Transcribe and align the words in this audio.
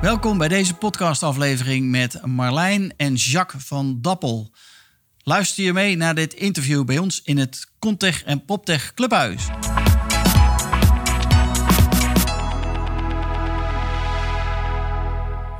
Welkom 0.00 0.38
bij 0.38 0.48
deze 0.48 0.74
podcastaflevering 0.74 1.90
met 1.90 2.26
Marlijn 2.26 2.94
en 2.96 3.14
Jacques 3.14 3.64
van 3.64 3.98
Dappel. 4.00 4.50
Luister 5.22 5.64
je 5.64 5.72
mee 5.72 5.96
naar 5.96 6.14
dit 6.14 6.34
interview 6.34 6.84
bij 6.84 6.98
ons 6.98 7.20
in 7.24 7.38
het 7.38 7.66
Contech 7.78 8.24
en 8.24 8.44
PropTech 8.44 8.94
Clubhuis. 8.94 9.46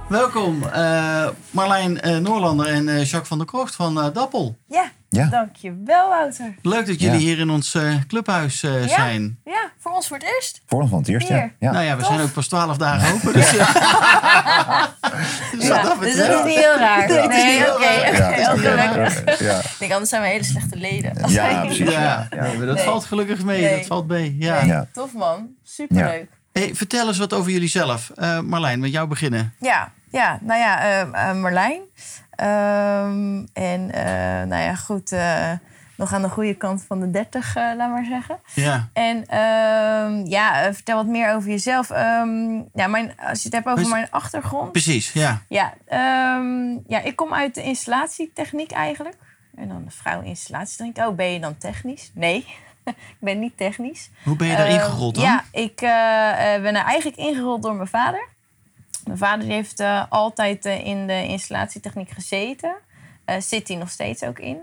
Welkom 0.09 0.63
uh, 0.63 1.29
Marlijn 1.51 2.09
uh, 2.09 2.17
Noorlander 2.17 2.67
en 2.67 2.89
uh, 2.89 3.05
Jacques 3.05 3.29
van 3.29 3.39
der 3.39 3.47
Krocht 3.47 3.75
van 3.75 3.95
Dappel. 4.13 4.57
Ja, 4.67 4.91
ja, 5.09 5.27
dankjewel 5.27 6.09
Wouter. 6.09 6.55
Leuk 6.63 6.87
dat 6.87 7.01
jullie 7.01 7.19
hier 7.19 7.39
in 7.39 7.51
ons 7.51 7.77
clubhuis 8.07 8.61
ja, 8.61 8.89
zijn. 8.89 9.39
Ja, 9.45 9.71
voor 9.79 9.93
ons 9.93 10.09
voor 10.09 10.17
het 10.17 10.27
eerst. 10.35 10.63
Voor 10.67 10.81
ons 10.81 10.91
voor 10.91 10.99
het 10.99 11.09
eerst, 11.09 11.29
ja. 11.29 11.51
Nou 11.59 11.85
ja, 11.85 11.97
we 11.97 12.05
zijn 12.05 12.21
ook 12.21 12.33
pas 12.33 12.49
twaalf 12.49 12.77
dagen 12.77 13.15
open. 13.15 13.33
Dus, 13.33 13.51
dus, 13.51 13.59
dat 15.69 16.01
dus 16.01 16.17
dat 16.17 16.29
is 16.29 16.45
niet 16.45 16.59
heel 16.59 16.77
raar. 16.77 17.09
Nee, 17.09 17.29
nee 17.29 17.73
oké. 17.73 17.85
Ik 19.31 19.77
denk, 19.79 19.93
anders 19.93 20.11
zijn 20.11 20.23
we 20.23 20.29
hele 20.29 20.45
slechte 20.45 20.77
leden. 20.77 21.31
Ja, 21.31 21.61
precies. 21.61 21.91
Ja, 21.91 22.29
dat 22.31 22.75
nee. 22.75 22.85
valt 22.85 23.05
gelukkig 23.05 23.45
mee. 23.45 23.77
Dat 23.77 23.87
valt 23.87 24.07
mee. 24.07 24.37
Ja. 24.39 24.89
Tof 24.93 25.13
man, 25.13 25.49
superleuk. 25.63 26.36
Hey, 26.57 26.75
vertel 26.75 27.07
eens 27.07 27.19
wat 27.19 27.33
over 27.33 27.51
jullie 27.53 27.69
zelf. 27.69 28.13
Uh, 28.17 28.41
Marlijn, 28.41 28.81
met 28.81 28.93
jou 28.93 29.09
beginnen. 29.09 29.55
Ja, 29.61 29.93
ja 30.11 30.39
nou 30.43 30.61
ja, 30.61 31.05
uh, 31.05 31.41
Marlijn. 31.41 31.81
Um, 32.41 33.49
en 33.53 33.87
nou 34.49 34.63
ja, 34.63 34.75
goed, 34.75 35.11
nog 35.97 36.13
aan 36.13 36.23
de 36.23 36.29
goede 36.29 36.55
kant 36.55 36.85
van 36.87 37.01
de 37.01 37.11
30, 37.11 37.55
laat 37.55 37.91
maar 37.91 38.05
zeggen. 38.05 38.39
Ja. 38.55 38.89
En 38.93 39.17
um, 39.17 40.27
ja, 40.27 40.73
vertel 40.75 40.97
wat 40.97 41.07
meer 41.07 41.35
over 41.35 41.51
jezelf. 41.51 41.91
Um, 41.91 42.69
ja, 42.75 42.87
mijn, 42.87 43.13
als 43.17 43.43
je 43.43 43.49
het 43.49 43.65
hebt 43.65 43.67
over 43.67 43.89
mijn 43.89 44.11
achtergrond. 44.11 44.73
Precies, 44.73 45.13
ja. 45.13 45.43
Ja, 45.49 45.75
ja, 46.87 47.01
ik 47.03 47.17
kom 47.17 47.35
uit 47.35 47.55
de 47.55 47.63
installatietechniek 47.63 48.71
eigenlijk. 48.71 49.17
En 49.57 49.69
dan 49.69 49.85
de 49.85 49.91
vrouw 49.91 50.23
installatietechniek. 50.23 50.99
Oh, 50.99 51.17
ben 51.17 51.33
je 51.33 51.41
dan 51.41 51.59
technisch? 51.59 52.11
Nee. 52.15 52.47
ik 53.17 53.17
ben 53.19 53.39
niet 53.39 53.57
technisch. 53.57 54.11
Hoe 54.25 54.37
ben 54.37 54.47
je 54.49 54.57
daar 54.57 54.69
ingerold 54.69 55.15
dan? 55.15 55.25
Ja, 55.25 55.45
ik 55.53 55.81
uh, 55.81 56.63
ben 56.63 56.75
er 56.75 56.85
eigenlijk 56.85 57.17
ingerold 57.17 57.63
door 57.63 57.75
mijn 57.75 57.89
vader. 57.89 58.29
Mijn 59.05 59.19
vader 59.19 59.47
heeft 59.47 59.81
uh, 59.81 60.05
altijd 60.09 60.65
in 60.65 61.07
de 61.07 61.27
installatietechniek 61.27 62.11
gezeten. 62.11 62.75
zit 63.39 63.69
hij 63.69 63.77
nog 63.77 63.91
steeds 63.91 64.23
ook 64.23 64.39
in. 64.39 64.59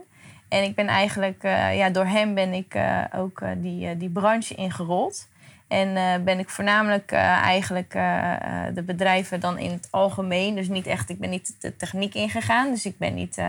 En 0.50 0.64
ik 0.64 0.76
ben 0.76 0.88
eigenlijk, 0.88 1.44
ja, 1.74 1.90
door 1.90 2.06
hem 2.06 2.34
ben 2.34 2.54
ik 2.54 2.78
ook 3.16 3.42
die, 3.58 3.98
die 3.98 4.10
branche 4.10 4.56
ingerold. 4.56 5.28
En 5.74 6.24
ben 6.24 6.40
ik 6.40 6.50
voornamelijk 6.50 7.12
eigenlijk 7.12 7.92
de 8.74 8.84
bedrijven 8.86 9.40
dan 9.40 9.58
in 9.58 9.72
het 9.72 9.88
algemeen. 9.92 10.56
Dus 10.56 10.68
niet 10.68 10.88
echt, 10.88 11.10
ik 11.10 11.20
ben 11.20 11.30
niet 11.30 11.56
de 11.60 11.76
techniek 11.76 12.14
ingegaan. 12.14 12.70
Dus 12.70 12.86
ik 12.86 12.98
ben 12.98 13.14
niet 13.14 13.42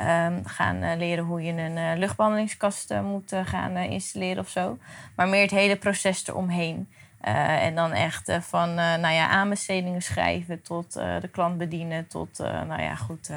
Um, 0.00 0.46
gaan 0.46 0.96
leren 0.96 1.24
hoe 1.24 1.42
je 1.42 1.52
een 1.52 1.98
luchtbehandelingskast 1.98 2.94
moet 3.02 3.32
gaan 3.44 3.76
installeren 3.76 4.42
of 4.42 4.48
zo. 4.48 4.78
Maar 5.14 5.28
meer 5.28 5.42
het 5.42 5.50
hele 5.50 5.76
proces 5.76 6.28
eromheen. 6.28 6.88
en 7.20 7.74
dan 7.74 7.92
echt 7.92 8.38
van 8.40 8.74
nou 8.74 9.08
ja, 9.08 9.28
aanbestedingen 9.28 10.02
schrijven 10.02 10.62
tot 10.62 10.92
de 10.92 11.28
klant 11.32 11.58
bedienen, 11.58 12.06
tot 12.06 12.38
nou 12.38 12.82
ja, 12.82 12.94
goed, 12.94 13.30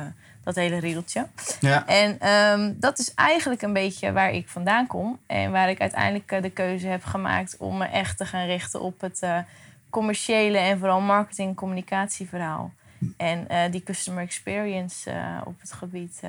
dat 0.48 0.56
hele 0.56 0.80
riedeltje. 0.80 1.28
Ja. 1.60 1.88
En 1.88 2.30
um, 2.30 2.76
dat 2.80 3.00
is 3.00 3.14
eigenlijk 3.14 3.62
een 3.62 3.74
beetje 3.74 4.12
waar 4.12 4.32
ik 4.32 4.48
vandaan 4.48 4.88
kom. 4.88 5.20
En 5.26 5.52
waar 5.52 5.70
ik 5.70 5.82
uiteindelijk 5.82 6.42
de 6.42 6.50
keuze 6.50 6.88
heb 6.88 7.04
gemaakt 7.04 7.58
om 7.58 7.78
me 7.78 7.86
echt 7.86 8.18
te 8.18 8.26
gaan 8.26 8.46
richten 8.46 8.82
op 8.82 9.02
het 9.02 9.22
commerciële 9.90 10.58
en 10.58 10.80
vooral 10.80 11.02
marketing-communicatieverhaal. 11.02 12.72
En 13.18 13.48
uh, 13.52 13.60
die 13.72 13.84
customer 13.84 14.24
experience 14.24 15.12
uh, 15.12 15.42
op 15.46 15.62
het 15.62 15.74
gebied 15.74 16.22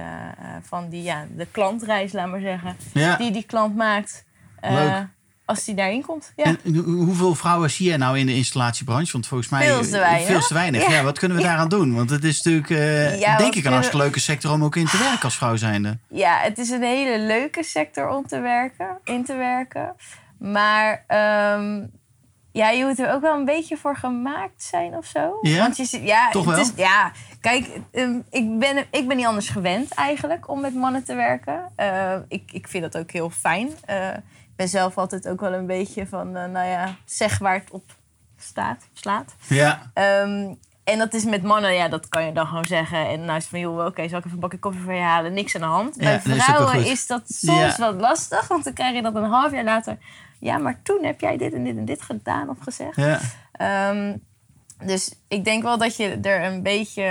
van 0.62 0.88
die, 0.88 1.02
ja, 1.02 1.26
de 1.36 1.46
klantreis, 1.46 2.12
laat 2.12 2.28
maar 2.28 2.40
zeggen. 2.40 2.76
Ja. 2.92 3.16
Die 3.16 3.30
die 3.30 3.44
klant 3.44 3.76
maakt 3.76 4.24
als 5.48 5.64
die 5.64 5.74
daarin 5.74 6.02
komt. 6.02 6.32
Ja. 6.36 6.44
En 6.44 6.76
hoeveel 6.76 7.34
vrouwen 7.34 7.70
zie 7.70 7.90
je 7.90 7.96
nou 7.96 8.18
in 8.18 8.26
de 8.26 8.34
installatiebranche? 8.34 9.12
Want 9.12 9.26
volgens 9.26 9.48
mij 9.48 9.66
veel 9.66 9.82
te 9.82 9.98
weinig. 9.98 10.26
Veel 10.26 10.40
te 10.40 10.54
weinig. 10.54 10.82
Ja. 10.82 10.90
ja. 10.90 11.02
wat 11.02 11.18
kunnen 11.18 11.36
we 11.36 11.42
daaraan 11.42 11.68
doen? 11.68 11.94
Want 11.94 12.10
het 12.10 12.24
is 12.24 12.42
natuurlijk, 12.42 12.68
denk 13.38 13.54
ik, 13.54 13.64
een 13.64 13.72
hartstikke 13.72 14.02
leuke 14.02 14.20
sector 14.20 14.52
om 14.52 14.64
ook 14.64 14.76
in 14.76 14.86
te 14.86 14.98
werken 14.98 15.22
als 15.22 15.36
vrouw 15.36 15.56
zijnde. 15.56 15.98
Ja, 16.08 16.38
het 16.38 16.58
is 16.58 16.70
een 16.70 16.82
hele 16.82 17.18
leuke 17.18 17.62
sector 17.62 18.08
om 18.08 18.26
te 18.26 18.40
werken, 18.40 18.98
in 19.04 19.24
te 19.24 19.36
werken. 19.36 19.94
Maar 20.38 21.04
um, 21.56 21.90
ja, 22.52 22.70
je 22.70 22.84
moet 22.84 22.98
er 22.98 23.12
ook 23.12 23.20
wel 23.20 23.34
een 23.34 23.44
beetje 23.44 23.76
voor 23.76 23.96
gemaakt 23.96 24.62
zijn 24.62 24.96
of 24.96 25.06
zo. 25.06 25.38
Ja? 25.42 25.58
Want 25.58 25.76
je, 25.76 26.02
ja, 26.02 26.30
Toch 26.30 26.44
wel? 26.44 26.58
Het 26.58 26.66
is, 26.66 26.72
ja, 26.76 27.12
kijk, 27.40 27.66
um, 27.92 28.24
ik, 28.30 28.58
ben, 28.58 28.86
ik 28.90 29.08
ben 29.08 29.16
niet 29.16 29.26
anders 29.26 29.48
gewend 29.48 29.94
eigenlijk 29.94 30.48
om 30.48 30.60
met 30.60 30.74
mannen 30.74 31.04
te 31.04 31.14
werken. 31.14 31.72
Uh, 31.76 32.14
ik, 32.28 32.52
ik 32.52 32.68
vind 32.68 32.82
dat 32.92 33.02
ook 33.02 33.10
heel 33.10 33.30
fijn. 33.30 33.68
Uh, 33.90 34.08
ik 34.10 34.37
ben 34.58 34.68
zelf 34.68 34.98
altijd 34.98 35.28
ook 35.28 35.40
wel 35.40 35.52
een 35.52 35.66
beetje 35.66 36.06
van, 36.06 36.26
uh, 36.28 36.44
nou 36.44 36.66
ja, 36.66 36.96
zeg 37.04 37.38
waar 37.38 37.54
het 37.54 37.70
op 37.70 37.96
staat, 38.36 38.88
slaat. 38.92 39.34
Ja. 39.48 39.90
Um, 39.94 40.58
en 40.84 40.98
dat 40.98 41.14
is 41.14 41.24
met 41.24 41.42
mannen, 41.42 41.74
ja, 41.74 41.88
dat 41.88 42.08
kan 42.08 42.24
je 42.24 42.32
dan 42.32 42.46
gewoon 42.46 42.66
zeggen. 42.66 43.08
En 43.08 43.24
nou 43.24 43.38
is 43.38 43.46
van, 43.46 43.58
joh, 43.58 43.78
oké, 43.78 43.86
okay, 43.86 44.08
zal 44.08 44.18
ik 44.18 44.24
even 44.24 44.36
een 44.36 44.42
bakje 44.42 44.58
koffie 44.58 44.82
voor 44.82 44.92
je 44.92 45.00
halen? 45.00 45.32
Niks 45.32 45.54
aan 45.54 45.60
de 45.60 45.66
hand. 45.66 45.94
Ja, 45.94 46.02
Bij 46.02 46.20
vrouwen 46.20 46.74
is, 46.74 46.90
is, 46.90 47.06
dat 47.06 47.22
soms 47.26 47.76
ja. 47.76 47.92
wat 47.92 48.00
lastig, 48.00 48.48
want 48.48 48.64
dan 48.64 48.72
krijg 48.72 48.94
je 48.94 49.02
dat 49.02 49.14
een 49.14 49.24
half 49.24 49.52
jaar 49.52 49.64
later 49.64 49.98
ja, 50.38 50.58
maar 50.58 50.82
toen 50.82 51.04
heb 51.04 51.20
jij 51.20 51.36
dit 51.36 51.52
en 51.52 51.64
dit 51.64 51.76
en 51.76 51.84
dit 51.84 52.02
gedaan 52.02 52.48
of 52.48 52.58
gezegd. 52.60 52.96
Ja. 52.96 53.90
Um, 53.90 54.26
dus 54.84 55.14
ik 55.28 55.44
denk 55.44 55.62
wel 55.62 55.78
dat 55.78 55.96
je 55.96 56.18
er 56.22 56.44
een 56.44 56.62
beetje. 56.62 57.02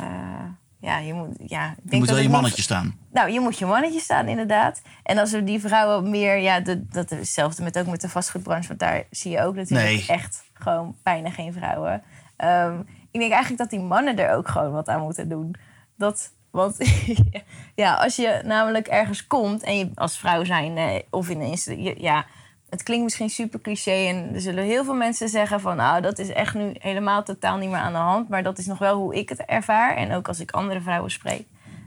Uh, 0.00 0.44
ja, 0.82 0.98
je 0.98 1.14
moet, 1.14 1.36
ja, 1.46 1.70
ik 1.70 1.76
denk 1.76 1.90
je 1.90 1.98
moet 1.98 2.08
wel 2.08 2.18
je 2.18 2.28
mannetje 2.28 2.56
moet, 2.56 2.64
staan. 2.64 2.98
Nou, 3.12 3.30
je 3.30 3.40
moet 3.40 3.58
je 3.58 3.66
mannetje 3.66 4.00
staan, 4.00 4.28
inderdaad. 4.28 4.82
En 5.02 5.18
als 5.18 5.30
we 5.30 5.44
die 5.44 5.60
vrouwen 5.60 6.10
meer, 6.10 6.38
ja, 6.38 6.60
de, 6.60 6.86
dat 6.88 7.10
is 7.10 7.18
hetzelfde 7.18 7.62
met 7.62 7.78
ook 7.78 7.86
met 7.86 8.00
de 8.00 8.08
vastgoedbranche, 8.08 8.68
want 8.68 8.80
daar 8.80 9.04
zie 9.10 9.30
je 9.30 9.40
ook 9.40 9.54
natuurlijk 9.54 9.88
nee. 9.88 10.04
echt 10.06 10.44
gewoon 10.52 10.96
bijna 11.02 11.30
geen 11.30 11.52
vrouwen. 11.52 12.02
Um, 12.44 12.86
ik 13.10 13.20
denk 13.20 13.32
eigenlijk 13.32 13.58
dat 13.58 13.70
die 13.70 13.80
mannen 13.80 14.18
er 14.18 14.34
ook 14.34 14.48
gewoon 14.48 14.72
wat 14.72 14.88
aan 14.88 15.00
moeten 15.00 15.28
doen. 15.28 15.54
Dat, 15.96 16.32
want 16.50 16.76
ja, 17.74 17.94
als 17.94 18.16
je 18.16 18.40
namelijk 18.44 18.86
ergens 18.86 19.26
komt 19.26 19.62
en 19.62 19.78
je 19.78 19.90
als 19.94 20.18
vrouw 20.18 20.44
zijn 20.44 21.02
of 21.10 21.28
in 21.28 21.40
een 21.40 22.00
ja, 22.00 22.26
het 22.72 22.82
klinkt 22.82 23.04
misschien 23.04 23.30
super 23.30 23.60
cliché 23.60 24.08
en 24.08 24.34
er 24.34 24.40
zullen 24.40 24.64
heel 24.64 24.84
veel 24.84 24.94
mensen 24.94 25.28
zeggen 25.28 25.60
van 25.60 25.76
nou 25.76 26.00
dat 26.00 26.18
is 26.18 26.28
echt 26.28 26.54
nu 26.54 26.74
helemaal 26.78 27.22
totaal 27.22 27.56
niet 27.56 27.70
meer 27.70 27.78
aan 27.78 27.92
de 27.92 27.98
hand, 27.98 28.28
maar 28.28 28.42
dat 28.42 28.58
is 28.58 28.66
nog 28.66 28.78
wel 28.78 28.96
hoe 28.96 29.14
ik 29.14 29.28
het 29.28 29.44
ervaar 29.44 29.96
en 29.96 30.12
ook 30.12 30.28
als 30.28 30.40
ik 30.40 30.50
andere 30.50 30.80
vrouwen 30.80 31.10
spreek, 31.10 31.46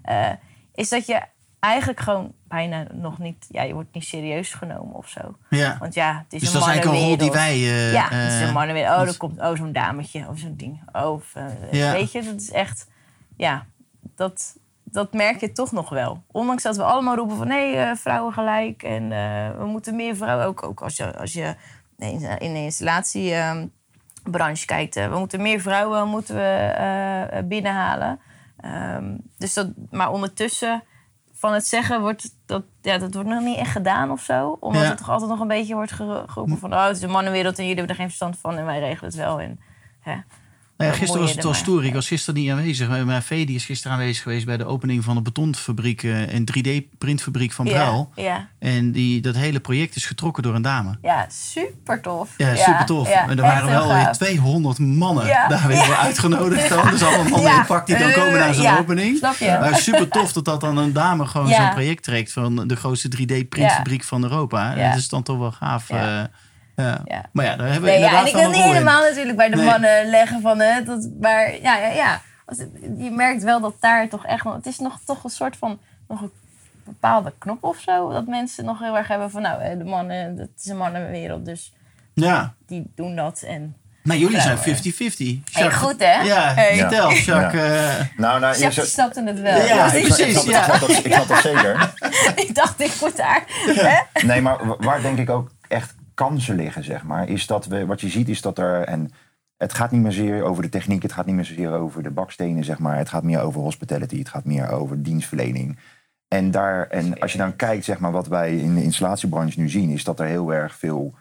uh, 0.09 0.29
is 0.73 0.90
dat 0.90 1.06
je 1.06 1.22
eigenlijk 1.59 2.00
gewoon 2.00 2.34
bijna 2.47 2.88
nog 2.91 3.19
niet, 3.19 3.46
ja, 3.50 3.62
je 3.62 3.73
wordt 3.73 3.94
niet 3.94 4.06
serieus 4.06 4.53
genomen 4.53 4.96
of 4.96 5.09
zo. 5.09 5.38
Ja. 5.50 5.78
Want 5.79 5.94
ja, 5.94 6.23
het 6.23 6.34
is 6.34 6.40
dus 6.40 6.47
een 6.47 6.59
dat 6.59 6.68
is 6.68 6.73
eigenlijk 6.73 7.02
een 7.02 7.07
rol 7.07 7.17
die 7.17 7.31
wij. 7.31 7.57
Uh, 7.57 7.94
ja, 7.94 8.07
het 8.09 8.34
is 8.34 8.47
een 8.47 8.53
mannenwereld. 8.53 9.02
Oh, 9.02 9.08
er 9.08 9.17
komt 9.17 9.40
oh 9.40 9.55
zo'n 9.55 9.72
dametje 9.72 10.28
of 10.29 10.40
zo'n 10.40 10.55
ding. 10.55 10.81
Oh, 10.91 11.11
of, 11.11 11.34
uh, 11.38 11.72
ja. 11.72 11.91
weet 11.91 12.11
je, 12.11 12.23
dat 12.23 12.41
is 12.41 12.52
echt, 12.52 12.88
ja 13.38 13.66
dat, 14.16 14.58
dat 14.96 15.14
merk 15.14 15.40
je 15.40 15.52
toch 15.52 15.72
nog 15.72 15.90
wel. 15.90 16.24
Ondanks 16.32 16.64
dat 16.64 16.76
we 16.76 16.84
allemaal 16.84 17.16
roepen 17.16 17.38
van 17.38 17.47
nee, 17.47 17.76
uh, 17.76 17.92
vrouwen 17.96 18.34
gelijk 18.34 18.84
en 18.84 19.03
uh, 19.03 19.58
we 19.58 19.66
moeten 19.66 19.96
meer 19.96 20.16
vrouwen. 20.16 20.46
Ook, 20.46 20.64
ook 20.64 20.82
als 20.82 20.96
je, 20.96 21.18
als 21.18 21.34
je 21.34 21.56
in 22.38 22.53
de 22.53 22.64
installatiebranche 22.64 24.62
uh, 24.62 24.66
kijkt, 24.66 24.96
we 24.96 25.18
moeten 25.18 25.42
meer 25.42 25.59
vrouwen 25.59 26.08
moeten 26.08 26.36
we 26.36 27.44
binnenhalen. 27.47 28.20
Um, 28.66 29.18
dus 29.38 29.53
dat, 29.53 29.68
maar 29.92 30.12
ondertussen 30.12 30.84
van 31.34 31.53
het 31.53 31.68
zeggen 31.68 32.02
wordt 32.02 32.36
dat, 32.46 32.64
ja, 32.82 32.98
dat 32.98 33.14
wordt 33.14 33.30
nog 33.30 33.41
niet 33.44 33.58
echt 33.58 33.72
gedaan 33.72 34.12
of 34.12 34.22
zo. 34.22 34.58
Omdat 34.59 34.82
Ja. 34.82 34.88
het 34.88 34.98
toch 34.98 35.09
altijd 35.09 35.30
nog 35.30 35.40
een 35.40 35.48
beetje 35.48 35.76
wordt 35.76 35.91
geroepen 35.91 36.58
van 36.58 36.74
oh, 36.74 36.86
het 36.86 36.96
is 36.96 37.02
een 37.02 37.09
mannenwereld 37.09 37.58
en 37.58 37.64
jullie 37.64 37.78
hebben 37.78 37.96
er 37.96 38.02
geen 38.02 38.09
verstand 38.09 38.38
van 38.40 38.58
en 38.58 38.66
wij 38.66 38.80
regelen 38.80 39.12
het 39.12 39.20
wel. 39.20 39.40
En, 39.40 39.59
hè. 40.00 40.16
Nou 40.78 40.92
ja, 40.92 40.98
gisteren 40.98 41.22
was 41.22 41.32
het 41.32 41.44
wel 41.44 41.52
maar. 41.52 41.62
stoer. 41.62 41.86
Ik 41.86 41.94
was 41.94 42.08
gisteren 42.08 42.40
niet 42.40 42.52
aanwezig. 42.52 43.06
Maar 43.06 43.22
vee 43.24 43.46
die 43.46 43.56
is 43.56 43.66
gisteren 43.66 43.98
aanwezig 43.98 44.24
geweest 44.24 44.46
bij 44.46 44.58
de 44.58 44.66
opening 44.66 45.04
van 45.04 45.16
de 45.16 45.22
betonfabriek 45.22 46.04
eh, 46.04 46.34
en 46.34 46.44
3D-printfabriek 46.58 47.52
van 47.52 47.66
Bruil. 47.66 48.12
Ja, 48.16 48.24
ja. 48.24 48.48
En 48.60 48.92
die, 48.92 49.22
dat 49.22 49.36
hele 49.36 49.60
project 49.60 49.96
is 49.96 50.06
getrokken 50.06 50.44
door 50.44 50.56
een 50.56 50.62
dame. 50.62 50.98
ja, 51.02 51.26
super 51.30 52.02
tof. 52.02 52.30
Ja, 52.38 52.56
super 52.56 52.86
tof. 52.86 53.10
en 53.10 53.30
er 53.30 53.42
waren 53.42 53.70
wel 53.70 53.88
weer 53.88 54.02
gaaf. 54.02 54.18
200 54.18 54.80
mannen 54.80 55.28
daar 55.28 55.68
weer 55.68 55.96
uitgenodigd. 55.96 56.70
Dan. 56.76 56.90
Dus 56.90 57.04
allemaal 57.04 57.30
mannen 57.30 57.56
in 57.56 57.66
pak 57.66 57.88
die 57.88 57.98
dan 57.98 58.12
komen 58.12 58.40
naar 58.40 58.54
zo'n 58.54 58.78
opening. 58.78 59.18
snap 59.18 59.36
je? 59.36 59.58
Maar 59.60 59.76
super 59.76 60.08
tof 60.08 60.34
dat 60.34 60.46
dat 60.46 60.62
dan 60.62 60.78
een 60.78 60.94
dame 60.94 61.26
gewoon 61.26 61.48
zo'n 61.54 61.70
project 61.70 62.04
trekt 62.04 62.32
van 62.32 62.68
de 62.68 62.76
grootste 62.76 63.10
3D-printfabriek 63.18 64.04
van 64.04 64.24
Europa. 64.24 64.76
En 64.76 64.90
dat 64.90 65.00
is 65.00 65.10
dan 65.10 65.24
toch 65.24 65.38
wel 65.38 65.52
gaaf. 65.52 65.90
Ja. 65.90 66.22
eh, 66.22 66.30
ja. 66.76 67.02
Ja. 67.06 67.26
Maar 67.32 67.46
ja, 67.46 67.56
daar 67.56 67.66
hebben 67.72 67.84
we 67.84 67.90
Nee, 67.90 68.00
ja, 68.00 68.06
inderdaad 68.06 68.22
en 68.22 68.28
ik 68.28 68.42
wil 68.44 68.50
niet 68.52 68.60
in. 68.66 68.72
helemaal 68.72 69.02
natuurlijk 69.02 69.38
bij 69.38 69.50
de 69.50 69.56
Nee. 69.56 69.66
mannen 69.66 70.10
leggen 70.10 70.42
van 70.42 70.60
hè, 70.60 70.84
dat, 70.84 71.10
maar 71.22 71.62
ja, 71.62 71.78
ja, 71.78 71.88
ja. 71.88 72.22
Als 72.46 72.58
het- 72.58 72.70
je 72.98 73.12
merkt 73.12 73.44
wel 73.44 73.60
dat 73.62 73.74
daar 73.80 74.08
toch 74.10 74.26
echt 74.26 74.44
nog, 74.44 74.56
het 74.56 74.66
is 74.66 74.80
nog 74.80 75.00
toch 75.06 75.24
een 75.24 75.30
soort 75.30 75.58
van 75.58 75.80
nog 76.08 76.22
een 76.22 76.32
bepaalde 76.84 77.34
knop 77.38 77.64
of 77.64 77.78
zo, 77.80 78.10
dat 78.12 78.28
mensen 78.28 78.66
nog 78.66 78.80
heel 78.80 78.98
erg 78.98 79.08
hebben 79.08 79.32
van 79.32 79.42
nou, 79.42 79.78
de 79.78 79.84
mannen, 79.84 80.38
het 80.38 80.50
is 80.64 80.66
een 80.70 80.78
mannenwereld, 80.78 81.46
dus 81.46 81.74
Ja, 82.14 82.54
die 82.66 82.92
doen 82.96 83.16
dat 83.16 83.42
en 83.42 83.76
maar 84.04 84.18
jullie 84.18 84.42
zijn 84.42 84.58
Vrouwen. 84.58 84.84
50-50. 85.44 85.52
Hey, 85.52 85.72
goed, 85.74 85.96
hè? 86.00 86.22
Ja, 86.22 86.54
Hey. 86.54 86.78
vertel, 86.78 87.12
Jacques. 87.14 87.62
eh, 87.62 88.06
Nou, 88.18 88.40
nou, 88.40 88.58
Jacques 88.58 88.92
snapte 88.92 89.24
het 89.24 89.40
wel. 89.40 89.62
Ja, 89.66 89.92
ik, 89.94 90.04
precies, 90.04 90.18
Ik 90.46 90.54
snap, 90.54 90.80
dat, 90.80 90.90
ik 90.90 91.14
snap 91.14 91.28
dat 91.28 91.38
zeker. 91.42 91.94
ik 92.46 92.56
dacht, 92.56 92.82
ik 92.82 92.94
moet 93.02 93.18
daar. 93.18 93.44
Hè? 93.66 94.26
Nee, 94.26 94.42
maar 94.42 94.68
wa- 94.68 94.76
waar 94.80 95.02
denk 95.02 95.18
ik 95.18 95.30
ook 95.30 95.52
echt 95.68 95.96
kansen 96.16 96.56
liggen, 96.56 96.84
zeg 96.84 97.03
maar, 97.03 97.29
is 97.29 97.47
dat 97.47 97.66
we, 97.66 97.85
wat 97.85 98.02
je 98.02 98.09
ziet 98.09 98.29
is 98.29 98.41
dat 98.41 98.58
er, 98.58 98.82
en 98.84 99.12
het 99.58 99.73
gaat 99.73 99.91
niet 99.91 100.02
meer 100.02 100.12
zozeer 100.12 100.44
over 100.44 100.64
de 100.64 100.70
techniek, 100.70 101.02
het 101.02 101.14
gaat 101.14 101.26
niet 101.26 101.35
meer 101.35 101.46
zozeer 101.46 101.72
over 101.72 102.03
de 102.03 102.12
bakstenen, 102.12 102.64
zeg 102.64 102.79
maar, 102.79 102.97
het 102.97 103.09
gaat 103.09 103.23
meer 103.23 103.41
over 103.41 103.62
hospitality, 103.62 104.17
het 104.17 104.29
gaat 104.29 104.46
meer 104.46 104.70
over 104.70 105.03
dienstverlening. 105.03 105.78
En, 106.28 106.52
daar, 106.52 106.88
en 106.88 107.20
als 107.20 107.32
je 107.32 107.38
dan 107.38 107.56
kijkt, 107.56 107.85
zeg 107.85 108.00
maar, 108.00 108.12
wat 108.12 108.28
wij 108.28 108.58
in 108.58 108.76
de 108.76 108.84
installatiebranche 108.84 109.59
nu 109.59 109.70
zien, 109.70 109.90
is 109.90 110.03
dat 110.03 110.20
er 110.20 110.26
heel 110.26 110.53
erg 110.53 110.76
veel 110.76 111.14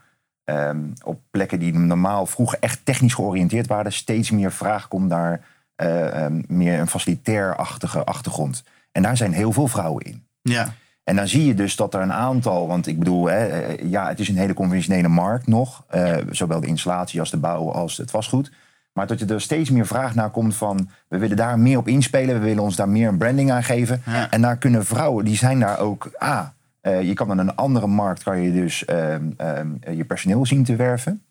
ehm, 0.45 0.83
op 1.05 1.21
plekken 1.31 1.59
die 1.59 1.75
normaal 1.75 2.27
vroeger 2.27 2.59
echt 2.61 2.85
technisch 2.85 3.15
georiënteerd 3.15 3.67
waren, 3.67 3.93
steeds 3.93 4.31
meer 4.31 4.53
vraag 4.53 4.89
komt 4.89 5.09
naar 5.09 5.45
eh, 5.75 6.25
ehm, 6.25 6.43
meer 6.47 6.79
een 6.79 6.89
facilitair-achtige 6.89 8.05
achtergrond. 8.05 8.65
En 8.93 9.03
daar 9.03 9.17
zijn 9.17 9.33
heel 9.33 9.53
veel 9.53 9.69
vrouwen 9.69 10.05
in. 10.05 10.27
ja. 10.43 10.75
En 11.05 11.17
dan 11.17 11.29
zie 11.29 11.47
je 11.47 11.55
dus 11.55 11.77
dat 11.77 11.95
er 11.95 12.01
een 12.01 12.13
aantal, 12.13 12.67
want 12.69 12.87
ik 12.87 12.99
bedoel, 12.99 13.25
hè, 13.27 13.47
eh, 13.47 13.91
ja, 13.91 14.09
het 14.09 14.21
is 14.21 14.29
een 14.29 14.37
hele 14.37 14.55
conventionele 14.55 15.09
markt 15.09 15.47
nog. 15.47 15.85
eh, 15.89 16.17
zowel 16.31 16.61
de 16.61 16.67
installatie 16.67 17.21
als 17.21 17.31
de 17.31 17.37
bouw 17.37 17.73
als 17.73 17.97
het 17.97 18.11
vastgoed. 18.11 18.53
Maar 18.93 19.07
dat 19.07 19.19
je 19.19 19.27
er 19.27 19.41
steeds 19.41 19.71
meer 19.71 19.87
vraag 19.87 20.15
naar 20.15 20.31
komt 20.31 20.57
van, 20.57 20.89
we 21.09 21.19
willen 21.19 21.37
daar 21.37 21.59
meer 21.59 21.79
op 21.79 21.89
inspelen. 21.89 22.35
We 22.35 22.45
willen 22.45 22.63
ons 22.63 22.77
daar 22.77 22.89
meer 22.89 23.09
een 23.09 23.19
branding 23.19 23.51
aan 23.51 23.63
geven. 23.63 24.03
Ja. 24.07 24.31
En 24.31 24.41
daar 24.43 24.57
kunnen 24.57 24.85
vrouwen, 24.85 25.25
die 25.25 25.37
zijn 25.37 25.61
daar 25.61 25.79
ook, 25.79 26.11
ah, 26.19 26.47
eh, 26.81 27.03
je 27.03 27.15
kan 27.15 27.31
in 27.31 27.39
een 27.39 27.57
andere 27.57 27.87
markt, 27.87 28.23
kan 28.23 28.41
je 28.41 28.53
dus 28.53 28.85
ehm, 28.85 29.31
ehm, 29.37 29.69
je 29.91 30.05
personeel 30.05 30.47
zien 30.47 30.65
te 30.65 30.77
werven. 30.77 31.23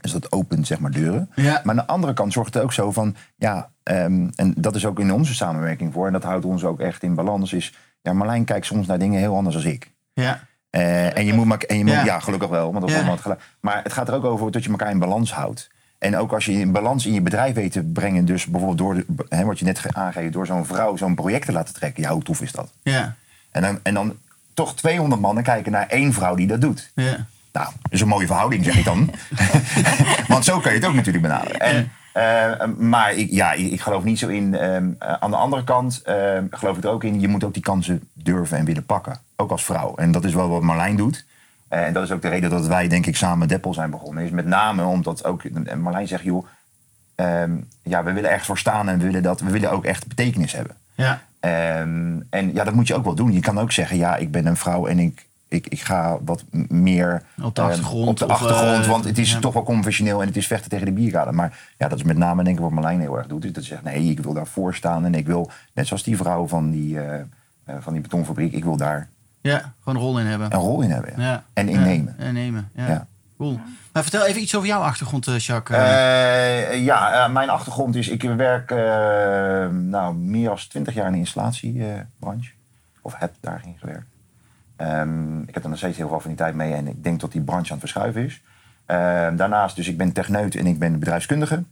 Dus 0.00 0.12
dat 0.12 0.32
opent 0.32 0.66
zeg 0.66 0.78
maar 0.78 0.90
deuren. 0.90 1.30
Ja. 1.34 1.60
Maar 1.64 1.74
aan 1.74 1.76
de 1.76 1.86
andere 1.86 2.12
kant 2.12 2.32
zorgt 2.32 2.54
het 2.54 2.62
ook 2.62 2.72
zo 2.72 2.92
van, 2.92 3.16
ja, 3.36 3.70
ehm, 3.82 4.28
en 4.34 4.54
dat 4.56 4.74
is 4.74 4.86
ook 4.86 5.00
in 5.00 5.12
onze 5.12 5.34
samenwerking 5.34 5.92
voor, 5.92 6.06
en 6.06 6.12
dat 6.12 6.22
houdt 6.22 6.44
ons 6.44 6.64
ook 6.64 6.80
echt 6.80 7.02
in 7.02 7.14
balans, 7.14 7.52
is, 7.52 7.74
ja, 8.04 8.12
Marlijn 8.12 8.44
kijkt 8.44 8.66
soms 8.66 8.86
naar 8.86 8.98
dingen 8.98 9.18
heel 9.20 9.36
anders 9.36 9.56
dan 9.56 9.64
ik. 9.72 9.90
Ja. 10.12 10.40
Eh, 10.70 11.16
en 11.18 11.24
je 11.26 11.32
moet, 11.32 11.44
mak- 11.46 11.62
en 11.62 11.78
je 11.78 11.84
moet 11.84 11.92
Ja. 11.92 12.04
ja. 12.04 12.18
gelukkig 12.20 12.48
wel, 12.48 12.68
want 12.72 12.80
dat 12.80 12.90
is 12.90 12.96
allemaal 12.96 13.18
het. 13.22 13.38
Maar 13.60 13.82
het 13.82 13.92
gaat 13.92 14.08
er 14.08 14.14
ook 14.14 14.24
over 14.24 14.50
dat 14.52 14.64
je 14.64 14.70
elkaar 14.70 14.90
in 14.90 14.98
balans 14.98 15.32
houdt. 15.32 15.70
En 15.98 16.16
ook 16.16 16.32
als 16.32 16.44
je 16.44 16.52
een 16.52 16.72
balans 16.72 17.06
in 17.06 17.12
je 17.12 17.20
bedrijf 17.20 17.54
weet 17.54 17.72
te 17.72 17.82
brengen, 17.82 18.24
dus 18.24 18.46
bijvoorbeeld 18.46 18.78
door, 18.78 19.24
hè, 19.28 19.44
wat 19.44 19.58
je 19.58 19.64
net 19.64 19.78
ge- 19.78 19.92
aangeeft, 19.92 20.32
door 20.32 20.46
zo'n 20.46 20.66
vrouw 20.66 20.96
zo'n 20.96 21.14
project 21.14 21.46
te 21.46 21.52
laten 21.52 21.74
trekken, 21.74 22.02
ja, 22.02 22.10
hoe 22.12 22.22
tof 22.22 22.40
is 22.40 22.52
dat? 22.52 22.72
Ja. 22.82 23.14
En 23.50 23.62
dan, 23.62 23.78
en 23.82 23.94
dan 23.94 24.16
toch 24.54 24.74
200 24.76 25.20
mannen 25.20 25.42
kijken 25.44 25.72
naar 25.72 25.86
één 25.88 26.12
vrouw 26.12 26.34
die 26.34 26.46
dat 26.46 26.60
doet. 26.60 26.90
Ja. 26.94 27.26
Nou, 27.52 27.66
dat 27.82 27.92
is 27.92 28.00
een 28.00 28.08
mooie 28.08 28.26
verhouding, 28.26 28.64
zeg 28.64 28.76
ik 28.78 28.84
dan. 28.84 29.10
Want 30.28 30.44
zo 30.44 30.58
kan 30.60 30.72
je 30.72 30.78
het 30.78 30.88
ook 30.88 30.94
natuurlijk 30.94 31.22
benaderen. 31.24 31.60
En, 31.60 31.90
maar 32.78 33.12
ik, 33.14 33.30
ja, 33.30 33.52
ik, 33.52 33.72
ik 33.72 33.80
geloof 33.80 34.04
niet 34.04 34.18
zo 34.18 34.28
in. 34.28 34.54
ehm, 34.54 34.90
eh, 34.98 35.12
aan 35.20 35.30
de 35.30 35.36
andere 35.36 35.64
kant 35.64 36.02
ehm, 36.04 36.44
geloof 36.50 36.76
ik 36.76 36.84
er 36.84 36.90
ook 36.90 37.04
in. 37.04 37.20
Je 37.20 37.28
moet 37.28 37.44
ook 37.44 37.54
die 37.54 37.62
kansen 37.62 38.08
durven 38.12 38.58
en 38.58 38.64
willen 38.64 38.86
pakken. 38.86 39.18
Ook 39.36 39.50
als 39.50 39.64
vrouw. 39.64 39.94
En 39.96 40.12
dat 40.12 40.24
is 40.24 40.34
wel 40.34 40.48
wat 40.48 40.62
Marlijn 40.62 40.96
doet. 40.96 41.24
Eh, 41.68 41.86
En 41.86 41.92
dat 41.92 42.02
is 42.02 42.10
ook 42.10 42.22
de 42.22 42.28
reden 42.28 42.50
dat 42.50 42.66
wij, 42.66 42.88
denk 42.88 43.06
ik, 43.06 43.16
samen 43.16 43.48
Deppel 43.48 43.74
zijn 43.74 43.90
begonnen. 43.90 44.24
Is 44.24 44.30
met 44.30 44.46
name 44.46 44.84
omdat 44.84 45.24
ook. 45.24 45.42
Marlijn 45.76 46.08
zegt, 46.08 46.22
joh. 46.24 46.46
ehm, 47.14 47.52
ja, 47.82 48.04
we 48.04 48.12
willen 48.12 48.30
echt 48.30 48.46
voor 48.46 48.58
staan 48.58 48.88
en 48.88 48.98
we 48.98 49.04
willen, 49.04 49.22
dat, 49.22 49.40
we 49.40 49.50
willen 49.50 49.70
ook 49.70 49.84
echt 49.84 50.06
betekenis 50.06 50.52
hebben. 50.52 50.76
Ja. 50.94 51.20
En 52.30 52.50
ja, 52.54 52.64
dat 52.64 52.74
moet 52.74 52.86
je 52.86 52.94
ook 52.94 53.04
wel 53.04 53.14
doen. 53.14 53.32
Je 53.32 53.40
kan 53.40 53.58
ook 53.58 53.72
zeggen, 53.72 53.96
ja, 53.96 54.16
ik 54.16 54.30
ben 54.30 54.46
een 54.46 54.56
vrouw 54.56 54.86
en 54.86 54.98
ik, 54.98 55.26
ik, 55.54 55.66
ik 55.66 55.80
ga 55.80 56.18
wat 56.24 56.44
meer 56.68 57.22
Op 57.42 57.54
de 57.54 57.60
ehm, 57.60 57.70
achtergrond 57.70 58.08
op 58.08 58.18
de 58.18 58.24
of, 58.24 58.30
achtergrond, 58.30 58.84
eh, 58.84 58.90
want 58.90 59.04
het 59.04 59.18
is 59.18 59.32
ja. 59.32 59.38
toch 59.38 59.52
wel 59.52 59.62
conventioneel 59.62 60.20
en 60.20 60.26
het 60.26 60.36
is 60.36 60.46
vechten 60.46 60.70
tegen 60.70 60.86
de 60.86 60.92
bierkader. 60.92 61.34
Maar 61.34 61.58
ja, 61.78 61.88
dat 61.88 61.98
is 61.98 62.04
met 62.04 62.16
name 62.16 62.44
denk 62.44 62.56
ik 62.56 62.62
wat 62.62 62.70
Marlijn 62.70 63.00
heel 63.00 63.16
erg 63.16 63.26
doet. 63.26 63.54
Dat 63.54 63.62
ze 63.62 63.68
zegt, 63.68 63.82
nee, 63.82 64.10
ik 64.10 64.20
wil 64.20 64.32
daarvoor 64.34 64.74
staan 64.74 65.04
en 65.04 65.14
ik 65.14 65.26
wil, 65.26 65.50
net 65.74 65.86
zoals 65.86 66.02
die 66.02 66.16
vrouw 66.16 66.46
van 66.46 66.70
die, 66.70 67.00
eh, 67.00 67.20
eh, 67.64 67.76
van 67.80 67.92
die 67.92 68.02
betonfabriek, 68.02 68.52
ik 68.52 68.64
wil 68.64 68.76
daar 68.76 69.08
Ja, 69.40 69.74
gewoon 69.82 69.98
een 69.98 70.06
rol 70.06 70.18
in 70.18 70.26
hebben. 70.26 70.52
een 70.54 70.60
rol 70.60 70.80
in 70.80 70.90
hebben. 70.90 71.12
ja. 71.16 71.22
Ja. 71.22 71.44
En 71.52 71.68
innemen. 71.68 72.14
Ja, 72.18 72.24
innemen. 72.24 72.70
Ja. 72.74 72.88
Ja. 72.88 73.06
Cool. 73.38 73.60
Maar 73.92 74.02
vertel 74.02 74.26
even 74.26 74.42
iets 74.42 74.54
over 74.54 74.68
jouw 74.68 74.80
achtergrond, 74.80 75.26
eh, 75.26 75.38
Jacques. 75.38 75.78
Eh, 75.78 76.84
ja, 76.84 77.24
eh, 77.24 77.32
mijn 77.32 77.48
achtergrond 77.48 77.94
is, 77.94 78.08
ik 78.08 78.22
werk 78.22 78.70
eh, 78.70 78.78
nou, 79.68 80.14
meer 80.14 80.48
dan 80.48 80.56
20 80.68 80.94
jaar 80.94 81.06
in 81.06 81.12
de 81.12 81.18
installatiebranche. 81.18 82.52
of 83.02 83.14
heb 83.18 83.34
daarin 83.40 83.76
gewerkt. 83.78 84.13
Ehm, 84.76 85.42
ik 85.42 85.54
heb 85.54 85.62
er 85.62 85.68
nog 85.68 85.78
steeds 85.78 85.96
heel 85.96 86.06
veel 86.06 86.16
affiniteit 86.16 86.54
mee 86.54 86.74
en 86.74 86.86
ik 86.86 87.04
denk 87.04 87.20
dat 87.20 87.32
die 87.32 87.42
branche 87.42 87.72
aan 87.72 87.78
het 87.78 87.90
verschuiven 87.90 88.24
is. 88.24 88.42
Ehm, 88.86 89.36
daarnaast, 89.36 89.76
dus 89.76 89.88
ik 89.88 89.96
ben 89.96 90.12
techneut 90.12 90.54
en 90.54 90.66
ik 90.66 90.78
ben 90.78 90.98
bedrijfskundige. 90.98 91.62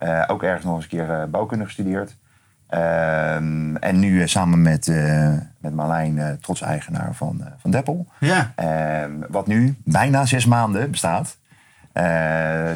Eh, 0.00 0.22
ook 0.26 0.42
ergens 0.42 0.64
nog 0.64 0.74
eens 0.74 0.84
een 0.84 0.90
keer 0.90 1.10
eh, 1.10 1.24
bouwkunde 1.24 1.64
gestudeerd. 1.64 2.16
Ehm, 2.66 3.76
en 3.76 3.98
nu 3.98 4.20
eh, 4.20 4.26
samen 4.26 4.62
met, 4.62 4.86
met 5.58 5.74
Marlijn, 5.74 6.38
trots 6.40 6.60
eigenaar 6.60 7.14
van, 7.14 7.42
van 7.58 7.70
Deppel. 7.70 8.06
ja. 8.18 8.52
Wat 9.28 9.46
nu 9.46 9.76
bijna 9.84 10.26
zes 10.26 10.46
maanden 10.46 10.90
bestaat. 10.90 11.38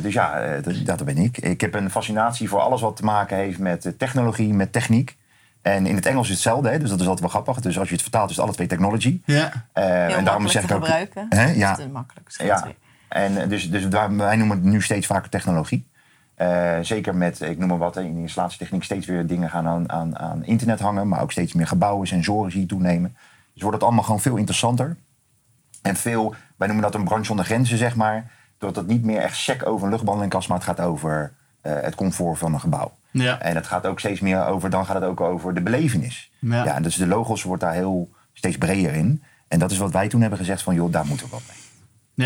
Dus 0.02 0.12
ja, 0.12 0.60
dat, 0.60 0.74
dat 0.84 1.04
ben 1.04 1.16
ik. 1.16 1.38
Ik 1.38 1.60
heb 1.60 1.74
een 1.74 1.90
fascinatie 1.90 2.48
voor 2.48 2.60
alles 2.60 2.80
wat 2.80 2.96
te 2.96 3.04
maken 3.04 3.36
heeft 3.36 3.58
met 3.58 3.94
technologie, 3.98 4.54
met 4.54 4.72
techniek. 4.72 5.16
En 5.64 5.86
in 5.86 5.94
het 5.94 6.06
Engels 6.06 6.26
is 6.26 6.32
hetzelfde, 6.32 6.68
hè? 6.68 6.78
dus 6.78 6.88
dat 6.90 7.00
is 7.00 7.06
altijd 7.06 7.32
wel 7.32 7.42
grappig. 7.42 7.62
Dus 7.62 7.78
als 7.78 7.88
je 7.88 7.94
het 7.94 8.02
vertaalt, 8.02 8.30
is 8.30 8.36
het 8.36 8.44
alle 8.44 8.54
twee 8.54 8.66
technology. 8.66 9.20
Ja. 9.24 9.52
Eh, 9.72 9.84
Heel 9.84 10.16
en 10.16 10.24
daarom 10.24 10.48
zeg 10.48 10.62
te 10.62 10.68
ik 10.68 10.74
ook. 10.74 10.82
gebruiken. 10.84 11.26
Hè? 11.28 11.46
Dat 11.46 11.56
Ja, 11.56 11.70
is 11.70 11.76
te 11.84 11.88
makkelijk. 11.88 12.30
scheelt 12.30 12.48
ja. 12.48 12.64
weer. 12.64 12.74
En 13.08 13.42
eh, 13.42 13.48
dus, 13.48 13.70
dus 13.70 13.88
wij 13.88 14.36
noemen 14.36 14.50
het 14.50 14.62
nu 14.62 14.82
steeds 14.82 15.06
vaker 15.06 15.30
technologie. 15.30 15.86
Eh, 16.34 16.78
zeker 16.82 17.14
met, 17.14 17.40
ik 17.40 17.58
noem 17.58 17.68
maar 17.68 17.78
wat, 17.78 17.94
hè, 17.94 18.00
in 18.02 18.14
de 18.14 18.20
installatietechniek 18.20 18.84
steeds 18.84 19.06
weer 19.06 19.26
dingen 19.26 19.50
gaan 19.50 19.66
aan, 19.66 19.90
aan, 19.92 20.18
aan 20.18 20.44
internet 20.44 20.80
hangen. 20.80 21.08
Maar 21.08 21.20
ook 21.20 21.32
steeds 21.32 21.52
meer 21.52 21.66
gebouwen, 21.66 22.06
sensoren 22.06 22.50
zie 22.50 22.60
je 22.60 22.66
toenemen. 22.66 23.16
Dus 23.52 23.62
wordt 23.62 23.76
het 23.76 23.86
allemaal 23.86 24.04
gewoon 24.04 24.20
veel 24.20 24.36
interessanter. 24.36 24.96
En 25.82 25.96
veel, 25.96 26.34
wij 26.56 26.66
noemen 26.68 26.84
dat 26.84 26.94
een 26.94 27.04
branche 27.04 27.24
zonder 27.26 27.44
grenzen, 27.44 27.78
zeg 27.78 27.96
maar. 27.96 28.30
Dat 28.58 28.76
het 28.76 28.86
niet 28.86 29.04
meer 29.04 29.20
echt 29.20 29.36
sec 29.36 29.66
over 29.66 29.82
een 29.84 29.90
luchtbehandeling 29.90 30.32
kast, 30.34 30.48
maar 30.48 30.56
het 30.58 30.66
gaat 30.66 30.80
over 30.80 31.32
eh, 31.60 31.72
het 31.80 31.94
comfort 31.94 32.38
van 32.38 32.54
een 32.54 32.60
gebouw. 32.60 32.92
Ja. 33.22 33.40
En 33.40 33.54
het 33.54 33.66
gaat 33.66 33.86
ook 33.86 33.98
steeds 33.98 34.20
meer 34.20 34.46
over, 34.46 34.70
dan 34.70 34.86
gaat 34.86 34.94
het 34.94 35.04
ook 35.04 35.20
over 35.20 35.54
de 35.54 35.60
belevenis. 35.60 36.30
Ja. 36.38 36.64
Ja, 36.64 36.74
en 36.74 36.82
dus 36.82 36.96
de 36.96 37.06
logos 37.06 37.42
wordt 37.42 37.62
daar 37.62 37.74
heel 37.74 38.10
steeds 38.32 38.58
breder 38.58 38.94
in. 38.94 39.22
En 39.48 39.58
dat 39.58 39.70
is 39.70 39.78
wat 39.78 39.92
wij 39.92 40.08
toen 40.08 40.20
hebben 40.20 40.38
gezegd 40.38 40.62
van, 40.62 40.74
joh, 40.74 40.92
daar 40.92 41.06
moeten 41.06 41.26
we 41.26 41.32
wat 41.32 41.42
mee. 41.48 41.56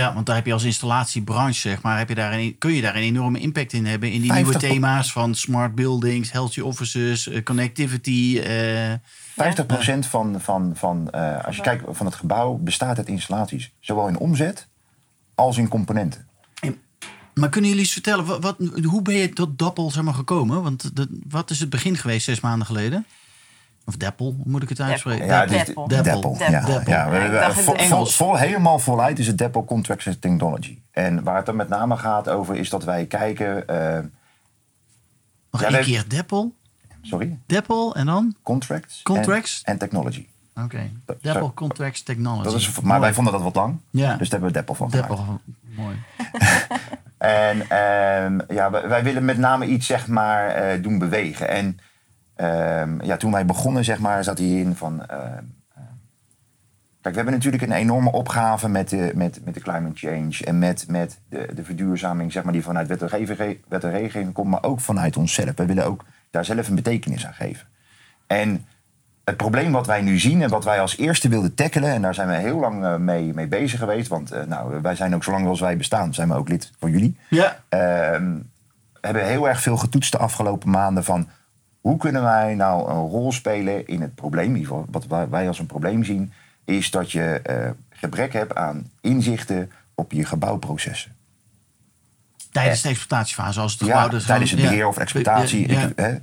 Ja, 0.00 0.14
want 0.14 0.26
daar 0.26 0.37
heb 0.37 0.47
je 0.47 0.52
als 0.52 0.64
installatiebranche, 0.64 1.61
zeg 1.61 1.83
maar, 1.83 1.99
heb 1.99 2.09
je 2.09 2.14
daar 2.14 2.33
een, 2.33 2.59
kun 2.59 2.73
je 2.73 2.83
daar 2.83 2.97
een 2.97 3.02
enorme 3.02 3.38
impact 3.38 3.73
in 3.73 3.87
hebben 3.87 4.12
in 4.12 4.21
die 4.21 4.33
50 4.33 4.61
nieuwe 4.61 4.75
thema's 4.75 5.12
van 5.12 5.35
smart 5.35 5.75
buildings, 5.75 6.33
healthy 6.33 6.61
offices, 6.61 7.28
eh, 7.28 7.42
connectivity. 7.42 8.40
eh, 8.45 8.92
50% 9.35 10.07
van, 10.07 10.40
van, 10.40 10.73
van 10.75 11.11
eh, 11.11 11.45
als 11.45 11.57
je 11.57 11.62
kijkt 11.62 11.85
van 11.88 12.07
het 12.07 12.14
gebouw, 12.14 12.54
bestaat 12.54 12.99
uit 12.99 13.09
installaties. 13.09 13.73
Zowel 13.80 14.09
in 14.09 14.18
omzet 14.18 14.68
als 15.35 15.59
in 15.59 15.68
componenten. 15.68 16.27
Maar 17.38 17.49
kunnen 17.49 17.71
jullie 17.71 17.85
eens 17.85 17.92
vertellen, 17.92 18.25
wat, 18.25 18.42
wat, 18.42 18.57
hoe 18.85 19.02
ben 19.02 19.14
je 19.14 19.28
tot 19.28 19.59
Dappel 19.59 19.90
zeg 19.90 20.02
maar, 20.02 20.14
gekomen? 20.14 20.62
Want 20.62 20.97
de, 20.97 21.21
wat 21.28 21.50
is 21.50 21.61
het 21.61 21.71
begin 21.71 21.97
geweest 21.97 22.25
zes 22.25 22.40
maanden 22.40 22.66
geleden? 22.66 23.07
Of 23.85 23.97
Deppel, 23.97 24.26
hoe 24.37 24.45
moet 24.50 24.62
ik 24.62 24.68
het 24.68 24.80
uitspreken? 24.80 25.26
Ja, 25.26 25.47
Deppel. 25.47 25.88
Deppel. 25.88 26.37
Deppel. 26.38 26.83
Ja, 26.87 27.52
vol, 27.52 27.76
Engels. 27.76 28.18
helemaal 28.18 28.78
voluit 28.78 29.18
is 29.18 29.26
het 29.26 29.38
Deppel 29.38 29.64
Contracts 29.64 30.07
and 30.07 30.21
Technology. 30.21 30.78
En 30.90 31.23
waar 31.23 31.37
het 31.37 31.47
dan 31.47 31.57
met 31.57 31.68
name 31.68 31.97
gaat 31.97 32.28
over 32.28 32.57
is 32.57 32.68
dat 32.71 32.85
wij 32.85 33.07
kijken... 33.07 33.68
eh, 33.68 33.99
Nog 35.50 35.62
één 35.62 35.83
keer 35.83 36.04
Deppel, 36.09 36.54
sorry? 37.02 37.38
Deppel 37.47 37.95
en 37.95 38.07
dan? 38.07 38.35
Contracts, 38.42 39.02
Contracts? 39.02 39.62
en, 39.64 39.73
en 39.73 39.78
Technology. 39.78 40.26
Oké, 40.64 40.90
Deppel 41.07 41.33
zo. 41.47 41.52
Contracts 41.54 42.02
Technology. 42.02 42.42
Dat 42.45 42.54
is, 42.54 42.71
maar 42.75 42.85
Mooi. 42.85 43.00
wij 43.00 43.14
vonden 43.14 43.33
dat 43.33 43.42
wat 43.42 43.54
lang, 43.54 43.78
Ja. 43.90 44.16
dus 44.16 44.28
daar 44.28 44.40
hebben 44.40 44.49
we 44.49 44.54
Deppel 44.54 44.75
van 44.75 44.90
gemaakt. 44.90 45.42
Mooi. 45.76 45.97
En 47.18 47.60
ehm, 47.68 48.38
ja, 48.48 48.70
wij, 48.70 49.02
willen 49.02 49.25
met 49.25 49.38
name 49.38 49.66
iets 49.66 49.87
zeg 49.87 50.06
maar, 50.06 50.48
eh, 50.48 50.82
doen 50.82 50.98
bewegen. 50.98 51.48
En 51.48 51.78
ehm, 52.34 53.04
ja, 53.04 53.16
toen 53.16 53.32
wij 53.32 53.44
begonnen, 53.44 53.84
zeg 53.84 53.98
maar, 53.98 54.25
zat 54.25 54.38
hij 54.38 54.46
in 54.46 54.75
van. 54.75 55.06
ehm, 55.06 55.44
eh, 55.75 55.82
kijk, 57.00 57.14
we 57.14 57.20
hebben 57.20 57.32
natuurlijk 57.32 57.62
een 57.62 57.72
enorme 57.72 58.12
opgave 58.12 58.68
met 58.68 58.88
de, 58.88 59.12
met, 59.14 59.44
met 59.44 59.54
de 59.54 59.60
climate 59.60 60.06
change 60.06 60.44
en 60.44 60.58
met, 60.58 60.84
met 60.88 61.20
de, 61.28 61.48
de 61.54 61.64
verduurzaming, 61.64 62.32
zeg 62.32 62.44
maar, 62.44 62.52
die 62.52 62.62
vanuit 62.62 62.88
wet 62.88 63.02
en, 63.02 63.90
regelgeving 63.90 64.32
komt, 64.32 64.50
maar 64.50 64.64
ook 64.64 64.80
vanuit 64.80 65.16
onszelf. 65.16 65.56
We 65.56 65.66
willen 65.66 65.87
ook 65.87 66.04
daar 66.30 66.44
zelf 66.44 66.68
een 66.68 66.75
betekenis 66.75 67.26
aan 67.26 67.34
geven. 67.34 67.66
En 68.26 68.66
het 69.28 69.37
probleem 69.37 69.73
wat 69.73 69.87
wij 69.87 70.00
nu 70.02 70.18
zien 70.18 70.42
en 70.42 70.49
wat 70.50 70.64
wij 70.64 70.80
als 70.80 70.97
eerste 70.97 71.28
wilden 71.28 71.54
tackelen, 71.54 71.90
en 71.92 72.02
daar 72.02 72.14
zijn 72.14 72.28
we 72.28 72.35
heel 72.35 72.58
lang 72.58 72.85
eh, 72.85 72.97
mee, 72.97 73.35
mee 73.35 73.47
bezig 73.47 73.78
geweest, 73.78 74.08
want 74.08 74.30
eh, 74.30 74.42
nou, 74.47 74.80
wij 74.82 74.94
zijn 74.94 75.14
ook 75.14 75.25
zolang 75.25 75.47
als 75.47 75.61
wij 75.61 75.76
bestaan, 75.76 76.14
zijn 76.14 76.28
we 76.28 76.35
ook 76.35 76.49
lid 76.49 76.73
van 76.78 76.90
jullie. 76.90 77.16
Ja. 77.30 77.61
Ehm, 77.68 78.32
hebben 79.00 79.26
heel 79.26 79.49
erg 79.49 79.61
veel 79.61 79.76
getoetst 79.76 80.12
de 80.12 80.18
afgelopen 80.18 80.70
maanden 80.70 81.04
van 81.04 81.28
hoe 81.80 81.97
kunnen 81.97 82.23
wij 82.23 82.54
nou 82.54 82.90
een 82.90 83.08
rol 83.08 83.32
spelen 83.32 83.87
in 83.87 84.00
het 84.00 84.14
probleem, 84.14 84.44
in 84.54 84.56
ieder 84.56 84.68
geval 84.68 84.87
wat 84.90 85.28
wij- 85.30 85.49
als 85.49 85.58
een 85.58 85.66
probleem 85.66 86.04
zien, 86.04 86.32
is 86.64 86.90
dat 86.90 87.12
je 87.12 87.40
eh, 87.42 87.70
gebrek 87.90 88.32
hebt 88.32 88.54
aan 88.54 88.90
inzichten 89.00 89.70
op 89.94 90.12
je 90.12 90.25
gebouwprocessen. 90.25 91.16
Tijdens 92.52 92.82
de 92.82 92.88
exploitatiefase, 92.88 93.61
als 93.61 93.73
het 93.73 93.80
Ja, 93.80 93.87
gebouw... 93.94 94.08
dus 94.08 94.25
tijdens 94.26 94.50
het 94.50 94.61
beheer 94.61 94.76
ja. 94.78 94.87
of 94.87 94.99
exploitatie. 94.99 95.73
Ja, 95.73 95.82
ik- 95.97 96.20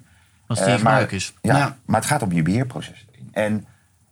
als 0.48 0.60
eh, 0.60 0.66
die 0.66 0.76
in 0.76 0.84
maar- 0.84 0.92
gebruik 0.92 1.12
is. 1.12 1.34
Ja, 1.42 1.58
Ja. 1.58 1.76
maar 1.86 2.00
het 2.00 2.10
gaat 2.10 2.22
om 2.24 2.32
je 2.32 2.42
beheerproces. 2.42 3.06
En 3.32 3.66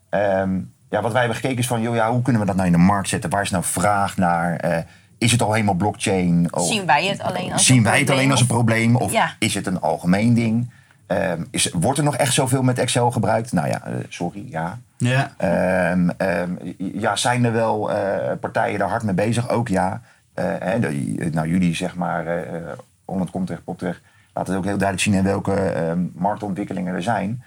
ehm, 0.09 0.59
ja, 0.89 1.01
wat 1.01 1.11
wij 1.11 1.19
hebben 1.19 1.37
gekeken 1.37 1.57
is 1.57 1.67
van, 1.67 1.81
joh, 1.81 1.95
ja, 1.95 2.11
hoe 2.11 2.21
kunnen 2.21 2.41
we 2.41 2.47
dat 2.47 2.55
nou 2.55 2.67
in 2.67 2.73
de 2.73 2.79
markt 2.83 3.09
zetten? 3.09 3.29
Waar 3.29 3.41
is 3.41 3.49
nou 3.51 3.63
vraag 3.63 4.17
naar? 4.17 4.55
Eh, 4.55 4.77
is 5.17 5.31
het 5.31 5.41
al 5.41 5.53
helemaal 5.53 5.73
blockchain? 5.73 6.47
Oh, 6.51 6.63
Zien 6.67 6.85
wij 6.85 7.05
het 7.05 7.21
alleen 7.21 7.51
als 7.51 7.65
zien 7.65 7.77
een 7.77 7.83
wij 7.83 7.97
het 7.97 8.05
probleem 8.05 8.17
alleen 8.25 8.31
als 8.31 8.39
een 8.41 8.45
of- 8.49 8.53
probleem? 8.55 8.95
Of 8.95 9.11
Ja. 9.11 9.35
is 9.39 9.53
het 9.53 9.67
een 9.67 9.81
algemeen 9.81 10.33
ding? 10.33 10.71
Ehm, 11.07 11.43
is, 11.51 11.69
wordt 11.73 11.97
er 11.97 12.03
nog 12.03 12.15
echt 12.15 12.33
zoveel 12.33 12.63
met 12.63 12.79
Excel 12.79 13.11
gebruikt? 13.11 13.51
Nou 13.51 13.67
ja, 13.67 13.83
eh, 13.85 13.93
sorry, 14.09 14.45
ja. 14.49 14.79
Ja. 14.97 15.31
Ehm, 15.37 16.09
ehm, 16.17 16.51
ja, 16.77 17.15
zijn 17.15 17.43
er 17.45 17.51
wel 17.53 17.91
eh, 17.91 18.37
partijen 18.39 18.79
daar 18.79 18.89
hard 18.89 19.03
mee 19.03 19.13
bezig? 19.13 19.49
Ook 19.49 19.67
ja. 19.67 20.01
Eh, 20.33 20.45
hè, 20.59 20.79
de- 20.79 21.29
nou, 21.31 21.47
jullie 21.47 21.75
zeg 21.75 21.95
maar, 21.95 22.25
eh 22.27 22.55
eh, 22.55 22.61
Holland 23.05 23.29
komt 23.31 23.47
terecht, 23.47 24.01
laten 24.33 24.53
het 24.53 24.61
ook 24.61 24.69
heel 24.69 24.77
duidelijk 24.77 24.99
zien 24.99 25.13
in 25.13 25.23
welke 25.23 25.53
ehm, 25.53 26.05
marktontwikkelingen 26.13 26.93
er 26.93 27.03
zijn. 27.03 27.43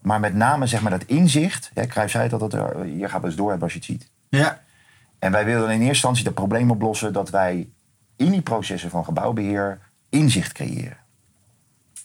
Maar 0.00 0.20
met 0.20 0.34
name 0.34 0.66
zeg 0.66 0.82
maar 0.82 0.90
dat 0.90 1.04
inzicht, 1.04 1.70
hè, 1.74 1.86
Cruijff 1.86 2.12
zei 2.12 2.24
het 2.24 2.42
altijd, 2.42 2.74
eh, 2.74 2.98
je 2.98 3.08
gaat 3.08 3.22
dus 3.22 3.36
door 3.36 3.50
hebben 3.50 3.64
als 3.64 3.72
je 3.72 3.78
het 3.78 3.88
ziet. 3.88 4.10
Ja. 4.28 4.60
En 5.18 5.32
wij 5.32 5.44
wilden 5.44 5.66
in 5.66 5.72
eerste 5.72 5.88
instantie 5.88 6.24
het 6.24 6.34
probleem 6.34 6.70
oplossen 6.70 7.12
dat 7.12 7.30
wij 7.30 7.68
in 8.16 8.30
die 8.30 8.42
processen 8.42 8.90
van 8.90 9.04
gebouwbeheer 9.04 9.78
inzicht 10.08 10.52
creëren. 10.52 10.96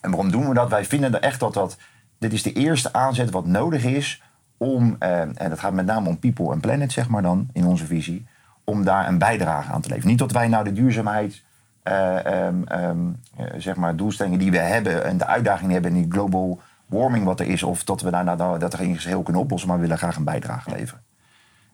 En 0.02 0.10
waarom 0.10 0.32
doen 0.32 0.48
we 0.48 0.54
dat? 0.54 0.70
Wij 0.70 0.86
vinden 0.86 1.14
er 1.14 1.22
echt 1.22 1.40
dat 1.40 1.54
dat, 1.54 1.78
dit 2.18 2.34
is 2.34 2.44
de 2.44 2.54
eerste 2.54 2.94
aanzet 2.94 3.32
wat 3.32 3.46
nodig 3.46 3.84
is 3.84 4.24
om, 4.58 4.96
eh, 5.00 5.22
en 5.22 5.50
dat 5.50 5.60
gaat 5.60 5.74
met 5.74 5.86
name 5.86 6.10
om 6.10 6.20
people 6.20 6.52
en 6.52 6.60
planet 6.60 6.92
zeg 6.92 7.10
maar 7.10 7.22
dan, 7.22 7.50
in 7.54 7.66
onze 7.66 7.86
visie, 7.86 8.26
om 8.64 8.84
daar 8.84 9.08
een 9.08 9.18
bijdrage 9.18 9.72
aan 9.72 9.82
te 9.82 9.88
leveren. 9.90 10.10
Niet 10.10 10.20
dat 10.20 10.32
wij 10.32 10.48
nou 10.48 10.64
de 10.64 10.74
duurzaamheid, 10.74 11.44
eh, 11.90 12.46
ehm, 12.46 12.64
ehm, 12.64 12.98
eh, 13.36 13.46
zeg 13.58 13.76
maar, 13.76 13.96
doelstellingen 13.96 14.40
die 14.40 14.52
we 14.52 14.58
hebben 14.58 15.06
en 15.06 15.18
de 15.18 15.26
uitdagingen 15.26 15.74
hebben 15.74 15.96
in 15.96 16.02
die 16.02 16.12
global 16.12 16.62
warming 16.86 17.26
wat 17.26 17.40
er 17.40 17.48
is, 17.48 17.64
of 17.64 17.84
dat 17.84 18.02
we 18.02 18.12
daar 18.12 18.24
nou, 18.24 18.60
dat 18.60 18.74
er 18.74 18.82
in 18.82 18.98
geheel 18.98 19.24
kunnen 19.24 19.42
oplossen, 19.42 19.70
maar 19.70 19.78
we 19.78 19.84
willen 19.84 19.98
graag 19.98 20.16
een 20.16 20.24
bijdrage 20.24 20.70
leveren. 20.70 21.04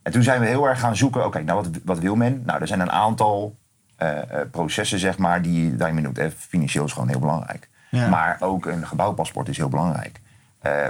En 0.02 0.12
toen 0.12 0.24
zijn 0.24 0.40
we 0.40 0.46
heel 0.46 0.68
erg 0.68 0.80
gaan 0.80 0.96
zoeken, 0.96 1.26
oké, 1.26 1.42
nou 1.42 1.64
wat, 1.64 1.82
wat 1.84 2.00
wil 2.00 2.16
men? 2.16 2.44
Nou, 2.46 2.62
er 2.62 2.68
zijn 2.68 2.80
een 2.80 2.92
aantal 2.92 3.56
eh, 3.96 4.20
processen, 4.52 5.00
zeg 5.00 5.18
maar, 5.18 5.42
die 5.42 5.76
daarin 5.76 6.02
noemt. 6.02 6.18
Eh, 6.18 6.28
Financieel 6.38 6.86
is 6.86 6.92
gewoon 6.92 7.08
heel 7.08 7.20
belangrijk. 7.20 7.70
Ja. 7.90 8.10
Maar 8.10 8.38
ook 8.40 8.66
een 8.66 8.88
gebouwpaspoort 8.88 9.50
is 9.50 9.58
heel 9.58 9.70
belangrijk. 9.70 10.22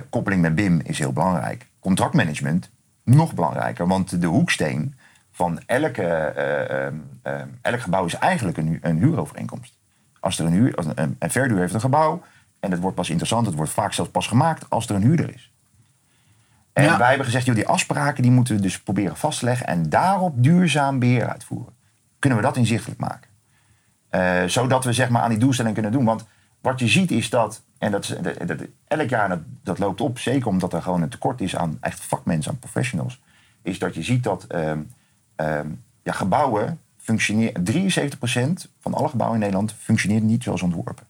Koppeling 0.10 0.42
met 0.42 0.56
BIM 0.56 0.82
is 0.84 1.00
heel 1.00 1.14
belangrijk. 1.14 1.68
Contractmanagement, 1.80 2.70
nog 3.04 3.34
belangrijker. 3.34 3.88
Want 3.88 4.22
de 4.22 4.28
hoeksteen 4.28 4.96
van 5.36 5.60
elke, 5.66 6.04
eh, 6.04 6.86
ehm, 6.86 6.96
ehm, 7.22 7.48
elk 7.62 7.80
gebouw 7.82 8.06
is 8.06 8.14
eigenlijk 8.16 8.58
een, 8.58 8.80
een 8.82 8.98
huurovereenkomst. 8.98 9.78
Als 10.20 10.40
er 10.40 10.46
een, 10.46 10.52
huur, 10.52 10.76
als 10.76 10.86
een, 10.96 11.16
een 11.20 11.32
verduur 11.32 11.58
heeft 11.60 11.74
een 11.74 11.80
gebouw 11.80 12.22
en 12.60 12.72
het 12.72 12.80
wordt 12.80 12.96
pas 12.96 13.10
interessant, 13.10 13.46
het 13.46 13.56
wordt 13.56 13.72
vaak 13.72 13.94
zelfs 13.94 14.12
pas 14.12 14.28
gemaakt 14.28 14.70
als 14.70 14.88
er 14.90 14.96
een 14.96 15.02
huurder 15.02 15.34
is. 15.34 15.52
En 16.74 16.84
Ja. 16.84 16.98
wij 16.98 17.08
hebben 17.08 17.26
gezegd, 17.26 17.46
joh, 17.46 17.56
die 17.56 17.68
afspraken 17.68 18.22
die 18.24 18.32
moeten 18.32 18.56
we 18.56 18.62
dus 18.62 18.82
proberen 18.82 19.18
vast 19.18 19.40
te 19.40 19.46
leggen 19.46 19.68
en 19.68 19.90
daarop 19.90 20.44
duurzaam 20.44 21.00
beheer 21.00 21.30
uitvoeren. 21.30 21.74
Kunnen 22.20 22.40
we 22.40 22.46
dat 22.46 22.58
inzichtelijk 22.58 23.00
maken? 23.00 23.30
Eh, 24.10 24.44
zodat 24.46 24.84
we 24.84 24.94
zeg 24.94 25.10
maar 25.10 25.22
aan 25.22 25.30
die 25.30 25.38
doelstelling 25.40 25.74
kunnen 25.74 25.92
doen. 25.92 26.06
Want 26.06 26.26
wat 26.62 26.80
je 26.80 26.88
ziet 26.88 27.12
is 27.12 27.30
dat, 27.30 27.62
en 27.78 27.92
dat, 27.92 28.04
is- 28.04 28.16
dat, 28.22 28.48
dat- 28.48 28.68
elk 28.88 29.10
jaar 29.10 29.30
dat, 29.30 29.40
dat 29.64 29.80
loopt 29.80 30.02
op, 30.02 30.20
zeker 30.20 30.48
omdat 30.48 30.74
er 30.74 30.82
gewoon 30.82 31.02
een 31.02 31.10
tekort 31.10 31.42
is 31.42 31.56
aan 31.56 31.78
echt 31.82 32.00
vakmensen, 32.00 32.52
aan 32.52 32.60
professionals, 32.60 33.22
is 33.62 33.80
dat 33.80 33.96
je 33.96 34.04
ziet 34.04 34.24
dat 34.24 34.44
ehm, 34.44 34.80
ehm, 35.36 35.68
ja, 36.04 36.12
gebouwen 36.12 36.80
functioneren, 36.98 37.64
73% 37.64 38.68
van 38.80 38.94
alle 38.94 39.10
gebouwen 39.10 39.40
in 39.40 39.44
Nederland 39.44 39.76
functioneert 39.80 40.24
niet 40.24 40.44
zoals 40.44 40.62
ontworpen. 40.62 41.08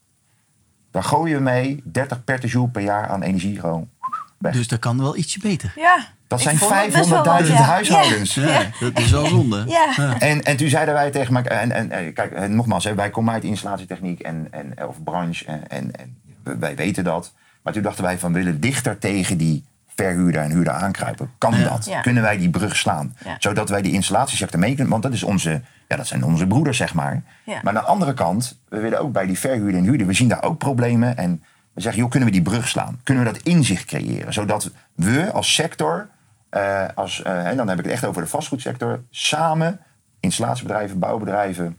Daar 0.92 1.04
gooien 1.04 1.38
we 1.38 1.44
mee 1.44 1.82
30 1.84 2.24
petajoule 2.24 2.70
per 2.70 2.82
jaar 2.82 3.08
aan 3.08 3.22
energie 3.22 3.60
gewoon 3.60 3.90
weg. 4.38 4.54
Dus 4.54 4.68
dat 4.68 4.80
kan 4.80 4.98
wel 4.98 5.18
ietsje 5.18 5.40
beter. 5.40 5.74
Ja. 5.76 6.14
Dat 6.28 6.42
zijn 6.42 6.58
vond 6.58 6.74
het 6.74 6.94
best 6.94 7.10
wel 7.10 7.24
500.000 7.24 7.26
wat, 7.26 7.48
ja. 7.48 7.54
huishoudens. 7.54 8.34
Ja, 8.34 8.70
dat 8.80 9.00
is 9.00 9.12
wel 9.12 9.26
zonde. 9.26 9.64
Ja. 9.68 10.20
En, 10.20 10.44
en 10.44 10.58
toen 10.58 10.70
zeiden 10.70 10.94
wij 10.94 11.12
tegen 11.12 11.36
elkaar, 11.36 11.60
en, 11.60 11.72
en, 11.72 11.92
en 11.92 12.14
kijk, 12.14 12.32
en 12.32 12.56
nogmaals, 12.56 12.84
hè, 12.84 12.96
wij 12.96 13.10
komen 13.10 13.34
uit 13.34 13.44
installatietechniek 13.44 14.20
en, 14.20 14.48
en, 14.52 14.88
of 14.88 15.04
branche 15.04 15.46
en, 15.46 15.68
en, 15.68 15.92
en 15.96 16.18
wij 16.60 16.76
weten 16.76 17.04
dat. 17.04 17.34
Maar 17.62 17.74
toen 17.74 17.82
dachten 17.82 18.04
wij 18.04 18.18
van, 18.18 18.34
we 18.34 18.38
willen 18.38 18.60
dichter 18.60 18.98
tegen 18.98 19.38
die 19.38 19.66
verhuurder 19.96 20.42
en 20.42 20.52
huurder 20.52 20.74
aankruipen. 20.74 21.32
Kan 21.38 21.64
dat? 21.64 21.86
Ja. 21.86 22.02
Kunnen 22.02 22.24
wij 22.24 22.38
die 22.38 22.50
brug 22.50 22.76
slaan? 22.76 23.16
Ja. 23.26 23.36
Zodat 23.40 23.70
wij 23.70 23.82
die 23.82 23.92
installatiesector 23.92 24.60
mee 24.60 24.74
kunnen, 24.74 24.90
want 24.92 25.04
dat, 25.04 25.14
is 25.14 25.24
onze, 25.24 25.62
ja, 25.88 25.96
dat 25.96 26.08
zijn 26.08 26.24
onze 26.24 26.48
broeders, 26.48 26.78
zeg 26.78 26.94
maar. 26.94 27.24
Ja. 27.46 27.60
Maar 27.64 27.78
aan 27.78 27.82
de 27.84 27.90
andere 27.90 28.14
kant, 28.14 28.60
we 28.70 28.80
willen 28.80 29.00
ook 29.00 29.12
bij 29.12 29.26
die 29.26 29.40
verhuurder 29.40 29.80
en 29.80 29.84
huurder, 29.84 30.08
we 30.08 30.14
zien 30.14 30.28
daar 30.28 30.44
ook 30.44 30.58
problemen. 30.58 31.18
En 31.18 31.44
we 31.74 31.82
zeggen, 31.82 32.02
joh, 32.02 32.10
kunnen 32.10 32.30
we 32.30 32.36
die 32.36 32.44
brug 32.44 32.68
slaan? 32.68 33.00
Kunnen 33.04 33.24
we 33.24 33.32
dat 33.32 33.42
inzicht 33.42 33.86
creëren? 33.86 34.34
Zodat 34.34 34.72
we 34.96 35.32
als 35.32 35.54
sector, 35.54 36.10
eh, 36.50 36.84
als, 36.96 37.22
eh, 37.22 37.48
en 37.48 37.58
dan 37.58 37.68
heb 37.68 37.78
ik 37.78 37.84
het 37.84 37.94
echt 37.94 38.06
over 38.06 38.22
de 38.22 38.28
vastgoedsector, 38.28 39.04
samen 39.10 39.80
installatiebedrijven, 40.20 41.00
bouwbedrijven, 41.00 41.78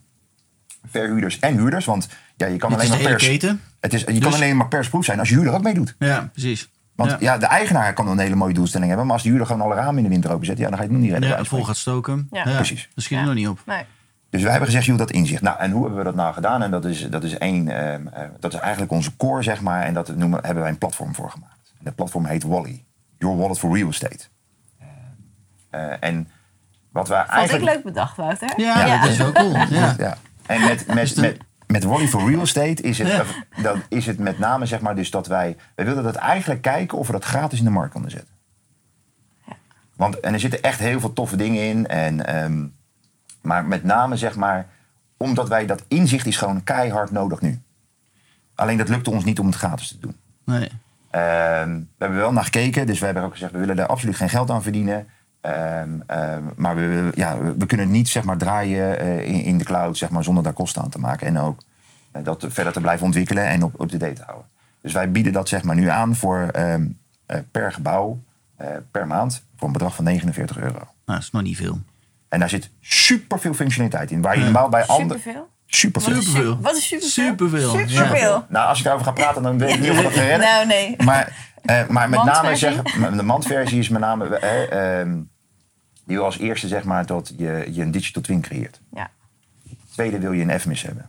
verhuurders 0.90 1.38
en 1.38 1.56
huurders. 1.56 1.85
Want 1.85 2.08
ja, 2.37 2.46
je 2.46 2.56
kan 2.56 2.73
alleen 2.73 2.88
maar 2.88 2.99
pers. 2.99 3.25
keten. 3.26 3.61
Het 3.80 3.94
is, 3.94 4.00
je 4.00 4.06
Dus- 4.06 4.18
kan 4.18 4.32
alleen 4.32 4.56
maar 4.56 4.68
persproef 4.68 5.04
zijn 5.04 5.18
als 5.18 5.28
je 5.28 5.35
huurder 5.35 5.54
ook 5.54 5.62
meedoet. 5.62 5.94
Ja, 5.99 6.28
precies. 6.32 6.70
Want 6.97 7.11
ja. 7.11 7.17
ja. 7.21 7.38
de 7.38 7.47
eigenaar 7.47 7.93
kan 7.93 8.09
een 8.09 8.19
hele 8.19 8.35
mooie 8.35 8.55
doelstelling 8.55 8.88
hebben. 8.88 9.07
Maar 9.07 9.15
als 9.15 9.25
de 9.25 9.29
huurder 9.29 9.47
gewoon 9.47 9.62
alle 9.62 9.75
ramen 9.75 9.97
in 9.97 10.03
de 10.03 10.09
winter 10.09 10.33
openzet, 10.33 10.59
ja, 10.59 10.69
dan 10.69 10.79
ga 10.79 10.83
je 10.83 10.88
het 10.88 10.93
nog 10.93 11.00
niet 11.00 11.11
redden. 11.12 11.31
Ja, 11.31 11.45
vol 11.45 11.65
gaat 11.65 11.76
stoken. 11.76 12.29
Ja. 12.31 12.43
Precies. 12.43 12.88
Dat 12.95 13.05
schiet 13.05 13.19
er 13.19 13.25
nog 13.25 13.35
niet 13.35 13.49
op. 13.49 13.61
Nee. 13.67 13.85
Dus 14.31 14.41
wij 14.43 14.50
hebben 14.50 14.69
gezegd, 14.69 14.87
joh, 14.87 14.99
dat 14.99 15.11
inzicht. 15.11 15.43
Nou, 15.43 15.59
en 15.59 15.71
hoe 15.71 15.81
hebben 15.81 15.99
we 15.99 16.05
dat 16.05 16.15
nou 16.15 16.35
gedaan? 16.35 16.62
En 16.62 16.71
dat 16.71 16.85
is, 16.85 17.11
dat 17.11 17.25
is 17.25 17.38
één, 17.38 17.69
ehm, 17.69 18.07
eh, 18.07 18.23
dat 18.41 18.53
is 18.55 18.61
eigenlijk 18.61 18.93
onze 18.93 19.17
core, 19.17 19.43
zeg 19.43 19.61
maar. 19.61 19.83
En 19.83 19.95
dat 19.95 20.17
noemen, 20.17 20.45
hebben 20.45 20.62
wij 20.62 20.73
een 20.73 20.79
platform 20.79 21.15
voor 21.15 21.31
gemaakt. 21.31 21.73
En 21.79 21.85
dat 21.85 21.95
platform 21.95 22.25
heet 22.25 22.43
Wally. 22.43 22.85
Your 23.19 23.37
Wallet 23.37 23.59
for 23.59 23.76
Real 23.76 23.88
Estate. 23.88 24.25
Eh, 25.71 25.83
en 26.00 26.29
wat 26.93 27.09
wij 27.09 27.19
Vond 27.19 27.31
ik 27.31 27.37
eigenlijk... 27.38 27.75
leuk 27.75 27.85
bedacht, 27.85 28.17
Wouter. 28.17 28.53
Ja, 28.57 28.87
Ja. 28.87 29.00
dat 29.00 29.11
is 29.11 29.17
wel 29.17 29.33
cool. 29.33 29.53
Ja. 29.69 29.95
Ja. 29.99 30.17
En 30.47 30.61
met, 30.61 30.87
met, 30.87 31.17
met, 31.17 31.38
met 31.66 31.85
Wally 31.85 32.08
for 32.08 32.30
Real 32.30 32.40
Estate 32.40 32.82
is 32.82 32.99
het, 32.99 33.08
Ja. 33.08 33.25
dan 33.62 33.82
is 33.88 34.06
het 34.06 34.18
met 34.18 34.38
name 34.38 34.66
zeg 34.66 34.80
maar 34.80 34.94
dus 34.94 35.11
dat 35.11 35.26
wij... 35.26 35.56
Wij 35.75 35.85
wilden 35.85 36.04
dat 36.04 36.14
eigenlijk 36.14 36.62
kijken 36.62 36.99
of 36.99 37.06
we 37.06 37.12
dat 37.12 37.25
gratis 37.25 37.58
in 37.58 37.64
de 37.64 37.70
markt 37.70 37.92
konden 37.92 38.11
zetten. 38.11 38.35
Want, 39.96 40.20
en 40.20 40.32
er 40.32 40.40
zitten 40.40 40.62
echt 40.62 40.78
heel 40.78 41.00
veel 41.00 41.12
toffe 41.12 41.37
dingen 41.37 41.62
in. 41.62 41.87
En, 41.87 42.26
ehm, 42.26 42.66
maar 43.40 43.64
met 43.64 43.85
name 43.85 44.16
zeg 44.16 44.37
maar... 44.37 44.66
Omdat 45.18 45.49
wij 45.49 45.66
dat 45.66 45.85
inzicht 45.88 46.26
is 46.26 46.37
gewoon 46.37 46.64
keihard 46.64 47.11
nodig 47.11 47.40
nu. 47.40 47.61
Alleen 48.54 48.76
dat 48.76 48.88
lukte 48.88 49.11
ons 49.11 49.25
niet 49.25 49.38
om 49.38 49.46
het 49.46 49.54
gratis 49.54 49.88
te 49.88 49.99
doen. 49.99 50.16
Nee. 50.44 50.70
Ehm, 51.11 51.70
we 51.70 51.99
hebben 51.99 52.18
wel 52.18 52.32
naar 52.32 52.44
gekeken, 52.44 52.87
dus 52.87 52.99
we 52.99 53.04
hebben 53.04 53.23
ook 53.23 53.32
gezegd... 53.32 53.52
we 53.52 53.58
willen 53.58 53.76
daar 53.76 53.87
absoluut 53.87 54.16
geen 54.16 54.28
geld 54.28 54.50
aan 54.50 54.62
verdienen. 54.62 55.06
Ehm, 55.47 55.91
ehm, 56.07 56.43
maar 56.57 56.76
we, 56.76 57.11
ja, 57.15 57.38
we, 57.38 57.67
kunnen 57.67 57.87
het 57.87 57.95
niet 57.95 58.09
zeg 58.09 58.25
maar, 58.25 58.37
draaien 58.37 58.99
eh, 58.99 59.26
in, 59.26 59.43
in 59.43 59.59
de 59.59 59.65
cloud 59.65 59.97
zeg 59.97 60.11
maar, 60.11 60.25
zonder 60.25 60.43
daar 60.43 60.53
kosten 60.53 60.83
aan 60.83 60.88
te 60.88 60.99
maken. 60.99 61.26
En 61.26 61.38
ook 61.38 61.59
eh, 62.12 62.25
dat 62.25 62.47
verder 62.49 62.73
te 62.73 62.81
blijven 62.81 63.07
ontwikkelen 63.07 63.47
en 63.47 63.62
op, 63.62 63.81
op 63.81 63.91
de 63.91 63.97
date 63.97 64.12
te 64.12 64.23
houden. 64.23 64.47
Dus 64.81 64.93
wij 64.93 65.11
bieden 65.11 65.33
dat 65.33 65.49
zeg 65.49 65.62
maar, 65.62 65.76
nu 65.76 65.88
aan 65.88 66.17
voor 66.17 66.49
ehm, 66.53 66.87
eh, 67.26 67.38
per 67.50 67.73
gebouw, 67.73 68.19
eh, 68.57 68.69
per 68.91 69.07
maand... 69.07 69.43
voor 69.57 69.67
een 69.67 69.73
bedrag 69.73 69.95
van 69.95 70.05
49 70.05 70.59
euro. 70.59 70.73
Nou, 70.73 70.88
dat 71.05 71.19
is 71.19 71.31
nog 71.31 71.43
niet 71.43 71.57
veel. 71.57 71.79
En 72.29 72.38
daar 72.38 72.49
zit 72.49 72.71
super 72.81 73.41
veel 73.41 73.55
functionaliteit 73.55 74.11
in. 74.11 74.23
Waar 74.23 74.38
je 74.38 74.45
normaal 74.45 74.69
bij 74.69 74.87
andere... 74.87 75.19
Superveel. 75.19 75.49
Superveel. 75.67 76.15
Wat 76.15 76.23
is, 76.23 76.29
Superveel. 76.29 76.55
su- 76.55 76.62
wat 76.62 76.76
is 76.76 76.87
superveel? 77.12 77.71
Superveel, 77.71 77.87
ja. 77.87 78.05
Superveel. 78.05 78.45
Nou, 78.49 78.69
als 78.69 78.79
ik 78.79 78.85
daarover 78.85 79.07
ga 79.07 79.12
praten, 79.12 79.43
dan 79.43 79.59
weet 79.59 79.75
ik 79.75 79.81
niet 79.81 79.91
of 79.91 80.03
dat 80.03 80.12
redden. 80.12 80.41
Nou, 80.49 80.67
nee. 80.67 80.97
Maar, 81.05 81.53
eh, 81.62 81.87
maar 81.88 82.09
met 82.09 82.25
name 82.25 82.57
zeg, 82.57 82.83
de 83.17 83.23
mandversie 83.23 83.79
is 83.79 83.88
met 83.88 84.00
name 84.00 84.38
die 86.07 86.17
wil 86.17 86.25
als 86.25 86.39
eerste 86.39 86.69
zeg 86.69 86.85
maar 86.85 87.07
dat 87.07 87.33
je, 87.37 87.69
je 87.71 87.83
een 87.83 87.91
digital 87.91 88.23
twin 88.23 88.41
creëert. 88.41 88.81
Ja. 88.93 89.11
Tweede 89.93 90.19
wil 90.19 90.33
je 90.33 90.43
een 90.43 90.61
FMIS 90.61 90.83
hebben. 90.83 91.07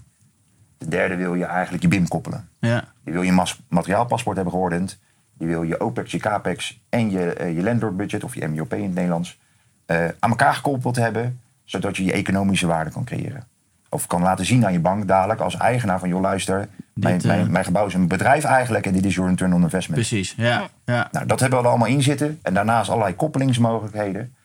De 0.77 0.87
derde 0.87 1.15
wil 1.15 1.35
je 1.35 1.45
eigenlijk 1.45 1.83
je 1.83 1.89
BIM 1.89 2.07
koppelen. 2.07 2.49
Ja. 2.59 2.83
Je 3.03 3.11
wil 3.11 3.21
je 3.21 3.31
mas- 3.31 3.59
materiaalpaspoort 3.69 4.35
hebben 4.35 4.53
geordend. 4.53 4.99
Je 5.37 5.45
wil 5.45 5.63
je 5.63 5.79
OPEX, 5.79 6.11
je 6.11 6.17
CAPEX 6.17 6.81
en 6.89 7.11
je, 7.11 7.33
eh, 7.33 7.55
je 7.55 7.63
landlord 7.63 7.97
budget, 7.97 8.23
of 8.23 8.35
je 8.35 8.47
MIOP 8.47 8.73
in 8.73 8.83
het 8.83 8.93
Nederlands, 8.93 9.39
eh, 9.85 10.05
aan 10.19 10.29
elkaar 10.29 10.53
gekoppeld 10.53 10.95
hebben, 10.95 11.39
zodat 11.63 11.97
je 11.97 12.03
je 12.03 12.11
economische 12.11 12.67
waarde 12.67 12.91
kan 12.91 13.03
creëren. 13.03 13.47
Of 13.89 14.07
kan 14.07 14.21
laten 14.21 14.45
zien 14.45 14.65
aan 14.65 14.73
je 14.73 14.79
bank 14.79 15.07
dadelijk 15.07 15.39
als 15.39 15.57
eigenaar 15.57 15.99
van, 15.99 16.09
joh 16.09 16.21
luister, 16.21 16.67
mijn, 16.93 17.21
eh, 17.21 17.25
mijn, 17.25 17.51
mijn 17.51 17.65
gebouw 17.65 17.85
is 17.85 17.93
een 17.93 18.07
bedrijf 18.07 18.43
eigenlijk 18.43 18.85
en 18.85 18.93
dit 18.93 19.05
is 19.05 19.15
your 19.15 19.29
return 19.29 19.53
on 19.53 19.61
investment. 19.61 19.99
Precies, 19.99 20.33
ja. 20.37 20.69
ja. 20.85 21.07
Nou, 21.11 21.25
dat 21.25 21.39
hebben 21.39 21.59
we 21.59 21.63
er 21.65 21.71
allemaal 21.71 21.87
in 21.87 22.03
zitten. 22.03 22.39
En 22.41 22.53
daarnaast 22.53 22.89
allerlei 22.89 23.15
koppelingsmogelijkheden. 23.15 24.35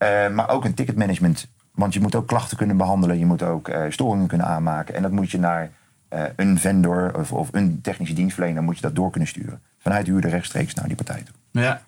Eh, 0.00 0.28
maar 0.28 0.48
ook 0.48 0.64
een 0.64 0.74
ticketmanagement. 0.74 1.48
Want 1.70 1.94
je 1.94 2.00
moet 2.00 2.14
ook 2.14 2.26
klachten 2.26 2.56
kunnen 2.56 2.76
behandelen. 2.76 3.18
Je 3.18 3.26
moet 3.26 3.42
ook 3.42 3.68
eh, 3.68 3.82
storingen 3.88 4.26
kunnen 4.26 4.46
aanmaken. 4.46 4.94
En 4.94 5.02
dat 5.02 5.10
moet 5.10 5.30
je 5.30 5.38
naar 5.38 5.70
eh, 6.08 6.22
een 6.36 6.58
vendor 6.58 7.18
of, 7.18 7.32
of 7.32 7.48
een 7.52 7.80
technische 7.80 8.14
dienstverlener 8.14 8.62
moet 8.62 8.76
je 8.76 8.82
dat 8.82 8.94
door 8.94 9.10
kunnen 9.10 9.28
sturen. 9.28 9.60
Vanuit 9.78 10.04
de 10.06 10.12
huurder 10.12 10.30
rechtstreeks 10.30 10.74
naar 10.74 10.86
die 10.86 10.96
partij 10.96 11.22
toe. 11.22 11.62
ja. 11.62 11.80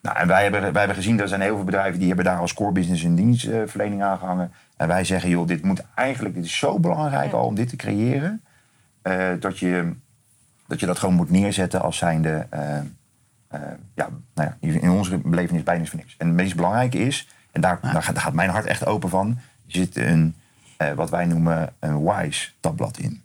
Nou, 0.00 0.16
en 0.16 0.26
wij 0.28 0.42
hebben, 0.42 0.60
wij 0.60 0.78
hebben 0.78 0.96
gezien, 0.96 1.12
dat 1.12 1.22
er 1.22 1.28
zijn 1.28 1.40
heel 1.40 1.54
veel 1.54 1.64
bedrijven 1.64 1.98
die 1.98 2.06
hebben 2.08 2.24
daar 2.24 2.38
als 2.38 2.54
core 2.54 2.72
business 2.72 3.02
een 3.02 3.14
dienstverlening 3.14 4.02
aangehangen. 4.02 4.52
En 4.76 4.88
wij 4.88 5.04
zeggen, 5.04 5.30
joh, 5.30 5.46
dit 5.46 5.62
moet 5.62 5.82
eigenlijk, 5.94 6.34
dit 6.34 6.44
is 6.44 6.58
zo 6.58 6.78
belangrijk 6.78 7.32
al 7.32 7.46
om 7.46 7.54
dit 7.54 7.68
te 7.68 7.76
creëren. 7.76 8.42
eh, 9.02 9.28
dat, 9.40 9.58
je, 9.58 9.92
dat 10.66 10.80
je 10.80 10.86
dat 10.86 10.98
gewoon 10.98 11.14
moet 11.14 11.30
neerzetten 11.30 11.82
als 11.82 11.96
zijnde, 11.96 12.46
eh, 12.50 12.78
eh, 13.48 13.60
ja, 13.94 14.08
nou 14.34 14.50
ja, 14.60 14.68
in 14.80 14.90
onze 14.90 15.18
belevenis 15.18 15.62
bijna 15.62 15.82
is 15.82 15.90
voor 15.90 15.98
niks. 15.98 16.14
En 16.18 16.26
het 16.26 16.36
meest 16.36 16.56
belangrijke 16.56 16.98
is, 16.98 17.28
en 17.58 17.64
daar, 17.64 17.92
daar, 17.92 18.02
gaat, 18.02 18.14
daar 18.14 18.24
gaat 18.24 18.32
mijn 18.32 18.50
hart 18.50 18.66
echt 18.66 18.86
open 18.86 19.08
van, 19.08 19.28
er 19.66 19.72
zit 19.72 19.96
een, 19.96 20.34
eh, 20.76 20.92
wat 20.92 21.10
wij 21.10 21.26
noemen 21.26 21.72
een 21.78 22.04
WISE 22.04 22.50
tabblad 22.60 22.98
in. 22.98 23.22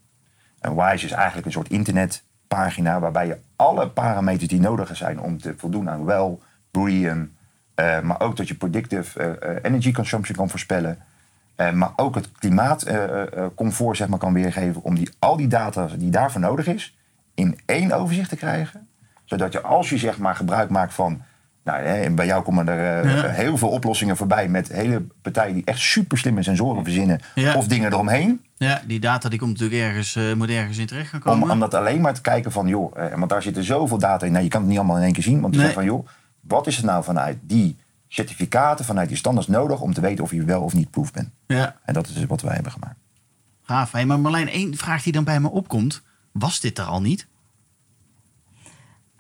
Een 0.59 0.75
WISE 0.75 1.05
is 1.05 1.11
eigenlijk 1.11 1.45
een 1.45 1.51
soort 1.51 1.69
internetpagina 1.69 2.99
waarbij 2.99 3.27
je 3.27 3.37
alle 3.55 3.89
parameters 3.89 4.47
die 4.47 4.59
nodig 4.59 4.97
zijn 4.97 5.19
om 5.19 5.41
te 5.41 5.53
voldoen 5.57 5.89
aan 5.89 6.05
wel, 6.05 6.41
BREEAM, 6.71 7.31
eh, 7.75 8.01
maar 8.01 8.21
ook 8.21 8.37
dat 8.37 8.47
je 8.47 8.55
predictive 8.55 9.23
eh, 9.23 9.71
energy 9.71 9.91
consumption 9.91 10.37
kan 10.37 10.49
voorspellen. 10.49 10.97
maar 11.73 11.91
ook 11.95 12.15
het 12.15 12.31
klimaatcomfort 12.31 13.97
zeg 13.97 14.07
maar, 14.07 14.19
kan 14.19 14.33
weergeven 14.33 14.83
om 14.83 14.95
die, 14.95 15.09
al 15.19 15.37
die 15.37 15.47
data 15.47 15.87
die 15.97 16.09
daarvoor 16.09 16.41
nodig 16.41 16.67
is 16.67 16.97
in 17.33 17.59
één 17.65 17.91
overzicht 17.91 18.29
te 18.29 18.35
krijgen. 18.35 18.87
Zodat 19.23 19.51
je 19.51 19.61
als 19.61 19.89
je 19.89 19.97
zeg 19.97 20.17
maar, 20.17 20.35
gebruik 20.35 20.69
maakt 20.69 20.93
van... 20.93 21.21
Nou, 21.63 21.83
hè, 21.83 21.93
en 22.01 22.15
bij 22.15 22.25
jou 22.25 22.43
komen 22.43 22.67
er 22.67 23.03
eh, 23.05 23.15
Ja. 23.15 23.27
heel 23.27 23.57
veel 23.57 23.69
oplossingen 23.69 24.17
voorbij 24.17 24.47
met 24.47 24.67
hele 24.67 25.05
partijen 25.21 25.53
die 25.53 25.63
echt 25.65 25.79
super 25.79 26.17
slimme 26.17 26.43
sensoren 26.43 26.83
verzinnen 26.83 27.19
Ja. 27.35 27.55
of 27.55 27.67
dingen 27.67 27.91
eromheen. 27.91 28.45
Ja, 28.57 28.81
die 28.87 28.99
data 28.99 29.29
die 29.29 29.39
komt 29.39 29.51
natuurlijk 29.51 29.81
ergens, 29.81 30.15
eh, 30.15 30.33
moet 30.33 30.49
ergens 30.49 30.77
in 30.77 30.85
terecht 30.87 31.09
gaan 31.09 31.19
komen. 31.19 31.43
Om, 31.43 31.51
om 31.51 31.59
dat 31.59 31.73
alleen 31.73 32.01
maar 32.01 32.13
te 32.13 32.21
kijken 32.21 32.51
van, 32.51 32.67
joh, 32.67 32.97
eh, 32.99 33.17
want 33.17 33.29
daar 33.29 33.41
zitten 33.41 33.63
zoveel 33.63 33.97
data 33.97 34.25
in. 34.25 34.31
Nou, 34.31 34.43
je 34.43 34.49
kan 34.49 34.59
het 34.61 34.69
niet 34.69 34.77
allemaal 34.77 34.97
in 34.97 35.03
één 35.03 35.13
keer 35.13 35.23
zien. 35.23 35.41
Want 35.41 35.53
je 35.53 35.59
Nee. 35.59 35.69
zegt 35.69 35.79
van, 35.79 35.87
joh, 35.89 36.07
wat 36.41 36.67
is 36.67 36.77
er 36.77 36.85
nou 36.85 37.03
vanuit 37.03 37.37
die 37.41 37.77
certificaten, 38.07 38.85
vanuit 38.85 39.07
die 39.07 39.17
standaards 39.17 39.49
nodig 39.49 39.79
om 39.81 39.93
te 39.93 40.01
weten 40.01 40.23
of 40.23 40.31
je 40.31 40.43
wel 40.43 40.61
of 40.61 40.73
niet 40.73 40.89
proof 40.91 41.11
bent? 41.11 41.29
Ja, 41.47 41.75
En 41.85 41.93
dat 41.93 42.07
is 42.07 42.13
dus 42.13 42.25
wat 42.25 42.41
wij 42.41 42.53
hebben 42.53 42.71
gemaakt. 42.71 42.97
gaaf. 43.63 43.91
Hey, 43.91 44.05
maar 44.05 44.19
Marlijn, 44.19 44.49
één 44.49 44.77
vraag 44.77 45.03
die 45.03 45.13
dan 45.13 45.23
bij 45.23 45.39
me 45.39 45.49
opkomt. 45.49 46.01
Was 46.31 46.59
dit 46.59 46.77
er 46.77 46.85
al 46.85 47.01
niet? 47.01 47.27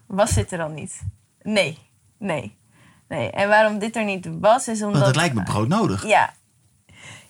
Was 0.05 0.33
dit 0.33 0.51
er 0.51 0.61
al 0.61 0.69
niet? 0.69 1.01
Nee, 1.41 1.77
nee, 2.23 2.57
nee. 3.07 3.31
En 3.31 3.47
waarom 3.47 3.79
dit 3.79 3.95
er 3.95 4.03
niet 4.03 4.29
was, 4.39 4.67
is 4.67 4.81
omdat... 4.81 5.01
Want 5.01 5.05
het 5.05 5.15
lijkt 5.15 5.35
me 5.35 5.43
broodnodig. 5.43 6.07
Ja. 6.07 6.33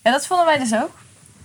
ja, 0.04 0.12
dat 0.12 0.28
vonden 0.28 0.46
wij 0.46 0.58
dus 0.58 0.76
ook. 0.76 0.92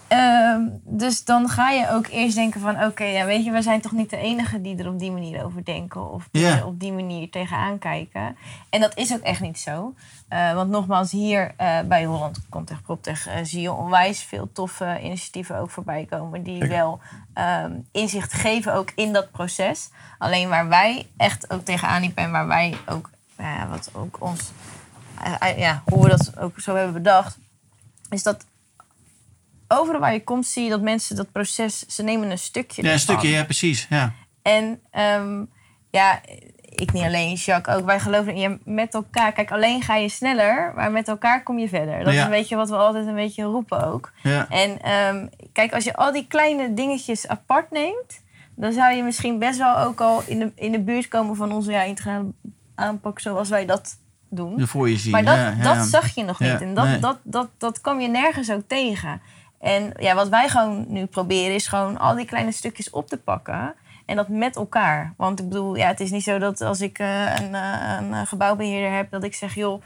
Ehm, 0.09 0.61
dus 0.85 1.25
dan 1.25 1.49
ga 1.49 1.71
je 1.71 1.91
ook 1.91 2.07
eerst 2.07 2.35
denken 2.35 2.61
van... 2.61 2.85
oké, 2.85 3.05
ja, 3.05 3.25
weet 3.25 3.45
je, 3.45 3.51
we 3.51 3.63
zijn 3.63 3.81
toch 3.81 3.93
niet 3.93 4.11
de 4.11 4.17
enige 4.17 4.61
die 4.61 4.77
er 4.77 4.89
op 4.89 4.99
die 4.99 5.11
manier 5.11 5.45
over 5.45 5.65
denken... 5.65 6.11
of 6.11 6.29
die 6.31 6.47
er 6.47 6.67
op 6.67 6.81
die 6.81 6.93
manier 6.93 7.31
tegenaan 7.31 7.79
kijken. 7.79 8.37
En 8.71 8.81
dat 8.81 8.97
is 8.97 9.13
ook 9.13 9.21
echt 9.21 9.41
niet 9.41 9.59
zo. 9.59 9.95
Eh, 10.29 10.55
want 10.55 10.71
nogmaals, 10.71 11.11
hier 11.11 11.55
eh, 11.57 11.81
bij 11.81 12.05
Holland 12.05 12.49
Comtech 12.49 12.83
PropTech... 12.83 13.27
eh, 13.27 13.35
zie 13.43 13.61
je 13.61 13.73
onwijs 13.73 14.23
veel 14.23 14.53
toffe 14.53 14.99
initiatieven 15.03 15.59
ook 15.59 15.71
voorbij 15.71 16.05
komen... 16.05 16.43
die 16.43 16.65
wel 16.65 17.01
ehm, 17.35 17.73
inzicht 17.93 18.33
geven 18.33 18.75
ook 18.75 18.93
in 18.95 19.13
dat 19.13 19.31
proces. 19.31 19.91
Alleen 20.19 20.49
waar 20.49 20.69
wij 20.69 21.07
echt 21.17 21.51
ook 21.51 21.65
tegenaan 21.65 22.01
liepen... 22.01 22.23
en 22.23 22.31
waar 22.31 22.47
wij 22.47 22.75
ook, 22.87 23.11
ja, 23.39 23.69
wat 23.69 23.91
ook 23.93 24.17
ons... 24.21 24.51
eh, 25.23 25.35
eh, 25.51 25.59
ja, 25.59 25.83
hoe 25.87 26.03
we 26.03 26.09
dat 26.09 26.39
ook 26.39 26.61
zo 26.61 26.75
hebben 26.75 26.93
bedacht 26.95 27.39
is 28.11 28.23
dat 28.23 28.47
overal 29.69 30.01
waar 30.01 30.13
je 30.13 30.25
komt 30.25 30.47
zie 30.47 30.65
je 30.65 30.71
dat 30.71 30.81
mensen 30.81 31.17
dat 31.17 31.33
proces, 31.33 31.79
ze 31.79 32.03
nemen 32.03 32.31
een 32.31 32.39
stukje 32.39 32.83
Ja, 32.83 32.93
een 32.93 32.99
stukje, 32.99 33.29
ja, 33.29 33.45
precies. 33.45 33.87
Ja. 33.91 34.13
En 34.43 34.81
ehm, 34.91 35.45
ja, 35.91 36.21
ik 36.63 36.93
niet 36.93 37.05
alleen, 37.05 37.35
Jacques 37.35 37.77
ook. 37.77 37.85
Wij 37.85 38.01
geloven 38.01 38.35
in 38.35 38.41
je 38.41 38.59
met 38.65 38.95
elkaar. 38.95 39.33
Kijk, 39.33 39.51
alleen 39.51 39.83
ga 39.83 39.95
je 39.97 40.09
sneller, 40.09 40.73
maar 40.75 40.91
met 40.91 41.09
elkaar 41.09 41.43
kom 41.43 41.59
je 41.59 41.69
verder. 41.69 42.05
Dat 42.05 42.13
Ja. 42.13 42.19
is 42.19 42.25
een 42.25 42.31
beetje 42.31 42.57
wat 42.57 42.69
we 42.69 42.77
altijd 42.77 43.07
een 43.07 43.15
beetje 43.15 43.43
roepen 43.43 43.85
ook. 43.87 44.13
Ja. 44.23 44.49
En 44.49 44.81
ehm, 44.83 45.27
kijk, 45.53 45.73
als 45.73 45.85
je 45.85 45.95
al 45.97 46.13
die 46.13 46.27
kleine 46.27 46.75
dingetjes 46.75 47.29
apart 47.29 47.71
neemt, 47.71 48.21
dan 48.55 48.73
zou 48.73 48.95
je 48.95 49.03
misschien 49.03 49.39
best 49.39 49.59
wel 49.59 49.79
ook 49.79 50.01
al 50.01 50.23
in 50.27 50.39
de, 50.39 50.53
in 50.55 50.73
de 50.73 50.81
buurt 50.81 51.09
komen 51.09 51.37
van 51.37 51.53
onze 51.53 51.71
ja, 51.71 51.83
integrale 51.83 52.25
aanpak 52.79 53.21
zoals 53.21 53.49
wij 53.49 53.67
dat 53.67 53.99
doen. 54.31 54.67
Voor 54.67 54.89
je 54.89 54.97
zien. 54.97 55.13
Maar 55.13 55.25
dat, 55.25 55.37
ja, 55.37 55.51
ja. 55.51 55.75
dat 55.75 55.87
zag 55.87 56.15
je 56.15 56.25
nog 56.25 56.41
niet. 56.41 56.49
Ja, 56.49 56.61
en 56.61 56.75
dat, 56.75 56.85
nee. 56.85 56.99
dat, 56.99 57.19
dat, 57.23 57.49
dat 57.59 57.81
kwam 57.81 58.01
je 58.01 58.09
nergens 58.09 58.51
ook 58.51 58.63
tegen. 58.67 59.21
En 59.61 59.93
ja, 59.99 60.15
wat 60.15 60.29
wij 60.29 60.49
gewoon 60.49 60.85
nu 60.89 61.07
proberen 61.07 61.55
is 61.55 61.67
gewoon 61.67 61.99
al 61.99 62.15
die 62.15 62.27
kleine 62.27 62.53
stukjes 62.53 62.91
op 62.91 63.09
te 63.09 63.19
pakken. 63.19 63.75
En 64.07 64.17
dat 64.17 64.29
met 64.29 64.57
elkaar. 64.57 65.15
Want 65.17 65.41
ik 65.41 65.49
bedoel, 65.49 65.77
ja, 65.77 65.87
het 65.87 66.01
is 66.01 66.11
niet 66.11 66.23
zo 66.23 66.39
dat 66.39 66.61
als 66.61 66.81
ik 66.81 66.99
eh, 66.99 67.35
een, 67.35 67.55
eh, 67.55 67.97
een 68.01 68.15
eh, 68.15 68.27
gebouwbeheerder 68.27 68.97
heb... 68.97 69.11
dat 69.11 69.25
ik 69.25 69.35
zeg, 69.35 69.55
joh, 69.55 69.83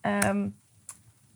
ehm, 0.00 0.46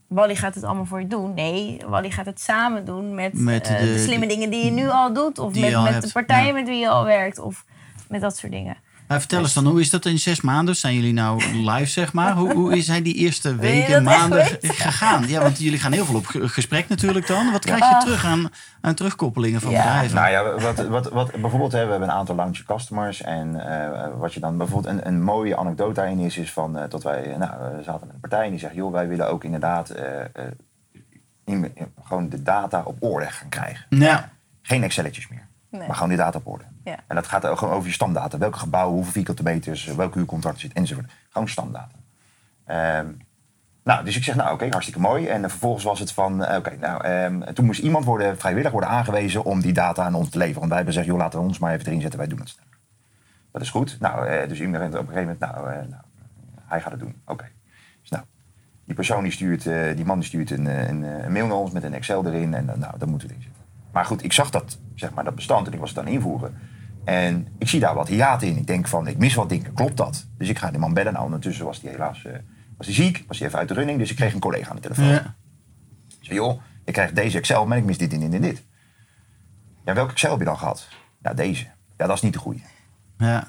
Wally 0.08 0.36
gaat 0.36 0.54
het 0.54 0.64
allemaal 0.64 0.84
voor 0.84 1.00
je 1.00 1.06
doen. 1.06 1.34
Nee, 1.34 1.80
Wally 1.86 2.10
gaat 2.10 2.26
het 2.26 2.40
samen 2.40 2.84
doen 2.84 3.14
met, 3.14 3.32
Met 3.32 3.64
de- 3.64 3.76
de, 3.76 3.98
slimme 3.98 4.26
dingen 4.26 4.50
die 4.50 4.64
je 4.64 4.70
nu 4.70 4.88
al 4.88 5.12
doet. 5.12 5.38
Of 5.38 5.54
met, 5.54 5.72
met 5.72 5.92
hebt, 5.92 6.02
de 6.06 6.12
partijen 6.12 6.54
met 6.54 6.68
wie 6.68 6.78
je 6.78 6.88
al 6.88 7.04
werkt. 7.04 7.38
Of 7.38 7.64
met 8.08 8.20
dat 8.20 8.36
soort 8.36 8.52
dingen. 8.52 8.76
Maar 9.08 9.18
vertel 9.20 9.40
eens 9.40 9.52
dan, 9.54 9.66
hoe 9.66 9.80
is 9.80 9.90
dat 9.90 10.06
in 10.06 10.18
zes 10.18 10.40
maanden? 10.40 10.76
Zijn 10.76 10.94
jullie 10.94 11.12
nou 11.12 11.44
live, 11.70 11.86
zeg 11.90 12.12
maar? 12.12 12.32
Hoe, 12.36 12.52
hoe 12.52 12.80
zijn 12.82 13.02
die 13.02 13.14
eerste 13.14 13.56
weken, 13.56 14.02
maanden 14.02 14.46
gegaan? 14.62 15.28
Ja, 15.28 15.40
want 15.40 15.58
jullie 15.58 15.78
gaan 15.78 15.92
heel 15.92 16.04
veel 16.04 16.14
op 16.14 16.26
ge- 16.26 16.48
gesprek 16.48 16.88
natuurlijk 16.88 17.26
dan. 17.26 17.52
Wat 17.52 17.64
krijg 17.64 17.88
je 17.88 17.96
terug 18.00 18.24
aan, 18.24 18.48
aan 18.80 18.94
terugkoppelingen 18.94 19.60
van 19.60 19.70
Ja. 19.70 19.82
bedrijven? 19.82 20.16
Nou 20.16 20.30
ja, 20.30 20.60
wat, 20.60 20.86
wat, 20.86 21.08
wat, 21.08 21.30
bijvoorbeeld 21.40 21.72
hè, 21.72 21.84
we 21.84 21.90
hebben 21.90 22.08
een 22.08 22.14
aantal 22.14 22.34
launch 22.34 22.62
customers. 22.66 23.22
En 23.22 23.68
eh, 23.82 24.08
wat 24.18 24.34
je 24.34 24.40
dan 24.40 24.56
bijvoorbeeld 24.58 24.94
een, 24.94 25.06
een 25.06 25.22
mooie 25.22 25.56
anekdote 25.56 25.94
daarin 25.94 26.18
is, 26.18 26.36
is 26.36 26.52
van 26.52 26.78
eh, 26.78 26.90
dat 26.90 27.02
wij 27.02 27.32
eh, 27.32 27.38
nou, 27.38 27.76
we 27.76 27.82
zaten 27.82 28.06
met 28.06 28.14
een 28.14 28.20
partij 28.20 28.44
en 28.44 28.50
die 28.50 28.58
zegt, 28.58 28.74
joh, 28.74 28.92
wij 28.92 29.08
willen 29.08 29.28
ook 29.30 29.44
inderdaad 29.44 29.90
eh, 29.90 30.20
eh, 30.20 30.26
in- 31.44 31.70
in- 31.74 31.92
gewoon 32.04 32.28
de 32.28 32.42
data 32.42 32.82
op 32.84 32.96
orde 33.02 33.26
gaan 33.26 33.48
krijgen. 33.48 33.86
Ja, 33.88 34.30
Geen 34.62 34.82
Excelletjes 34.82 35.28
meer. 35.28 35.46
Nee. 35.70 35.86
Maar 35.86 35.94
gewoon 35.94 36.08
die 36.08 36.18
data 36.18 36.38
op 36.38 36.46
orde. 36.46 36.64
En 36.84 37.14
dat 37.14 37.26
gaat 37.26 37.58
gewoon 37.58 37.74
over 37.74 37.86
je 37.88 37.94
stamdata. 37.94 38.38
Welke 38.38 38.58
gebouwen, 38.58 38.94
hoeveel 38.94 39.12
vierkante 39.12 39.42
meters, 39.42 39.84
welke 39.84 40.18
huurcontract 40.18 40.60
zit 40.60 40.72
enzovoort. 40.72 41.10
Gewoon 41.28 41.48
stamdata. 41.48 41.94
Ehm, 42.64 43.06
nou, 43.84 44.04
dus 44.04 44.16
ik 44.16 44.24
zeg, 44.24 44.34
nou 44.34 44.52
oké, 44.52 44.68
hartstikke 44.68 45.00
mooi. 45.00 45.26
En 45.26 45.50
vervolgens 45.50 45.84
was 45.84 45.98
het 45.98 46.12
van, 46.12 46.44
eh, 46.44 46.56
oké, 46.56 46.76
nou, 46.80 47.04
ehm, 47.04 47.52
toen 47.52 47.64
moest 47.64 47.80
iemand 47.80 48.04
worden, 48.04 48.38
vrijwillig 48.38 48.70
worden 48.70 48.90
aangewezen 48.90 49.44
om 49.44 49.60
die 49.60 49.72
data 49.72 50.04
aan 50.04 50.14
ons 50.14 50.30
te 50.30 50.38
leveren. 50.38 50.58
Want 50.58 50.68
wij 50.68 50.76
hebben 50.76 50.94
gezegd, 50.94 51.12
joh, 51.12 51.22
laten 51.22 51.38
we 51.38 51.46
ons 51.46 51.58
maar 51.58 51.72
even 51.72 51.86
erin 51.86 52.00
zetten, 52.00 52.18
wij 52.18 52.28
doen 52.28 52.38
het. 52.38 52.56
Dat 53.52 53.62
is 53.62 53.70
goed. 53.70 53.96
Nou, 54.00 54.26
eh, 54.26 54.48
dus 54.48 54.60
iemand 54.60 54.84
op 54.84 54.90
een 54.92 54.98
gegeven 54.98 55.22
moment, 55.22 55.38
nou, 55.38 55.70
eh, 55.70 55.76
nou 55.76 56.02
hij 56.64 56.80
gaat 56.80 56.90
het 56.90 57.00
doen. 57.00 57.14
Oké. 57.26 57.44
Dus 58.00 58.10
nou, 58.10 58.24
die 58.84 58.94
persoon 58.94 59.22
die 59.22 59.32
stuurt, 59.32 59.62
die 59.96 60.04
man 60.04 60.18
die 60.18 60.26
stuurt 60.26 60.50
een, 60.50 60.66
een, 60.66 61.32
mail 61.32 61.46
naar 61.46 61.56
ons 61.56 61.70
met 61.70 61.82
een 61.82 61.94
Excel 61.94 62.26
erin. 62.26 62.54
En 62.54 62.64
nou, 62.64 62.98
dan 62.98 63.08
moeten 63.08 63.28
we 63.28 63.34
erin 63.34 63.44
zitten. 63.44 63.62
Maar 63.92 64.04
goed, 64.04 64.24
ik 64.24 64.32
zag 64.32 64.50
dat, 64.50 64.78
zeg 64.94 65.14
maar, 65.14 65.24
dat 65.24 65.34
bestand 65.34 65.66
en 65.66 65.72
ik 65.72 65.78
was 65.78 65.88
het 65.88 65.98
aan 65.98 66.06
invoeren. 66.06 66.54
En 67.04 67.48
ik 67.58 67.68
zie 67.68 67.80
daar 67.80 67.94
wat 67.94 68.08
hiaten 68.08 68.48
in. 68.48 68.56
Ik 68.56 68.66
denk 68.66 68.88
van, 68.88 69.06
ik 69.06 69.18
mis 69.18 69.34
wat 69.34 69.48
dingen. 69.48 69.74
Klopt 69.74 69.96
dat? 69.96 70.26
Dus 70.38 70.48
ik 70.48 70.58
ga 70.58 70.70
die 70.70 70.78
man 70.80 70.94
bellen. 70.94 71.12
Nou, 71.12 71.24
ondertussen 71.24 71.64
was 71.64 71.80
hij 71.80 71.90
helaas 71.90 72.24
eh, 72.24 72.32
was 72.76 72.86
hij 72.86 72.94
ziek. 72.94 73.24
Was 73.26 73.38
hij 73.38 73.46
even 73.46 73.58
uit 73.58 73.68
de 73.68 73.74
running. 73.74 73.98
Dus 73.98 74.10
ik 74.10 74.16
kreeg 74.16 74.34
een 74.34 74.40
collega 74.40 74.70
aan 74.70 74.76
de 74.76 74.82
telefoon. 74.82 75.04
ja. 75.04 75.34
Ik 76.20 76.30
zei, 76.30 76.34
joh, 76.38 76.60
ik 76.84 76.92
krijg 76.92 77.12
deze 77.12 77.38
Excel, 77.38 77.66
maar 77.66 77.78
ik 77.78 77.84
mis 77.84 77.98
dit 77.98 78.12
en 78.12 78.20
dit 78.20 78.32
en 78.32 78.40
dit. 78.40 78.62
Ja, 79.84 79.94
welke 79.94 80.10
Excel 80.10 80.30
heb 80.30 80.38
je 80.38 80.44
dan 80.44 80.58
gehad? 80.58 80.88
Ja, 81.22 81.34
deze. 81.34 81.66
Ja, 81.96 82.06
dat 82.06 82.16
is 82.16 82.22
niet 82.22 82.32
de 82.32 82.38
goede. 82.38 82.60
ja. 83.18 83.46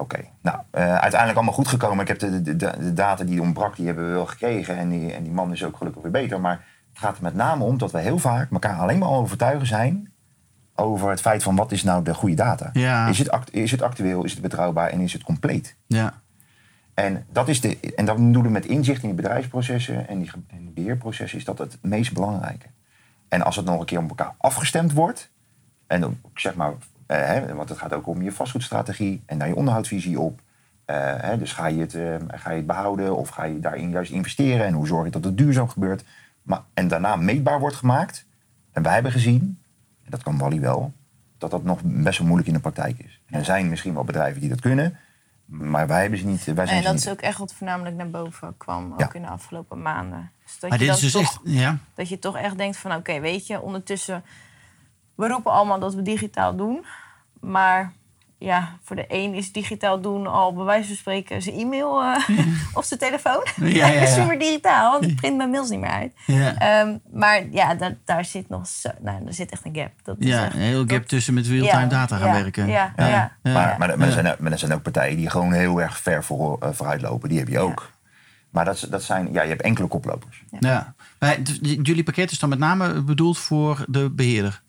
Oké, 0.00 0.24
nou, 0.42 0.58
eh, 0.70 0.82
uiteindelijk 0.82 1.34
allemaal 1.34 1.54
goed 1.54 1.68
gekomen. 1.68 2.00
Ik 2.00 2.08
heb 2.08 2.18
de, 2.18 2.42
de, 2.42 2.56
de, 2.56 2.74
de 2.78 2.92
data 2.92 3.24
die 3.24 3.40
ontbrak, 3.40 3.76
die 3.76 3.86
hebben 3.86 4.06
we 4.06 4.10
wel 4.12 4.26
gekregen. 4.26 4.76
En 4.76 4.88
die, 4.88 5.12
en 5.12 5.22
die 5.22 5.32
man 5.32 5.52
is 5.52 5.64
ook 5.64 5.76
gelukkig 5.76 6.02
weer 6.02 6.10
beter. 6.10 6.40
Maar 6.40 6.64
het 6.88 6.98
gaat 6.98 7.16
er 7.16 7.22
met 7.22 7.34
name 7.34 7.64
om 7.64 7.78
dat 7.78 7.92
we 7.92 7.98
heel 7.98 8.18
vaak 8.18 8.50
elkaar 8.52 8.78
alleen 8.78 8.98
maar 8.98 9.08
overtuigen 9.08 9.66
zijn... 9.66 10.12
over 10.78 11.10
het 11.10 11.20
feit 11.20 11.42
van 11.42 11.56
wat 11.56 11.72
is 11.72 11.82
nou 11.82 12.04
de 12.04 12.14
goede 12.14 12.34
data. 12.34 12.70
Ja. 12.72 13.08
Is, 13.08 13.18
het 13.18 13.30
act- 13.30 13.54
is 13.54 13.70
het 13.70 13.82
actueel, 13.82 14.24
is 14.24 14.32
het 14.32 14.42
betrouwbaar 14.42 14.90
en 14.90 15.00
is 15.00 15.12
het 15.12 15.22
compleet? 15.22 15.76
ja. 15.86 16.20
En 16.94 17.26
dat, 17.32 17.48
is 17.48 17.60
de, 17.60 17.78
en 17.96 18.04
dat 18.04 18.16
doen 18.16 18.42
we 18.42 18.48
met 18.48 18.66
inzicht 18.66 19.02
in 19.02 19.08
die 19.08 19.16
bedrijfsprocessen 19.16 20.08
en 20.08 20.18
die, 20.18 20.28
ge- 20.28 20.38
en 20.46 20.58
die 20.58 20.70
beheerprocessen... 20.70 21.38
is 21.38 21.44
dat 21.44 21.58
het 21.58 21.78
meest 21.82 22.12
belangrijke. 22.12 22.66
En 23.28 23.42
als 23.42 23.56
het 23.56 23.64
nog 23.64 23.80
een 23.80 23.86
keer 23.86 23.98
op 23.98 24.08
elkaar 24.08 24.34
afgestemd 24.38 24.92
wordt... 24.92 25.30
En 25.86 26.00
dan, 26.00 26.20
zeg 26.34 26.54
maar, 26.54 26.72
eh, 27.06 27.16
hè, 27.18 27.54
want 27.54 27.68
het 27.68 27.78
gaat 27.78 27.92
ook 27.92 28.06
om 28.06 28.22
je 28.22 28.32
vastgoedstrategie 28.32 29.22
en 29.26 29.36
naar 29.36 29.48
je 29.48 29.56
onderhoudsvisie 29.56 30.20
op. 30.20 30.40
Eh, 30.84 30.96
hè, 31.16 31.38
dus 31.38 31.52
ga 31.52 31.66
je, 31.66 31.80
het, 31.80 31.94
eh, 31.94 32.14
ga 32.28 32.50
je 32.50 32.56
het 32.56 32.66
behouden 32.66 33.16
of 33.16 33.28
ga 33.28 33.44
je 33.44 33.60
daarin 33.60 33.90
juist 33.90 34.10
investeren? 34.10 34.66
En 34.66 34.72
hoe 34.72 34.86
zorg 34.86 35.04
je 35.04 35.10
dat 35.10 35.24
het 35.24 35.36
duurzaam 35.38 35.68
gebeurt? 35.68 36.04
Maar, 36.42 36.60
en 36.74 36.88
daarna 36.88 37.16
meetbaar 37.16 37.60
wordt 37.60 37.76
gemaakt. 37.76 38.26
En 38.72 38.82
wij 38.82 38.92
hebben 38.94 39.12
gezien, 39.12 39.40
en 39.40 39.67
dat 40.08 40.22
kan 40.22 40.38
Wally 40.38 40.60
wel, 40.60 40.92
dat 41.38 41.50
dat 41.50 41.64
nog 41.64 41.80
best 41.82 42.18
wel 42.18 42.26
moeilijk 42.26 42.48
in 42.48 42.54
de 42.54 42.60
praktijk 42.60 42.98
is. 42.98 43.20
En 43.26 43.38
er 43.38 43.44
zijn 43.44 43.68
misschien 43.68 43.94
wel 43.94 44.04
bedrijven 44.04 44.40
die 44.40 44.48
dat 44.48 44.60
kunnen, 44.60 44.98
maar 45.44 45.86
wij 45.86 46.00
hebben 46.00 46.18
ze 46.18 46.26
niet. 46.26 46.44
Wij 46.44 46.66
zijn 46.66 46.78
En 46.78 46.84
dat 46.84 46.92
niet. 46.94 47.04
is 47.04 47.10
ook 47.10 47.20
echt 47.20 47.38
wat 47.38 47.54
voornamelijk 47.54 47.96
naar 47.96 48.10
boven 48.10 48.54
kwam, 48.56 48.92
ook 48.92 49.00
Ja. 49.00 49.12
in 49.12 49.22
de 49.22 49.28
afgelopen 49.28 49.82
maanden. 49.82 50.30
Dus 50.44 50.58
dat, 50.58 50.70
Maar 50.70 50.78
je 50.78 50.84
dit 50.86 50.94
is 50.94 51.00
dus 51.00 51.12
toch, 51.12 51.22
echt... 51.22 51.38
Ja. 51.44 51.78
dat 51.94 52.08
je 52.08 52.18
toch 52.18 52.36
echt 52.36 52.56
denkt 52.58 52.76
van, 52.76 52.94
oké, 52.94 53.20
weet 53.20 53.46
je, 53.46 53.60
ondertussen... 53.60 54.24
We 55.14 55.28
roepen 55.28 55.52
allemaal 55.52 55.78
dat 55.78 55.94
we 55.94 56.02
digitaal 56.02 56.56
doen. 56.56 56.84
Maar 57.40 57.92
ja, 58.38 58.78
voor 58.82 58.96
de 58.96 59.04
een 59.08 59.34
is 59.34 59.52
digitaal 59.52 60.00
doen 60.00 60.26
al 60.26 60.54
bij 60.54 60.64
wijze 60.64 60.86
van 60.86 60.96
spreken 60.96 61.42
zijn 61.42 61.56
e-mail 61.56 62.00
eh, 62.02 62.28
of 62.78 62.84
zijn 62.84 63.00
telefoon. 63.00 63.46
Ja, 63.56 63.86
ja, 63.86 64.06
super 64.16 64.38
digitaal, 64.38 64.92
want 64.92 65.04
ik 65.04 65.16
print 65.16 65.36
mijn 65.36 65.50
mails 65.50 65.68
niet 65.70 65.80
meer 65.80 65.90
uit. 65.90 66.12
Ja. 66.26 66.54
Ehm, 66.58 66.96
maar 67.12 67.46
ja, 67.50 67.74
daar, 67.74 67.96
daar 68.04 68.24
zit 68.24 68.48
nog 68.48 68.66
zo, 68.66 68.90
nou, 69.00 69.26
er 69.26 69.34
zit 69.34 69.50
echt 69.50 69.64
een 69.64 69.76
gap. 69.76 69.90
Dat 70.02 70.16
is 70.18 70.26
Ja, 70.26 70.44
echt- 70.44 70.54
een 70.54 70.60
heel 70.60 70.78
gap 70.78 70.88
dat- 70.88 71.08
tussen 71.08 71.34
met 71.34 71.46
real-time 71.46 71.82
ja, 71.82 71.88
data 71.88 72.16
gaan 72.16 72.26
ja, 72.34 72.42
werken. 72.42 72.66
Ja, 72.66 72.92
ja, 72.96 73.06
ja. 73.08 73.32
Ja. 73.42 73.52
Maar, 73.52 73.74
maar, 73.78 73.98
maar, 73.98 74.06
er 74.06 74.12
zijn, 74.12 74.36
maar 74.38 74.52
er 74.52 74.58
zijn 74.58 74.72
ook 74.72 74.82
partijen 74.82 75.16
die 75.16 75.30
gewoon 75.30 75.52
heel 75.52 75.80
erg 75.82 75.98
ver 75.98 76.24
voor, 76.24 76.56
eh, 76.60 76.68
vooruit 76.72 77.02
lopen. 77.02 77.28
Die 77.28 77.38
heb 77.38 77.48
je 77.48 77.58
ook. 77.58 77.90
Maar 78.50 78.64
dat, 78.64 78.86
dat 78.90 79.02
zijn, 79.02 79.32
ja, 79.32 79.42
je 79.42 79.48
hebt 79.48 79.62
enkele 79.62 79.86
koplopers. 79.88 80.42
Ja. 80.60 80.94
Jullie 81.60 82.02
pakket 82.02 82.30
is 82.30 82.38
dan 82.38 82.48
met 82.48 82.58
name 82.58 83.02
bedoeld 83.02 83.38
voor 83.38 83.84
de 83.88 84.10
beheerder, 84.10 84.62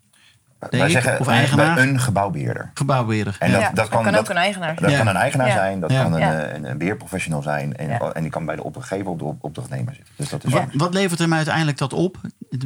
Wij 0.69 0.89
zeggen 0.89 1.19
of 1.19 1.27
eh, 1.27 1.33
eigenaar? 1.33 1.75
bij 1.75 1.87
een 1.87 1.99
gebouwbeheerder. 1.99 2.71
gebouwbeheerder. 2.73 3.35
En 3.39 3.51
dat, 3.51 3.61
Ja, 3.61 3.67
dat 3.67 3.75
dat 3.75 3.87
kan, 3.89 4.03
kan 4.03 4.11
dat, 4.11 4.21
ook 4.21 4.29
een 4.29 4.35
eigenaar 4.35 4.75
Dat 4.81 4.91
Ja. 4.91 4.97
kan 4.97 5.07
een 5.07 5.15
eigenaar 5.15 5.47
Ja. 5.47 5.53
zijn, 5.53 5.79
dat 5.79 5.91
Ja. 5.91 6.01
kan 6.03 6.13
een, 6.13 6.19
Ja. 6.19 6.39
eh, 6.43 6.53
een, 6.55 6.69
een 6.69 6.77
beheerprofessional 6.77 7.41
zijn. 7.41 7.75
En, 7.77 7.87
Ja. 7.87 7.99
en 7.99 8.21
die 8.21 8.31
kan 8.31 8.45
bij 8.45 8.55
de 8.55 8.63
opdrachtgever 8.63 9.07
of 9.07 9.17
de 9.17 9.23
op- 9.23 9.43
opdrachtnemer 9.43 9.93
zitten. 9.95 10.13
Dus 10.17 10.29
dat 10.29 10.43
is 10.43 10.53
Wat, 10.53 10.63
wat 10.73 10.93
levert 10.93 11.19
hem 11.19 11.33
uiteindelijk 11.33 11.77
dat 11.77 11.93
op? 11.93 12.17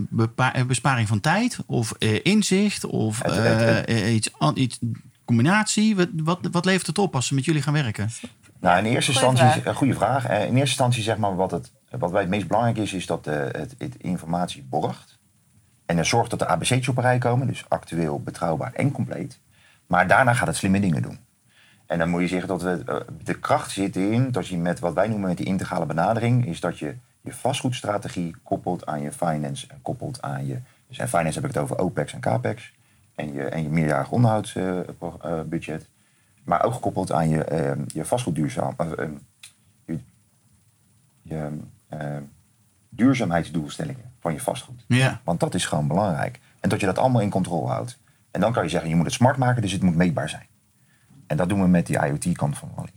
Bepa- 0.10 0.54
eh, 0.54 0.64
besparing 0.66 1.08
van 1.08 1.20
tijd 1.20 1.58
of 1.66 1.92
eh, 1.92 2.20
inzicht 2.24 2.86
of 2.86 3.24
Het- 3.24 3.36
het- 3.36 3.88
het- 3.90 3.90
iets, 4.08 4.30
an- 4.38 4.58
iets 4.60 4.80
combinatie? 5.26 5.96
Wat, 5.96 6.08
wat, 6.24 6.40
wat 6.52 6.66
levert 6.66 6.88
het 6.88 6.98
op 6.98 7.16
als 7.16 7.28
ze 7.28 7.34
met 7.34 7.46
jullie 7.46 7.62
gaan 7.62 7.74
werken? 7.74 8.10
Nou, 8.60 8.78
in 8.78 8.86
eerste 8.86 9.12
Goeie 9.14 9.28
instantie, 9.30 9.62
vraag. 9.62 9.72
een 9.74 9.78
goede 9.78 9.94
vraag. 9.94 10.24
In 10.30 10.30
eerste 10.40 10.60
instantie 10.60 11.04
zeg 11.04 11.18
maar 11.18 11.36
wat, 11.36 11.52
het, 11.52 11.72
wat 11.90 12.12
wij 12.12 12.22
het 12.22 12.30
meest 12.30 12.48
belangrijk 12.48 12.78
is, 12.78 12.94
is 12.94 13.06
dat 13.06 13.28
eh, 13.28 13.36
het, 13.36 13.76
het 13.78 13.96
informatie 13.98 14.66
borgt. 14.70 15.13
En 15.94 16.00
er 16.00 16.06
zorgt 16.06 16.30
dat 16.30 16.40
de 16.40 16.48
ABC'tjes 16.48 16.88
op 16.88 16.98
rij 16.98 17.18
komen, 17.18 17.48
dus 17.48 17.66
actueel, 17.68 18.20
betrouwbaar 18.20 18.74
en 18.74 18.92
compleet. 18.92 19.40
Maar 19.88 20.08
daarna 20.08 20.34
gaat 20.34 20.48
het 20.48 20.56
slimme 20.56 20.80
dingen 20.80 21.02
doen. 21.02 21.20
En 21.86 22.00
dan 22.00 22.10
moet 22.10 22.22
je 22.22 22.28
zeggen 22.28 22.48
dat 22.48 22.62
we, 22.62 22.84
eh, 22.86 22.96
de 23.24 23.40
kracht 23.40 23.72
zit 23.72 23.96
in, 23.96 24.32
dat 24.32 24.48
je 24.48 24.58
met 24.58 24.80
wat 24.80 24.94
wij 24.94 25.08
noemen 25.08 25.28
met 25.28 25.38
die 25.38 25.46
integrale 25.46 25.86
benadering, 25.86 26.46
is 26.46 26.60
dat 26.60 26.80
je 26.80 26.96
je 27.22 27.34
vastgoedstrategie 27.34 28.36
koppelt 28.44 28.86
aan 28.86 29.02
je 29.02 29.12
finance 29.12 29.68
en 29.68 29.82
koppelt 29.82 30.22
aan 30.22 30.46
je. 30.46 30.60
Dus 30.88 30.98
in 30.98 31.08
finance 31.08 31.40
heb 31.40 31.50
ik 31.50 31.54
het 31.56 31.64
over 31.64 31.78
OPEX 31.80 32.14
en 32.14 32.20
CAPEX. 32.20 32.74
En 33.16 33.34
je, 33.34 33.44
en 33.44 33.64
je 33.64 33.70
meerjarig 33.70 34.12
onderhoudsbudget. 34.12 35.88
maar 36.44 36.64
ook 36.64 36.74
gekoppeld 36.74 37.12
aan 37.12 37.30
je, 37.30 37.44
eh, 37.44 37.72
je 37.88 38.06
vastgoedduurzaam. 38.06 38.74
eh, 38.78 38.92
eh, 38.92 39.10
je, 39.86 40.00
je 41.22 41.50
eh, 41.88 42.18
duurzaamheidsdoelstellingen 42.96 44.12
van 44.20 44.34
je 44.34 44.40
vastgoed. 44.40 44.84
Ja. 44.88 45.22
Want 45.24 45.40
dat 45.40 45.54
is 45.56 45.66
gewoon 45.66 45.88
belangrijk. 45.88 46.40
En 46.60 46.70
dat 46.70 46.80
je 46.80 46.86
dat 46.86 46.98
allemaal 46.98 47.22
in 47.22 47.30
controle 47.30 47.68
houdt. 47.68 47.98
En 48.32 48.42
dan 48.42 48.52
kan 48.54 48.64
je 48.64 48.70
zeggen, 48.70 48.90
je 48.90 48.96
moet 48.96 49.06
het 49.06 49.14
smart 49.14 49.38
maken, 49.38 49.62
dus 49.62 49.72
het 49.72 49.82
moet 49.82 49.96
meetbaar 49.96 50.30
zijn. 50.30 50.48
En 51.28 51.38
dat 51.38 51.50
doen 51.50 51.62
we 51.62 51.68
met 51.68 51.86
die 51.88 52.00
IoT-kant 52.06 52.58
van 52.58 52.72
Wally. 52.76 52.90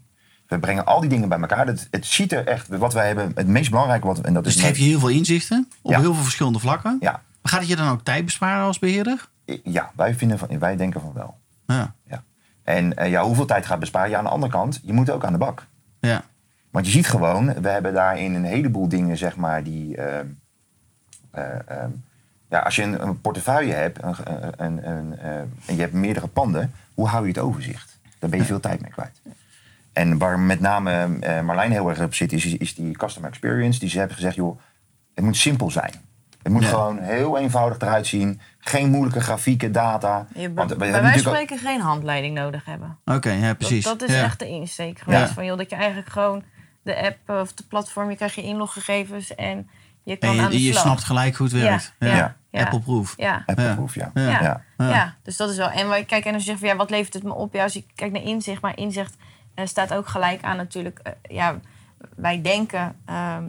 We 0.46 0.58
brengen 0.58 0.84
al 0.86 1.00
die 1.00 1.08
dingen 1.08 1.28
bij 1.28 1.38
elkaar. 1.40 1.66
Het, 1.66 1.88
het 1.90 2.06
ziet 2.06 2.32
er 2.32 2.46
echt, 2.46 2.68
wat 2.68 2.92
wij 2.92 3.06
hebben, 3.06 3.32
het 3.34 3.46
meest 3.46 3.70
belangrijke, 3.70 4.06
wat, 4.06 4.20
en 4.20 4.34
dat 4.34 4.44
Dus 4.44 4.54
is 4.54 4.58
het 4.60 4.68
geeft 4.68 4.80
je 4.80 4.86
heel 4.88 4.98
veel 4.98 5.08
inzichten 5.08 5.68
op 5.82 5.90
Ja. 5.92 6.00
heel 6.00 6.14
veel 6.14 6.22
verschillende 6.22 6.58
vlakken. 6.58 6.96
Ja, 7.00 7.10
Maar 7.12 7.22
gaat 7.52 7.60
het 7.60 7.68
je 7.68 7.76
dan 7.76 7.88
ook 7.88 8.04
tijd 8.04 8.24
besparen 8.24 8.66
als 8.66 8.78
beheerder? 8.78 9.28
ja 9.64 9.90
wij, 9.96 10.14
vinden 10.14 10.38
van, 10.38 10.58
wij 10.58 10.76
denken 10.76 11.00
van 11.00 11.12
wel. 11.14 11.38
Ja. 11.66 11.94
Ja. 12.06 12.22
En 12.62 12.96
eh, 12.96 13.10
ja, 13.10 13.22
hoeveel 13.22 13.46
tijd 13.46 13.66
gaat 13.66 13.78
besparen? 13.78 14.10
Ja, 14.10 14.18
aan 14.18 14.24
de 14.24 14.30
andere 14.30 14.52
kant, 14.52 14.80
je 14.82 14.92
moet 14.92 15.10
ook 15.10 15.24
aan 15.24 15.32
de 15.32 15.38
bak. 15.38 15.66
Ja. 16.00 16.22
Want 16.70 16.86
je 16.86 16.92
ziet 16.92 17.06
gewoon, 17.08 17.54
we 17.62 17.68
hebben 17.68 17.94
daarin 17.94 18.34
een 18.34 18.44
heleboel 18.44 18.88
dingen, 18.88 19.16
zeg 19.16 19.36
maar, 19.36 19.62
die. 19.62 19.96
ehm, 19.96 20.26
eh, 21.30 21.44
ehm, 21.68 21.90
ja, 22.50 22.58
als 22.58 22.76
je 22.76 22.82
een, 22.82 23.02
een 23.02 23.20
portefeuille 23.20 23.72
hebt 23.72 24.02
een, 24.02 24.14
een, 24.64 24.90
een, 24.90 25.18
eh, 25.18 25.38
en 25.40 25.74
je 25.74 25.80
hebt 25.80 25.92
meerdere 25.92 26.26
panden, 26.26 26.72
hoe 26.94 27.06
hou 27.08 27.22
je 27.22 27.28
het 27.28 27.38
overzicht? 27.38 27.98
Daar 28.18 28.30
ben 28.30 28.38
je 28.38 28.44
veel 28.44 28.60
tijd 28.60 28.80
mee 28.80 28.90
kwijt. 28.90 29.20
En 29.92 30.18
waar 30.18 30.38
met 30.38 30.60
name 30.60 31.18
eh, 31.20 31.40
Marlijn 31.40 31.70
heel 31.72 31.88
erg 31.88 32.00
op 32.02 32.14
zit, 32.14 32.32
is, 32.32 32.44
is 32.44 32.74
die 32.74 32.96
customer 32.96 33.30
experience. 33.30 33.78
Die 33.80 33.88
ze 33.88 33.98
hebben 33.98 34.16
gezegd, 34.16 34.34
joh, 34.34 34.58
het 35.14 35.24
moet 35.24 35.36
simpel 35.36 35.70
zijn. 35.70 35.92
Het 36.42 36.52
moet 36.52 36.62
Ja. 36.62 36.68
gewoon 36.68 36.98
heel 36.98 37.38
eenvoudig 37.38 37.78
eruit 37.78 38.06
zien. 38.06 38.40
Geen 38.58 38.90
moeilijke 38.90 39.20
grafieken, 39.20 39.72
data. 39.72 40.26
Je, 40.34 40.52
Want 40.52 40.70
we 40.70 40.76
bij 40.76 41.12
ook- 41.12 41.18
spreken 41.18 41.58
geen 41.58 41.80
handleiding 41.80 42.34
nodig 42.34 42.64
hebben. 42.64 42.98
Oké, 43.04 43.30
ja, 43.30 43.46
Dat, 43.46 43.56
precies. 43.58 43.84
dat 43.84 44.02
is 44.02 44.14
ja. 44.14 44.22
echt 44.22 44.38
de 44.38 44.48
insteek 44.48 44.98
geweest. 44.98 45.20
Ja. 45.28 45.34
Van, 45.34 45.44
joh, 45.44 45.58
dat 45.58 45.70
je 45.70 45.76
eigenlijk 45.76 46.08
gewoon 46.08 46.42
de 46.86 47.02
app 47.02 47.30
of 47.42 47.52
de 47.52 47.64
platform, 47.68 48.10
je 48.10 48.16
krijgt 48.16 48.34
je 48.34 48.42
inloggegevens 48.42 49.34
en 49.34 49.68
je 50.04 50.16
kan 50.16 50.30
En 50.36 50.40
aan 50.44 50.50
de 50.50 50.56
je, 50.58 50.64
je 50.64 50.70
slag. 50.70 50.82
snapt 50.82 51.04
gelijk 51.04 51.36
hoe 51.36 51.46
het 51.46 51.56
werkt. 51.60 51.94
Ja, 51.98 52.06
Ja. 52.06 52.12
ja, 52.16 52.18
ja. 52.18 52.36
Ja. 52.50 53.42
Apple-proof, 53.46 53.94
ja. 53.94 54.10
Ja. 54.14 54.22
Ja. 54.22 54.40
Ja. 54.42 54.62
Ja. 54.78 54.88
Ja. 54.90 55.14
dus 55.22 55.36
dat 55.36 55.50
is 55.50 55.56
wel. 55.56 55.68
En 55.70 55.88
kijken 56.06 56.22
en 56.24 56.34
als 56.34 56.42
je 56.42 56.48
zegt 56.48 56.58
van 56.60 56.68
ja, 56.68 56.76
wat 56.76 56.90
levert 56.90 57.14
het 57.14 57.22
me 57.22 57.34
op? 57.34 57.54
Ja, 57.54 57.62
als 57.62 57.72
je 57.72 57.84
kijkt 57.94 58.14
naar 58.14 58.22
inzicht, 58.22 58.62
maar 58.62 58.76
inzicht 58.78 59.14
eh, 59.54 59.66
staat 59.66 59.94
ook 59.94 60.06
gelijk 60.08 60.42
aan 60.42 60.56
natuurlijk. 60.56 60.98
eh, 61.02 61.12
ja, 61.36 61.60
wij 62.16 62.42
denken, 62.42 62.96
ehm, 63.04 63.44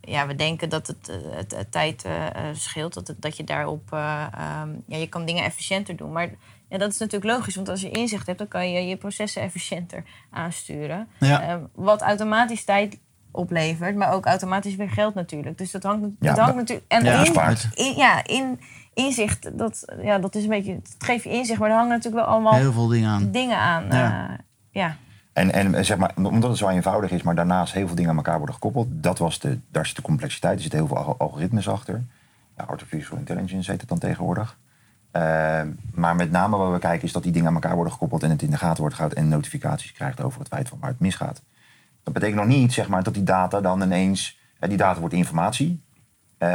ja, 0.00 0.26
we 0.26 0.34
denken 0.34 0.68
dat 0.68 0.86
het, 0.86 1.08
eh, 1.08 1.16
het, 1.36 1.54
het 1.56 1.72
tijd 1.72 2.04
scheelt, 2.52 2.94
dat, 2.94 3.06
het, 3.08 3.22
dat 3.22 3.36
je 3.36 3.44
daarop, 3.44 3.92
eh, 3.92 4.26
ehm, 4.34 4.68
ja, 4.86 4.96
je 4.96 5.06
kan 5.08 5.24
dingen 5.24 5.44
efficiënter 5.44 5.96
doen. 5.96 6.12
Maar 6.12 6.30
ja, 6.68 6.78
dat 6.78 6.92
is 6.92 6.98
natuurlijk 6.98 7.32
logisch, 7.32 7.54
want 7.54 7.68
als 7.68 7.80
je 7.80 7.90
inzicht 7.90 8.26
hebt, 8.26 8.38
dan 8.38 8.48
kan 8.48 8.70
je 8.72 8.86
je 8.86 8.96
processen 8.96 9.42
efficiënter 9.42 10.04
aansturen. 10.30 11.08
Ja. 11.18 11.42
Ehm, 11.42 11.60
wat 11.74 12.02
automatisch 12.02 12.64
tijd 12.64 12.98
oplevert, 13.30 13.96
maar 13.96 14.12
ook 14.12 14.26
automatisch 14.26 14.74
weer 14.76 14.90
geld 14.90 15.14
natuurlijk. 15.14 15.58
Dus 15.58 15.70
dat 15.70 15.82
hangt, 15.82 16.06
Ja, 16.20 16.28
dat 16.34 16.38
hangt 16.38 16.56
natuurlijk. 16.56 16.86
En 16.92 17.04
Ja, 17.04 17.24
in- 17.74 17.94
ja, 17.96 18.24
in 18.24 18.60
inzicht, 18.94 19.58
dat, 19.58 19.84
ja, 20.02 20.18
dat 20.18 20.34
is 20.34 20.42
een 20.42 20.48
beetje, 20.48 20.72
het 20.72 20.94
geeft 20.98 21.24
je 21.24 21.30
inzicht, 21.30 21.58
maar 21.58 21.68
er 21.68 21.74
hangen 21.74 21.90
natuurlijk 21.90 22.24
wel 22.24 22.32
allemaal 22.34 22.54
Heel 22.54 22.72
veel 22.72 22.86
dingen 22.86 23.10
aan. 23.10 23.30
dingen 23.30 23.58
aan. 23.58 23.84
Ja. 23.84 23.96
Ja. 23.96 24.36
ja. 24.70 24.96
En, 25.32 25.52
en 25.52 25.74
eh, 25.74 25.82
zeg 25.84 25.96
maar, 25.96 26.12
omdat 26.16 26.42
het 26.50 26.58
zo 26.58 26.68
eenvoudig 26.68 27.10
is, 27.10 27.22
maar 27.22 27.34
daarnaast 27.34 27.72
heel 27.74 27.86
veel 27.86 27.96
dingen 27.96 28.10
aan 28.10 28.16
elkaar 28.16 28.36
worden 28.36 28.54
gekoppeld, 28.54 28.86
dat 28.90 29.18
was 29.18 29.38
de, 29.38 29.58
daar 29.70 29.86
zit 29.86 29.96
de 29.96 30.02
complexiteit, 30.02 30.54
er 30.54 30.60
zitten 30.60 30.78
heel 30.78 30.88
veel 30.88 30.96
alg- 30.96 31.18
algoritmes 31.18 31.68
achter. 31.68 32.04
Ja, 32.56 32.64
artificial 32.64 33.18
intelligence 33.18 33.70
heet 33.70 33.80
het 33.80 33.88
dan 33.88 33.98
tegenwoordig. 33.98 34.58
Eh, 35.16 35.62
maar 35.94 36.16
met 36.16 36.30
name 36.30 36.56
waar 36.56 36.72
we 36.72 36.78
kijken 36.78 37.06
is 37.06 37.12
dat 37.12 37.22
die 37.22 37.32
dingen 37.32 37.48
aan 37.48 37.54
elkaar 37.54 37.74
worden 37.74 37.92
gekoppeld 37.92 38.22
en 38.22 38.30
het 38.30 38.42
in 38.42 38.50
de 38.50 38.56
gaten 38.56 38.80
wordt 38.80 38.94
gehouden 38.94 39.22
en 39.22 39.28
notificaties 39.28 39.92
krijgt 39.92 40.22
over 40.22 40.38
het 40.38 40.48
feit 40.48 40.68
van 40.68 40.78
waar 40.80 40.90
het 40.90 41.00
misgaat. 41.00 41.42
Dat 42.02 42.14
betekent 42.14 42.38
nog 42.38 42.46
niet 42.46 42.72
zeg 42.72 42.88
maar, 42.88 43.02
dat 43.02 43.14
die 43.14 43.22
data 43.22 43.60
dan 43.60 43.82
ineens, 43.82 44.38
eh, 44.58 44.68
die 44.68 44.78
data 44.78 45.00
wordt 45.00 45.14
informatie. 45.14 45.82
Eh, 46.38 46.48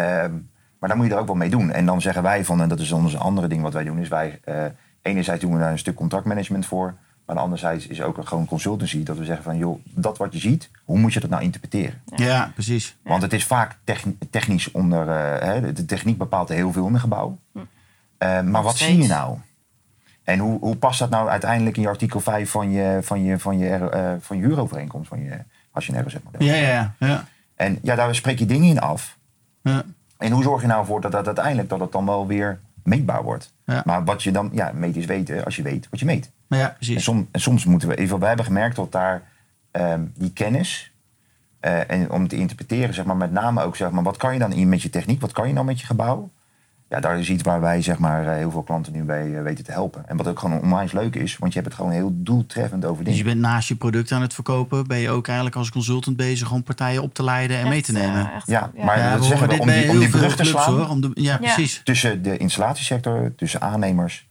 maar 0.79 0.89
daar 0.89 0.97
moet 0.97 1.05
je 1.05 1.13
er 1.13 1.19
ook 1.19 1.27
wel 1.27 1.35
mee 1.35 1.49
doen. 1.49 1.71
En 1.71 1.85
dan 1.85 2.01
zeggen 2.01 2.23
wij 2.23 2.45
van, 2.45 2.61
en 2.61 2.69
dat 2.69 2.79
is 2.79 2.91
ons 2.91 3.17
andere 3.17 3.47
ding 3.47 3.61
wat 3.61 3.73
wij 3.73 3.83
doen, 3.83 3.97
is 3.99 4.07
wij, 4.07 4.39
eh, 4.43 4.65
enerzijds 5.01 5.41
doen 5.41 5.53
we 5.53 5.59
daar 5.59 5.71
een 5.71 5.79
stuk 5.79 5.95
contractmanagement 5.95 6.65
voor. 6.65 6.93
Maar 7.25 7.35
anderzijds 7.37 7.87
is 7.87 8.01
ook 8.01 8.27
gewoon 8.27 8.45
consultancy. 8.45 9.03
Dat 9.03 9.17
we 9.17 9.25
zeggen 9.25 9.43
van, 9.43 9.57
joh, 9.57 9.79
dat 9.83 10.17
wat 10.17 10.33
je 10.33 10.39
ziet, 10.39 10.69
hoe 10.85 10.97
moet 10.97 11.13
je 11.13 11.19
dat 11.19 11.29
nou 11.29 11.41
interpreteren? 11.43 12.01
Ja, 12.15 12.51
precies. 12.53 12.97
Want 13.03 13.21
het 13.21 13.33
is 13.33 13.45
vaak 13.45 13.77
techni- 13.83 14.17
technisch 14.29 14.71
onder... 14.71 15.09
eh, 15.09 15.47
hè, 15.47 15.73
de 15.73 15.85
techniek 15.85 16.17
bepaalt 16.17 16.49
heel 16.49 16.71
veel 16.71 16.87
in 16.87 16.93
een 16.93 16.99
gebouw. 16.99 17.37
Eh, 17.53 17.61
maar 18.41 18.63
wat 18.63 18.77
zie 18.77 19.01
je 19.01 19.07
nou? 19.07 19.37
En 20.23 20.39
hoe, 20.39 20.59
hoe 20.59 20.75
past 20.75 20.99
dat 20.99 21.09
nou 21.09 21.29
uiteindelijk 21.29 21.75
in 21.75 21.81
je 21.81 21.87
artikel 21.87 22.19
5 22.19 22.49
van 22.49 22.71
je, 22.71 22.99
van 23.01 23.23
je, 23.23 23.39
van 23.39 23.57
je, 23.57 23.75
eh, 23.75 24.13
van 24.19 24.37
je 24.37 24.43
huurovereenkomst? 24.43 25.07
Van 25.09 25.23
je, 25.23 25.37
als 25.71 25.85
je 25.85 25.93
een 25.95 26.05
RZ-model 26.07 26.41
Ja, 26.43 26.53
ja, 26.53 26.67
ja. 26.67 26.93
ja. 27.07 27.25
En 27.55 27.79
ja, 27.81 27.95
daar 27.95 28.15
spreek 28.15 28.39
je 28.39 28.45
dingen 28.45 28.69
in 28.69 28.79
af. 28.79 29.17
ja. 29.61 29.83
En 30.17 30.31
hoe 30.31 30.43
zorg 30.43 30.61
je 30.61 30.67
nou 30.67 30.85
voor 30.85 31.01
dat, 31.01 31.11
dat 31.11 31.25
uiteindelijk 31.25 31.69
dat 31.69 31.79
het 31.79 31.91
dan 31.91 32.05
wel 32.05 32.27
weer 32.27 32.59
meetbaar 32.83 33.23
wordt? 33.23 33.53
Ja. 33.65 33.81
Maar 33.85 34.03
wat 34.03 34.23
je 34.23 34.31
dan, 34.31 34.49
ja, 34.53 34.71
meet 34.73 34.95
is 34.95 35.05
weten 35.05 35.45
als 35.45 35.55
je 35.55 35.61
weet 35.61 35.87
wat 35.89 35.99
je 35.99 36.05
meet. 36.05 36.31
Maar 36.47 36.59
ja, 36.59 36.67
En, 36.69 36.75
precies. 36.75 37.03
som- 37.03 37.27
en 37.31 37.39
soms 37.41 37.65
moeten 37.65 37.87
we 37.87 37.95
even, 37.95 38.19
wij 38.19 38.27
hebben 38.27 38.45
gemerkt 38.45 38.75
dat 38.75 38.91
daar 38.91 39.21
ehm, 39.71 40.01
die 40.15 40.31
kennis, 40.33 40.91
eh, 41.59 41.91
en 41.91 42.11
om 42.11 42.27
te 42.27 42.35
interpreteren, 42.35 42.93
zeg 42.93 43.05
maar, 43.05 43.17
met 43.17 43.31
name 43.31 43.63
ook, 43.63 43.75
zeg 43.75 43.91
maar, 43.91 44.03
wat 44.03 44.17
kan 44.17 44.33
je 44.33 44.39
dan 44.39 44.53
in 44.53 44.69
met 44.69 44.81
je 44.81 44.89
techniek, 44.89 45.21
wat 45.21 45.31
kan 45.31 45.47
je 45.47 45.53
dan 45.53 45.65
met 45.65 45.79
je 45.79 45.85
gebouw? 45.85 46.29
Ja, 46.91 46.99
daar 46.99 47.19
is 47.19 47.29
iets 47.29 47.43
waar 47.43 47.61
wij, 47.61 47.81
zeg 47.81 47.97
maar, 47.97 48.27
eh, 48.27 48.35
heel 48.35 48.51
veel 48.51 48.63
klanten 48.63 48.93
nu 48.93 49.03
bij 49.03 49.35
eh, 49.37 49.43
weten 49.43 49.63
te 49.63 49.71
helpen. 49.71 50.03
En 50.07 50.17
wat 50.17 50.27
ook 50.27 50.39
gewoon 50.39 50.61
onwijs 50.61 50.91
leuk 50.91 51.15
is, 51.15 51.37
want 51.37 51.53
je 51.53 51.59
hebt 51.59 51.71
het 51.71 51.81
gewoon 51.81 51.95
heel 51.95 52.11
doeltreffend 52.13 52.85
over 52.85 53.03
Dus 53.03 53.17
je 53.17 53.23
dingen. 53.23 53.39
bent 53.39 53.51
naast 53.51 53.67
je 53.67 53.75
product 53.75 54.11
aan 54.11 54.21
het 54.21 54.33
verkopen, 54.33 54.87
ben 54.87 54.97
je 54.97 55.09
ook 55.09 55.25
eigenlijk 55.27 55.55
als 55.57 55.69
consultant 55.71 56.17
bezig 56.17 56.51
om 56.51 56.63
partijen 56.63 57.01
op 57.01 57.13
te 57.13 57.23
leiden 57.23 57.57
en 57.57 57.67
mee 57.67 57.81
te 57.81 57.91
nemen. 57.91 58.29
eh, 58.29 58.35
echt, 58.35 58.47
Ja, 58.47 58.71
maar 58.85 58.97
Ja, 58.99 59.11
dat 59.15 59.25
zeggen 59.25 59.47
we 59.47 59.51
dit 59.53 59.59
om 59.59 59.65
bij 59.65 59.75
die, 59.75 59.83
om 59.85 59.91
heel 59.91 59.99
die 59.99 60.09
veel 60.09 60.19
brug 60.19 60.35
te 60.35 60.43
slaan 60.45 60.73
hoor. 60.73 60.89
Om 60.89 61.01
de, 61.01 61.11
ja, 61.13 61.37
precies. 61.37 61.81
tussen 61.83 62.21
de 62.21 62.37
installatiesector, 62.37 63.35
tussen 63.35 63.61
aannemers 63.61 64.27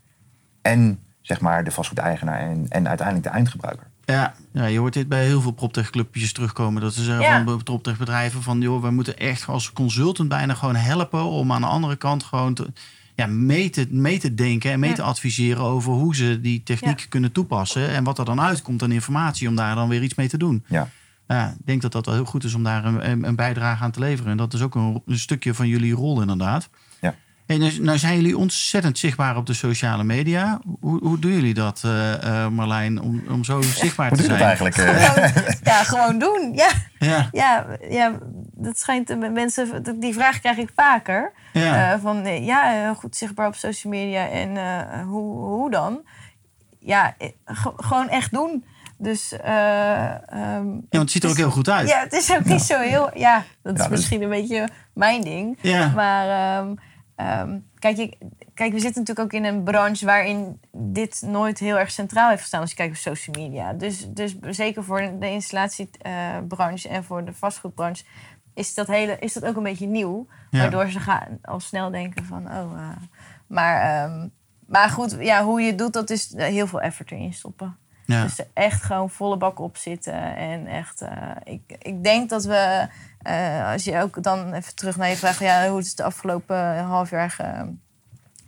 en 0.63 0.99
zeg 1.21 1.41
maar 1.41 1.65
de 1.65 1.71
vastgoedeigenaar 1.71 2.41
en, 2.41 2.67
en 2.69 2.89
uiteindelijk 2.89 3.27
de 3.27 3.33
eindgebruiker. 3.33 3.87
Ja, 4.11 4.35
ja, 4.53 4.65
je 4.65 4.79
hoort 4.79 4.93
dit 4.93 5.09
bij 5.09 5.25
heel 5.25 5.41
veel 5.41 5.51
proptech-clubjes 5.51 6.33
terugkomen. 6.33 6.83
Dat 6.83 6.95
ze 6.95 7.03
zeggen 7.05 7.25
Ja. 7.25 7.45
van 7.45 7.63
proptech-bedrijven 7.63 8.43
van... 8.43 8.61
joh, 8.61 8.83
we 8.83 8.91
moeten 8.91 9.19
echt 9.19 9.47
als 9.49 9.73
consultant 9.73 10.29
bijna 10.29 10.55
gewoon 10.55 10.77
helpen... 10.77 11.25
om 11.25 11.53
aan 11.53 11.61
de 11.61 11.67
andere 11.67 11.97
kant 11.97 12.23
gewoon 12.25 12.55
te, 12.55 12.73
ja, 13.15 13.27
mee, 13.27 13.71
te, 13.71 13.87
mee 13.91 14.19
te 14.19 14.35
denken 14.35 14.71
en 14.73 14.81
mee 14.81 14.91
Ja. 14.91 14.97
te 14.97 15.03
adviseren... 15.03 15.63
over 15.63 15.93
hoe 15.93 16.15
ze 16.17 16.41
die 16.41 16.63
techniek 16.63 17.01
Ja. 17.01 17.07
kunnen 17.09 17.33
toepassen... 17.33 17.89
en 17.89 18.05
wat 18.05 18.19
er 18.19 18.25
dan 18.25 18.41
uitkomt 18.41 18.83
aan 18.83 18.93
informatie 18.93 19.49
om 19.49 19.55
daar 19.57 19.75
dan 19.75 19.89
weer 19.89 20.03
iets 20.03 20.15
mee 20.15 20.29
te 20.29 20.39
doen. 20.39 20.65
Ja. 20.67 20.89
Ja, 21.29 21.49
ik 21.59 21.67
denk 21.67 21.83
dat 21.83 21.93
dat 21.93 22.07
wel 22.07 22.15
heel 22.15 22.25
goed 22.25 22.45
is 22.45 22.55
om 22.55 22.63
daar 22.63 22.85
een, 22.85 23.25
een- 23.27 23.37
bijdrage 23.37 23.85
aan 23.85 23.91
te 23.91 24.01
leveren. 24.01 24.31
En 24.31 24.37
dat 24.37 24.55
is 24.55 24.61
ook 24.63 24.75
een, 24.75 25.03
een 25.07 25.19
stukje 25.19 25.55
van 25.55 25.69
jullie 25.69 25.93
rol 25.95 26.21
inderdaad. 26.21 26.69
En 27.51 27.59
nou- 27.61 27.81
nou 27.81 27.99
zijn 27.99 28.17
jullie 28.17 28.37
ontzettend 28.39 28.99
zichtbaar 28.99 29.37
op 29.37 29.47
de 29.47 29.53
sociale 29.55 30.05
media. 30.05 30.61
Hoe, 30.81 30.99
hoe 31.03 31.19
doen 31.19 31.31
jullie 31.33 31.55
dat, 31.55 31.81
eh, 31.85 32.45
eh, 32.45 32.51
Marlijn, 32.51 33.01
om, 33.01 33.23
om 33.29 33.45
zo 33.45 33.63
zichtbaar 33.63 34.11
te 34.11 34.17
zijn? 34.23 34.29
dat 34.29 34.41
eigenlijk? 34.41 34.77
eh? 34.77 35.05
Gewoon- 35.05 35.45
ja, 35.63 35.83
gewoon 35.83 36.19
doen. 36.19 36.53
Ja, 36.55 36.69
Ja, 36.99 37.29
ja, 37.33 37.67
ja, 37.89 38.19
dat 38.55 38.79
schijnt 38.79 39.33
mensen. 39.33 39.83
Die 40.01 40.15
vraag 40.15 40.41
krijg 40.41 40.57
ik 40.57 40.71
vaker. 40.77 41.33
ja. 41.53 41.93
Eh, 41.93 42.01
van 42.03 42.45
ja, 42.45 42.95
goed 42.95 43.17
zichtbaar 43.17 43.47
op 43.47 43.55
social 43.55 43.93
media 43.93 44.29
en 44.29 44.57
eh, 44.57 45.03
hoe, 45.07 45.37
hoe 45.45 45.71
dan? 45.71 46.01
Ja, 46.79 47.15
ge- 47.45 47.73
gewoon 47.77 48.09
echt 48.09 48.31
doen. 48.33 48.65
Dus 48.99 49.33
eh, 49.33 50.05
ehm, 50.11 50.67
ja, 50.67 50.89
want 50.91 51.03
het 51.03 51.11
ziet 51.11 51.25
er 51.25 51.31
ook 51.31 51.37
heel 51.37 51.51
goed 51.51 51.69
uit. 51.69 51.89
Ja, 51.89 52.01
het 52.01 52.13
is 52.13 52.33
ook 52.33 52.45
niet 52.45 52.63
zo 52.63 52.79
heel. 52.79 53.11
Ja, 53.19 53.35
dat 53.63 53.73
is 53.73 53.79
Ja, 53.79 53.83
dat- 53.83 53.91
misschien 53.91 54.23
een 54.23 54.29
beetje 54.29 54.69
mijn 54.95 55.23
ding. 55.23 55.59
Ja. 55.61 55.93
Maar 55.95 56.29
ehm, 56.59 56.75
ehm, 57.25 57.59
kijk, 57.79 57.97
je, 57.97 58.17
kijk, 58.55 58.73
we 58.73 58.81
zitten 58.81 59.03
natuurlijk 59.03 59.35
ook 59.35 59.41
in 59.41 59.45
een 59.45 59.63
branche 59.63 60.05
waarin 60.05 60.61
dit 60.73 61.23
nooit 61.27 61.59
heel 61.59 61.79
erg 61.79 61.91
centraal 61.91 62.29
heeft 62.29 62.41
gestaan 62.41 62.61
als 62.61 62.71
je 62.71 62.77
kijkt 62.77 62.93
op 62.93 62.99
social 62.99 63.37
media. 63.45 63.73
Dus, 63.73 64.09
dus 64.09 64.37
zeker 64.41 64.85
voor 64.85 65.13
de 65.19 65.31
installatiebranche 65.31 66.89
en 66.89 67.05
voor 67.05 67.25
de 67.25 67.33
vastgoedbranche 67.33 68.05
is 68.55 68.75
dat, 68.75 68.87
hele, 68.87 69.19
is 69.19 69.33
dat 69.33 69.45
ook 69.45 69.57
een 69.57 69.63
beetje 69.63 69.87
nieuw. 69.87 70.27
Ja. 70.51 70.61
Waardoor 70.61 70.89
ze 70.89 71.01
gaan 71.01 71.39
al 71.43 71.61
snel 71.61 71.91
denken 71.91 72.25
van, 72.25 72.47
oh. 72.47 72.73
eh, 72.77 72.89
maar, 73.47 73.83
ehm, 73.83 74.29
maar 74.67 74.89
goed, 74.89 75.17
ja, 75.21 75.45
hoe 75.45 75.61
je 75.61 75.67
het 75.67 75.79
doet, 75.79 75.93
dat 75.93 76.11
is 76.11 76.35
eh, 76.35 76.47
heel 76.47 76.67
veel 76.67 76.81
effort 76.81 77.11
erin 77.11 77.33
stoppen. 77.33 77.77
Ja. 78.05 78.23
Dus 78.23 78.41
echt 78.53 78.83
gewoon 78.83 79.11
volle 79.11 79.37
bak 79.37 79.59
op 79.59 79.77
zitten. 79.77 80.37
En 80.37 80.67
echt, 80.67 81.01
eh, 81.01 81.31
ik, 81.45 81.77
ik 81.79 82.05
denk 82.05 82.29
dat 82.29 82.45
we, 82.45 82.89
eh, 83.23 83.71
als 83.73 83.85
je 83.85 83.99
ook 84.01 84.23
dan 84.23 84.53
even 84.53 84.75
terug 84.75 84.97
naar 84.97 85.09
je 85.09 85.17
vraag, 85.17 85.39
ja, 85.41 85.69
hoe 85.69 85.79
is 85.81 85.89
het 85.89 85.97
de 85.97 86.03
afgelopen 86.03 86.79
half 86.79 87.11
jaar 87.11 87.31
ge- 87.31 87.73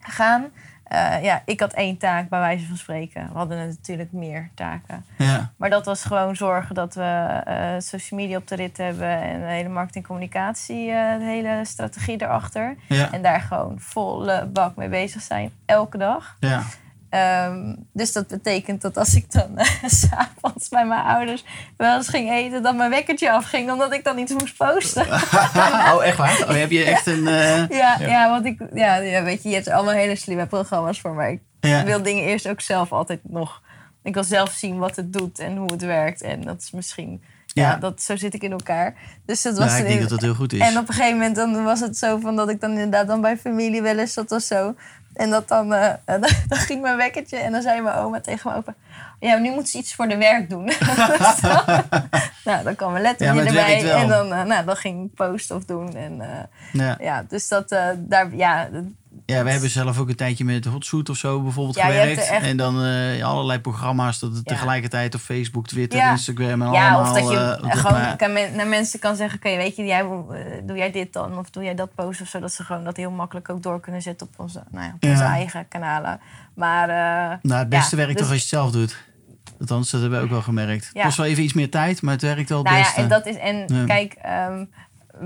gegaan? 0.00 0.44
Eh, 0.84 1.22
ja, 1.22 1.42
ik 1.44 1.60
had 1.60 1.72
één 1.72 1.96
taak, 1.98 2.28
bij 2.28 2.38
wijze 2.40 2.66
van 2.66 2.76
spreken. 2.76 3.28
We 3.32 3.38
hadden 3.38 3.68
natuurlijk 3.68 4.12
meer 4.12 4.50
taken. 4.54 5.04
Ja. 5.18 5.52
Maar 5.56 5.70
dat 5.70 5.84
was 5.84 6.04
gewoon 6.04 6.36
zorgen 6.36 6.74
dat 6.74 6.94
we 6.94 7.40
eh, 7.44 7.74
social 7.78 8.20
media 8.20 8.36
op 8.36 8.48
de 8.48 8.54
rit 8.54 8.76
hebben 8.76 9.20
en 9.22 9.40
de 9.40 9.46
hele 9.46 9.68
marketing 9.68 10.06
communicatie, 10.06 10.90
eh, 10.90 11.18
de 11.18 11.24
hele 11.24 11.60
strategie 11.64 12.22
erachter. 12.22 12.76
Ja. 12.88 13.12
En 13.12 13.22
daar 13.22 13.40
gewoon 13.40 13.80
volle 13.80 14.46
bak 14.46 14.76
mee 14.76 14.88
bezig 14.88 15.22
zijn, 15.22 15.50
elke 15.66 15.98
dag. 15.98 16.36
Ja. 16.40 16.62
Ehm, 17.12 17.74
dus 17.92 18.12
dat 18.12 18.26
betekent 18.26 18.82
dat 18.82 18.96
als 18.96 19.14
ik 19.14 19.32
dan 19.32 19.58
eh, 19.58 19.66
s 19.86 20.00
s'avonds 20.08 20.68
bij 20.68 20.86
mijn 20.86 21.04
ouders 21.04 21.44
wel 21.76 21.96
eens 21.96 22.08
ging 22.08 22.30
eten, 22.30 22.62
dat 22.62 22.76
mijn 22.76 22.90
wekkertje 22.90 23.32
afging 23.32 23.70
omdat 23.70 23.92
ik 23.92 24.04
dan 24.04 24.18
iets 24.18 24.32
moest 24.32 24.56
posten. 24.56 25.06
oh, 25.92 26.00
echt 26.02 26.16
waar? 26.16 26.44
Oh, 26.48 26.54
heb 26.54 26.70
je 26.70 26.84
echt 26.84 27.06
een... 27.06 27.26
eh, 27.26 27.68
ja, 27.80 27.96
ja. 28.00 28.30
want 28.30 28.46
ik, 28.46 28.62
ja, 28.74 28.96
ja, 28.96 29.22
weet 29.22 29.42
je, 29.42 29.48
je 29.48 29.54
hebt 29.54 29.68
allemaal 29.68 29.94
hele 29.94 30.16
slimme 30.16 30.46
programma's 30.46 31.00
voor 31.00 31.14
mij. 31.14 31.40
Ik 31.60 31.84
wil 31.84 32.02
dingen 32.02 32.24
eerst 32.24 32.48
ook 32.48 32.60
zelf 32.60 32.92
altijd 32.92 33.20
nog. 33.22 33.62
Ik 34.02 34.14
wil 34.14 34.24
zelf 34.24 34.50
zien 34.50 34.78
wat 34.78 34.96
het 34.96 35.12
doet 35.12 35.38
en 35.38 35.56
hoe 35.56 35.72
het 35.72 35.82
werkt. 35.82 36.22
En 36.22 36.40
dat 36.40 36.60
is 36.62 36.70
misschien, 36.70 37.22
ja, 37.52 37.70
Ja. 37.70 37.76
dat, 37.76 38.02
zo 38.02 38.16
zit 38.16 38.34
ik 38.34 38.42
in 38.42 38.52
elkaar. 38.52 38.94
Dus 39.26 39.42
dat 39.42 39.58
was 39.58 39.70
ja, 39.70 39.76
ik 39.76 39.86
denk 39.86 40.00
dat 40.00 40.08
dat 40.08 40.20
heel 40.20 40.34
goed 40.34 40.52
is. 40.52 40.60
en 40.60 40.78
op 40.78 40.88
een 40.88 40.94
gegeven 40.94 41.16
moment 41.18 41.36
dan 41.36 41.64
was 41.64 41.80
het 41.80 41.96
zo 41.96 42.18
van 42.18 42.36
dat 42.36 42.48
ik 42.48 42.60
dan 42.60 42.70
inderdaad 42.70 43.06
dan 43.06 43.20
bij 43.20 43.36
familie 43.36 43.82
wel 43.82 43.98
eens 43.98 44.14
dat 44.14 44.30
was 44.30 44.46
zo. 44.46 44.74
En 45.14 45.30
dat 45.30 45.48
dan, 45.48 45.72
eh, 45.74 45.92
dan, 46.20 46.30
dan 46.48 46.58
ging 46.58 46.82
mijn 46.82 46.96
wekkertje 46.96 47.36
en 47.36 47.52
dan 47.52 47.62
zei 47.62 47.80
mijn 47.80 47.96
oma 47.96 48.20
tegen 48.20 48.50
me 48.50 48.56
opa... 48.56 48.74
Ja, 49.20 49.36
nu 49.38 49.50
moet 49.50 49.68
ze 49.68 49.78
iets 49.78 49.94
voor 49.94 50.08
de 50.08 50.16
werk 50.16 50.50
doen. 50.50 50.64
Dus 51.18 51.40
dan, 51.40 51.62
nou, 52.44 52.62
dan 52.64 52.74
kwam 52.76 52.92
mijn 52.92 53.04
Ja, 53.04 53.08
lettertje 53.10 53.34
maar 53.34 53.44
het 53.44 53.54
erbij. 53.82 53.92
En 54.02 54.08
dan, 54.08 54.32
eh, 54.32 54.42
nou, 54.42 54.64
dan 54.64 54.76
ging 54.76 55.04
ik 55.06 55.14
posten 55.14 55.56
of 55.56 55.64
doen. 55.64 55.96
En, 55.96 56.20
eh, 56.20 56.28
ja. 56.72 56.96
ja, 57.00 57.24
dus 57.28 57.48
dat 57.48 57.68
daar, 57.98 58.34
ja, 58.34 58.68
dat- 58.72 58.84
ja, 59.26 59.44
we 59.44 59.50
hebben 59.50 59.70
zelf 59.70 59.98
ook 59.98 60.08
een 60.08 60.14
tijdje 60.16 60.44
met 60.44 60.64
Hotsuit 60.64 61.08
of 61.08 61.16
zo 61.16 61.42
bijvoorbeeld 61.42 61.76
Ja, 61.76 61.84
gewerkt. 61.84 62.16
er 62.28 62.34
echt- 62.34 62.44
En 62.46 62.56
dan 62.56 62.84
eh, 62.84 63.24
allerlei 63.24 63.58
programma's 63.60 64.18
dat 64.18 64.30
het 64.34 64.40
Ja. 64.48 64.54
tegelijkertijd 64.54 65.14
op 65.14 65.20
Facebook, 65.20 65.66
Twitter, 65.66 65.98
Ja. 65.98 66.10
Instagram 66.10 66.62
en 66.62 66.72
ja, 66.72 66.90
allemaal... 66.90 67.00
of 67.12 67.20
dat 67.20 67.30
je 67.30 67.36
eh, 67.36 67.62
dat 67.62 67.78
gewoon 67.78 68.00
maar- 68.00 68.16
kan 68.16 68.32
men- 68.32 68.56
naar 68.56 68.66
mensen 68.66 68.98
kan 69.00 69.16
zeggen: 69.16 69.38
Oké, 69.38 69.56
weet 69.56 69.76
je, 69.76 69.84
jij, 69.84 70.00
eh, 70.00 70.06
doe 70.64 70.76
jij 70.76 70.90
dit 70.90 71.12
dan? 71.12 71.38
Of 71.38 71.50
doe 71.50 71.64
jij 71.64 71.74
dat 71.74 71.94
posten? 71.94 72.24
Of 72.24 72.30
zo, 72.30 72.40
dat 72.40 72.52
ze 72.52 72.64
gewoon 72.64 72.84
dat 72.84 72.96
heel 72.96 73.10
makkelijk 73.10 73.48
ook 73.48 73.62
door 73.62 73.80
kunnen 73.80 74.02
zetten 74.02 74.26
op 74.26 74.40
onze, 74.40 74.62
nou 74.70 74.84
ja, 74.86 74.92
op 74.94 75.04
onze 75.10 75.22
Ja. 75.22 75.32
eigen 75.34 75.68
kanalen. 75.68 76.20
Maar 76.54 76.88
eh, 76.88 77.38
Nou, 77.42 77.60
het 77.60 77.68
beste 77.68 77.96
Ja, 77.96 78.02
werkt 78.02 78.18
dus- 78.18 78.22
toch 78.28 78.32
als 78.36 78.48
je 78.48 78.56
het 78.56 78.62
zelf 78.62 78.70
doet. 78.70 79.10
Althans, 79.60 79.90
dat 79.90 80.00
hebben 80.00 80.18
we 80.18 80.24
ook 80.24 80.30
wel 80.30 80.42
gemerkt. 80.42 80.84
Het 80.86 80.94
Ja. 80.96 81.02
kost 81.02 81.16
wel 81.16 81.26
even 81.26 81.42
iets 81.42 81.52
meer 81.52 81.70
tijd, 81.70 82.02
maar 82.02 82.12
het 82.12 82.22
werkt 82.22 82.48
wel 82.48 82.58
het 82.58 82.66
Nou 82.66 82.78
ja, 82.78 82.84
beste. 82.84 83.00
en 83.00 83.08
dat 83.08 83.26
is. 83.26 83.36
En 83.36 83.64
Ja. 83.66 83.84
kijk, 83.84 84.12
ehm, 84.12 84.64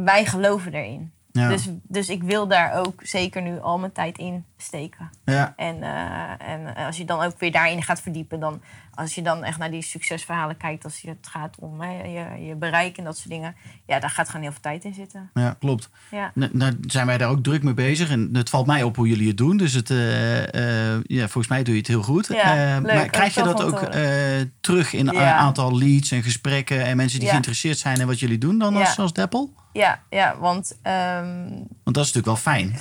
wij 0.04 0.24
geloven 0.24 0.72
erin. 0.72 1.12
Dus, 1.36 1.68
dus 1.82 2.08
ik 2.08 2.22
wil 2.22 2.46
daar 2.46 2.86
ook 2.86 3.00
zeker 3.02 3.42
nu 3.42 3.60
al 3.60 3.78
mijn 3.78 3.92
tijd 3.92 4.18
in 4.18 4.44
steken. 4.56 5.10
ja. 5.24 5.52
En, 5.56 5.82
eh, 5.82 6.48
en 6.48 6.74
als 6.74 6.96
je 6.96 7.04
dan 7.04 7.20
ook 7.20 7.38
weer 7.38 7.52
daarin 7.52 7.82
gaat 7.82 8.00
verdiepen, 8.00 8.40
dan 8.40 8.62
als 8.94 9.14
je 9.14 9.22
dan 9.22 9.44
echt 9.44 9.58
naar 9.58 9.70
die 9.70 9.82
succesverhalen 9.82 10.56
kijkt, 10.56 10.84
als 10.84 11.00
je 11.00 11.08
het 11.08 11.26
gaat 11.30 11.56
om 11.58 11.80
hè, 11.80 12.02
je, 12.02 12.46
je 12.46 12.54
bereik 12.54 12.96
en 12.96 13.04
dat 13.04 13.16
soort 13.16 13.28
dingen, 13.28 13.56
ja, 13.86 13.98
daar 14.00 14.10
gaat 14.10 14.26
gewoon 14.26 14.42
heel 14.42 14.50
veel 14.52 14.60
tijd 14.60 14.84
in 14.84 14.94
zitten. 14.94 15.30
ja, 15.34 15.56
klopt. 15.58 15.90
Ja. 16.10 16.30
Nou, 16.34 16.50
nou 16.56 16.76
zijn 16.86 17.06
wij 17.06 17.18
daar 17.18 17.28
ook 17.28 17.42
druk 17.42 17.62
mee 17.62 17.74
bezig. 17.74 18.10
En 18.10 18.30
het 18.32 18.50
valt 18.50 18.66
mij 18.66 18.82
op 18.82 18.96
hoe 18.96 19.08
jullie 19.08 19.28
het 19.28 19.36
doen. 19.36 19.56
Dus 19.56 19.72
het, 19.72 19.90
eh, 19.90 20.94
eh, 20.94 21.00
ja, 21.02 21.20
volgens 21.22 21.48
mij 21.48 21.62
doe 21.62 21.74
je 21.74 21.80
het 21.80 21.88
heel 21.88 22.02
goed. 22.02 22.26
Ja, 22.26 22.78
leuk. 22.80 22.94
maar 22.94 23.06
krijg 23.06 23.34
je 23.34 23.42
dat 23.42 23.62
ook 23.62 23.78
te 23.78 24.50
terug 24.60 24.92
in 24.92 25.08
een 25.08 25.14
Ja. 25.14 25.34
aantal 25.34 25.78
leads 25.78 26.10
en 26.10 26.22
gesprekken... 26.22 26.84
en 26.84 26.96
mensen 26.96 27.16
die 27.18 27.24
Ja. 27.26 27.32
geïnteresseerd 27.32 27.78
zijn 27.78 28.00
in 28.00 28.06
wat 28.06 28.18
jullie 28.18 28.38
doen 28.38 28.58
dan 28.58 28.76
als, 28.76 28.98
als 28.98 29.12
Deppel? 29.12 29.54
Ja, 29.72 30.02
ja 30.10 30.38
want 30.38 30.78
ehm, 30.82 31.48
Want 31.84 31.96
dat 31.96 32.04
is 32.04 32.12
natuurlijk 32.12 32.26
wel 32.26 32.36
fijn. 32.36 32.76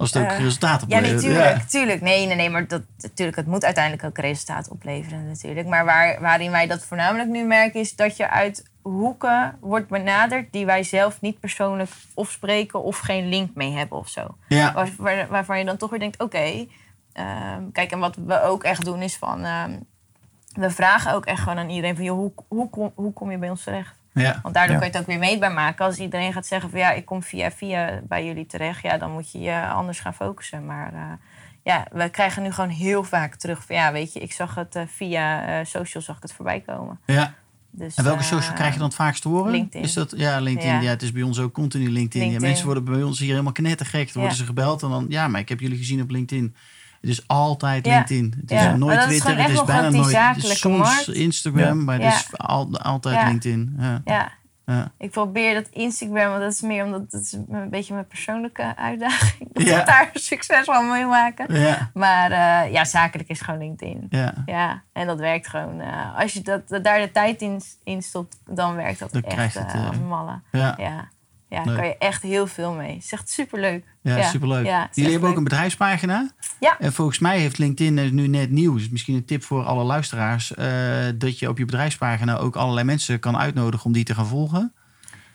Als 0.00 0.12
het 0.14 0.22
ook 0.22 0.28
Eh, 0.30 0.38
resultaat 0.38 0.84
Ja, 0.88 0.96
oplevert. 0.96 1.22
nee, 1.22 1.32
tuurlijk, 1.32 1.62
tuurlijk. 1.62 2.00
Nee, 2.00 2.26
nee, 2.26 2.36
nee, 2.36 2.50
maar 2.50 2.66
dat, 2.66 2.82
natuurlijk, 3.00 3.36
het 3.36 3.46
moet 3.46 3.64
uiteindelijk 3.64 4.04
ook 4.04 4.18
resultaat 4.18 4.68
opleveren 4.68 5.26
natuurlijk. 5.28 5.68
Maar 5.68 5.84
waar, 5.84 6.20
waarin 6.20 6.50
wij 6.50 6.66
dat 6.66 6.84
voornamelijk 6.84 7.28
nu 7.28 7.44
merken 7.44 7.80
is 7.80 7.96
dat 7.96 8.16
je 8.16 8.30
uit 8.30 8.68
hoeken 8.82 9.56
wordt 9.60 9.88
benaderd 9.88 10.52
die 10.52 10.66
wij 10.66 10.82
zelf 10.82 11.20
niet 11.20 11.40
persoonlijk 11.40 11.90
of 12.14 12.30
spreken 12.30 12.82
of 12.82 12.98
geen 12.98 13.28
link 13.28 13.54
mee 13.54 13.72
hebben 13.72 13.98
of 13.98 14.08
zo. 14.08 14.26
Ja. 14.48 14.72
Waar, 14.72 14.90
waar- 14.98 15.28
waarvan 15.28 15.58
je 15.58 15.64
dan 15.64 15.76
toch 15.76 15.90
weer 15.90 15.98
denkt, 15.98 16.22
oké, 16.22 16.66
ehm, 17.12 17.62
kijk, 17.72 17.90
en 17.92 17.98
wat 17.98 18.16
we 18.26 18.42
ook 18.42 18.64
echt 18.64 18.84
doen 18.84 19.02
is 19.02 19.16
van, 19.16 19.44
ehm, 19.44 19.78
we 20.54 20.70
vragen 20.70 21.14
ook 21.14 21.24
echt 21.26 21.42
gewoon 21.42 21.58
aan 21.58 21.70
iedereen 21.70 21.96
van, 21.96 22.04
joh, 22.04 22.16
hoe, 22.16 22.32
hoe, 22.48 22.70
kom, 22.70 22.92
hoe 22.94 23.12
kom 23.12 23.30
je 23.30 23.38
bij 23.38 23.50
ons 23.50 23.62
terecht? 23.64 23.98
Ja. 24.12 24.38
Want 24.42 24.54
daardoor 24.54 24.74
Ja. 24.74 24.80
kun 24.80 24.90
je 24.90 24.96
het 24.96 25.00
ook 25.00 25.06
weer 25.06 25.18
meetbaar 25.18 25.52
maken. 25.52 25.84
Als 25.84 25.98
iedereen 25.98 26.32
gaat 26.32 26.46
zeggen 26.46 26.70
van 26.70 26.78
ja, 26.78 26.92
ik 26.92 27.04
kom 27.04 27.22
via 27.22 27.50
via 27.50 28.00
bij 28.08 28.26
jullie 28.26 28.46
terecht, 28.46 28.82
ja, 28.82 28.98
dan 28.98 29.12
moet 29.12 29.32
je 29.32 29.40
je 29.40 29.66
anders 29.66 30.00
gaan 30.00 30.14
focussen. 30.14 30.66
Maar 30.66 30.92
eh, 30.92 31.00
ja, 31.62 31.86
we 31.92 32.08
krijgen 32.08 32.42
nu 32.42 32.52
gewoon 32.52 32.70
heel 32.70 33.04
vaak 33.04 33.34
terug 33.34 33.64
van 33.66 33.76
ja, 33.76 33.92
weet 33.92 34.12
je, 34.12 34.20
ik 34.20 34.32
zag 34.32 34.54
het 34.54 34.74
eh, 34.74 34.82
via 34.86 35.46
eh, 35.46 35.66
social 35.66 36.02
zag 36.02 36.16
ik 36.16 36.22
het 36.22 36.32
voorbij 36.32 36.60
komen. 36.66 37.00
ja. 37.06 37.34
Dus, 37.72 37.94
En 37.94 38.04
welke 38.04 38.22
social 38.22 38.54
krijg 38.54 38.72
je 38.72 38.78
dan 38.78 38.86
het 38.88 38.96
vaakst 38.96 39.22
te 39.22 39.28
horen? 39.28 39.50
LinkedIn. 39.50 39.82
Is 39.82 39.92
dat, 39.92 40.14
ja, 40.16 40.40
LinkedIn. 40.40 40.74
Ja. 40.74 40.80
Ja. 40.80 40.90
het 40.90 41.02
is 41.02 41.12
bij 41.12 41.22
ons 41.22 41.38
ook 41.38 41.52
continu 41.52 41.90
LinkedIn. 41.90 42.30
Ja, 42.30 42.38
mensen 42.38 42.64
worden 42.64 42.84
bij 42.84 43.02
ons 43.02 43.18
hier 43.18 43.30
helemaal 43.30 43.52
knettergek. 43.52 44.06
Dan 44.12 44.22
worden 44.22 44.38
ze 44.38 44.44
gebeld 44.44 44.82
en 44.82 44.88
dan... 44.88 45.06
Ja, 45.08 45.28
maar 45.28 45.40
ik 45.40 45.48
heb 45.48 45.60
jullie 45.60 45.78
gezien 45.78 46.02
op 46.02 46.10
LinkedIn. 46.10 46.54
Het 47.00 47.10
is 47.10 47.26
altijd 47.26 47.86
Ja. 47.86 47.94
LinkedIn. 47.94 48.34
Het 48.40 48.50
is 48.50 48.76
nooit 48.76 48.98
is 48.98 49.04
Twitter. 49.04 49.30
gewoon 49.30 49.42
Het 49.44 49.50
is 49.50 49.64
bijna 49.64 49.88
nooit... 49.90 50.36
is 50.44 50.58
soms 50.60 50.78
markt. 50.78 51.08
Instagram, 51.08 51.84
maar 51.84 52.00
het 52.00 52.14
is 52.14 52.26
al, 52.36 52.78
altijd. 52.78 53.26
LinkedIn. 53.28 53.76
Ja. 54.04 54.32
Ja, 54.64 54.92
ik 54.98 55.10
probeer 55.10 55.54
dat 55.54 55.68
Instagram, 55.72 56.28
want 56.28 56.40
dat 56.40 56.52
is 56.52 56.60
meer 56.60 56.84
omdat 56.84 57.00
het 57.10 57.22
is 57.22 57.32
een 57.32 57.70
beetje 57.70 57.94
mijn 57.94 58.06
persoonlijke 58.06 58.76
uitdaging. 58.76 59.48
Dat 59.52 59.66
Ja. 59.66 59.80
ik 59.80 59.86
daar 59.86 60.10
succes 60.30 60.64
van 60.64 60.90
mee 60.90 61.04
maken. 61.06 61.60
Ja. 61.60 61.90
Maar 61.94 62.30
eh, 62.30 62.72
ja, 62.72 62.84
zakelijk 62.84 63.28
is 63.28 63.40
gewoon 63.40 63.60
LinkedIn. 63.60 64.06
Ja. 64.10 64.34
Ja, 64.46 64.82
en 64.92 65.06
dat 65.06 65.18
werkt 65.18 65.48
gewoon. 65.48 65.80
eh, 65.80 66.18
als 66.18 66.32
je 66.32 66.40
dat, 66.42 66.68
daar 66.68 66.98
de 67.00 67.10
tijd 67.12 67.40
in, 67.42 67.60
in 67.84 68.02
stopt, 68.02 68.36
dan 68.50 68.74
werkt 68.74 68.98
dat 68.98 69.12
Dan 69.12 69.22
echt 69.22 69.54
het, 69.54 70.00
malle. 70.08 70.40
Ja. 70.52 71.08
Ja, 71.50 71.64
daar 71.64 71.74
kan 71.76 71.86
je 71.86 71.96
echt 71.98 72.22
heel 72.22 72.46
veel 72.46 72.72
mee. 72.72 72.94
Het 72.94 73.04
is 73.04 73.12
echt 73.12 73.30
superleuk. 73.30 73.84
Ja, 74.02 74.22
superleuk. 74.28 74.66
Ja, 74.66 74.88
Jullie 74.92 75.10
hebben 75.12 75.30
ook 75.30 75.36
een 75.36 75.44
bedrijfspagina. 75.44 76.30
Ja. 76.60 76.76
En 76.78 76.92
volgens 76.92 77.18
mij 77.18 77.38
heeft 77.38 77.58
LinkedIn 77.58 77.98
eh, 77.98 78.10
nu 78.10 78.26
net 78.26 78.50
nieuw. 78.50 78.74
Dus 78.74 78.88
misschien 78.88 79.14
een 79.14 79.24
tip 79.24 79.44
voor 79.44 79.64
alle 79.64 79.84
luisteraars. 79.84 80.54
eh, 80.54 80.66
dat 81.14 81.38
je 81.38 81.48
op 81.48 81.58
je 81.58 81.64
bedrijfspagina 81.64 82.36
ook 82.36 82.56
allerlei 82.56 82.86
mensen 82.86 83.20
kan 83.20 83.36
uitnodigen 83.38 83.86
om 83.86 83.92
die 83.92 84.04
te 84.04 84.14
gaan 84.14 84.26
volgen. 84.26 84.72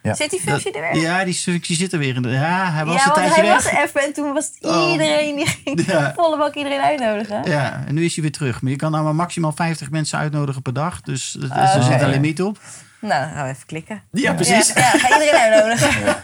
Ja. 0.02 0.14
Zit 0.14 0.30
die 0.30 0.40
functie 0.40 0.72
er 0.72 0.92
weer? 0.94 1.02
Ja, 1.02 1.24
die 1.24 1.34
functie 1.34 1.76
zit 1.76 1.94
er 1.94 2.00
weer 2.00 2.16
in. 2.16 2.22
De, 2.22 2.30
ja, 2.30 2.72
hij 2.72 2.86
was 2.86 2.96
ja, 3.04 3.08
een 3.08 3.14
tijdje 3.14 3.34
hij 3.34 3.44
weg. 3.44 3.54
was 3.64 3.72
er 3.74 3.84
even 3.84 4.02
en 4.04 4.14
toen 4.14 4.34
was 4.34 4.52
het 4.60 4.72
Oh. 4.72 4.92
iedereen 4.92 5.36
die 5.36 5.46
ging 5.48 5.86
Ja. 5.86 6.14
volle 6.16 6.38
bak 6.38 6.56
iedereen 6.56 6.80
uitnodigen. 6.82 7.44
Ja, 7.50 7.84
en 7.88 7.94
nu 7.96 8.06
is 8.06 8.14
hij 8.14 8.24
weer 8.24 8.32
terug. 8.32 8.62
Maar 8.62 8.72
je 8.72 8.78
kan 8.78 8.92
nou 8.92 9.04
maar 9.04 9.16
maximaal 9.16 9.52
50 9.52 9.90
mensen 9.90 10.18
uitnodigen 10.20 10.62
per 10.62 10.74
dag. 10.74 11.02
Dus 11.02 11.36
er 11.42 11.50
Oh, 11.52 11.76
er 11.76 11.84
zit 11.84 12.02
een 12.02 12.10
limiet 12.10 12.42
op. 12.42 12.60
Nou, 13.08 13.22
dan 13.26 13.30
gaan 13.34 13.44
we 13.46 13.50
even 13.52 13.66
klikken. 13.66 14.02
Ja, 14.12 14.34
precies. 14.34 14.74
Ja, 14.74 14.82
ja, 14.82 14.90
ga 15.00 15.20
iedereen 15.22 15.42
uitnodigen. 15.54 16.16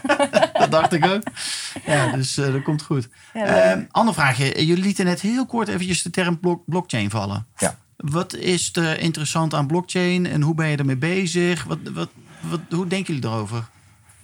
Dat 0.60 0.70
dacht 0.70 0.92
ik 0.92 1.06
ook. 1.06 1.22
Ja, 1.86 2.12
dus 2.12 2.38
eh, 2.38 2.52
dat 2.52 2.62
komt 2.62 2.82
goed. 2.82 3.08
Ja, 3.34 3.44
Eh, 3.44 3.78
ander 3.90 4.14
vraagje. 4.14 4.66
Jullie 4.66 4.84
lieten 4.84 5.04
net 5.04 5.20
heel 5.20 5.46
kort 5.46 5.68
eventjes 5.68 6.02
de 6.02 6.10
term 6.10 6.40
blok- 6.40 6.62
blockchain 6.66 7.10
vallen. 7.10 7.46
Ja. 7.56 7.74
Wat 7.96 8.34
is 8.36 8.76
er 8.76 8.98
interessant 9.00 9.54
aan 9.54 9.66
blockchain 9.66 10.26
en 10.26 10.42
hoe 10.42 10.54
ben 10.54 10.68
je 10.68 10.76
ermee 10.76 10.96
bezig? 10.96 11.64
Wat, 11.64 11.78
wat, 11.94 12.08
wat, 12.40 12.60
hoe 12.70 12.86
denken 12.86 13.14
jullie 13.14 13.30
erover? 13.30 13.64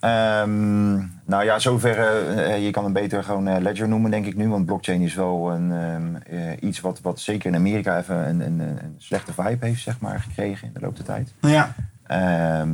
Ehm, 0.00 0.94
nou 1.24 1.44
ja, 1.44 1.58
zover. 1.58 1.98
eh, 2.38 2.64
je 2.64 2.70
kan 2.70 2.84
hem 2.84 2.92
beter 2.92 3.24
gewoon 3.24 3.48
eh, 3.48 3.60
ledger 3.60 3.88
noemen, 3.88 4.10
denk 4.10 4.26
ik 4.26 4.36
nu. 4.36 4.48
Want 4.48 4.66
blockchain 4.66 5.00
is 5.00 5.14
wel 5.14 5.50
een, 5.52 5.72
ehm, 5.72 6.36
eh, 6.38 6.52
iets 6.60 6.80
wat, 6.80 7.00
wat 7.02 7.20
zeker 7.20 7.46
in 7.48 7.56
Amerika 7.56 7.98
even 7.98 8.28
een, 8.28 8.40
een, 8.40 8.60
een 8.60 8.94
slechte 8.98 9.32
vibe 9.32 9.66
heeft, 9.66 9.82
zeg 9.82 10.00
maar, 10.00 10.20
gekregen 10.20 10.66
in 10.66 10.72
de 10.74 10.80
loop 10.80 10.96
der 10.96 11.04
tijd. 11.04 11.32
Ja. 11.40 11.74
Ehm, 12.08 12.70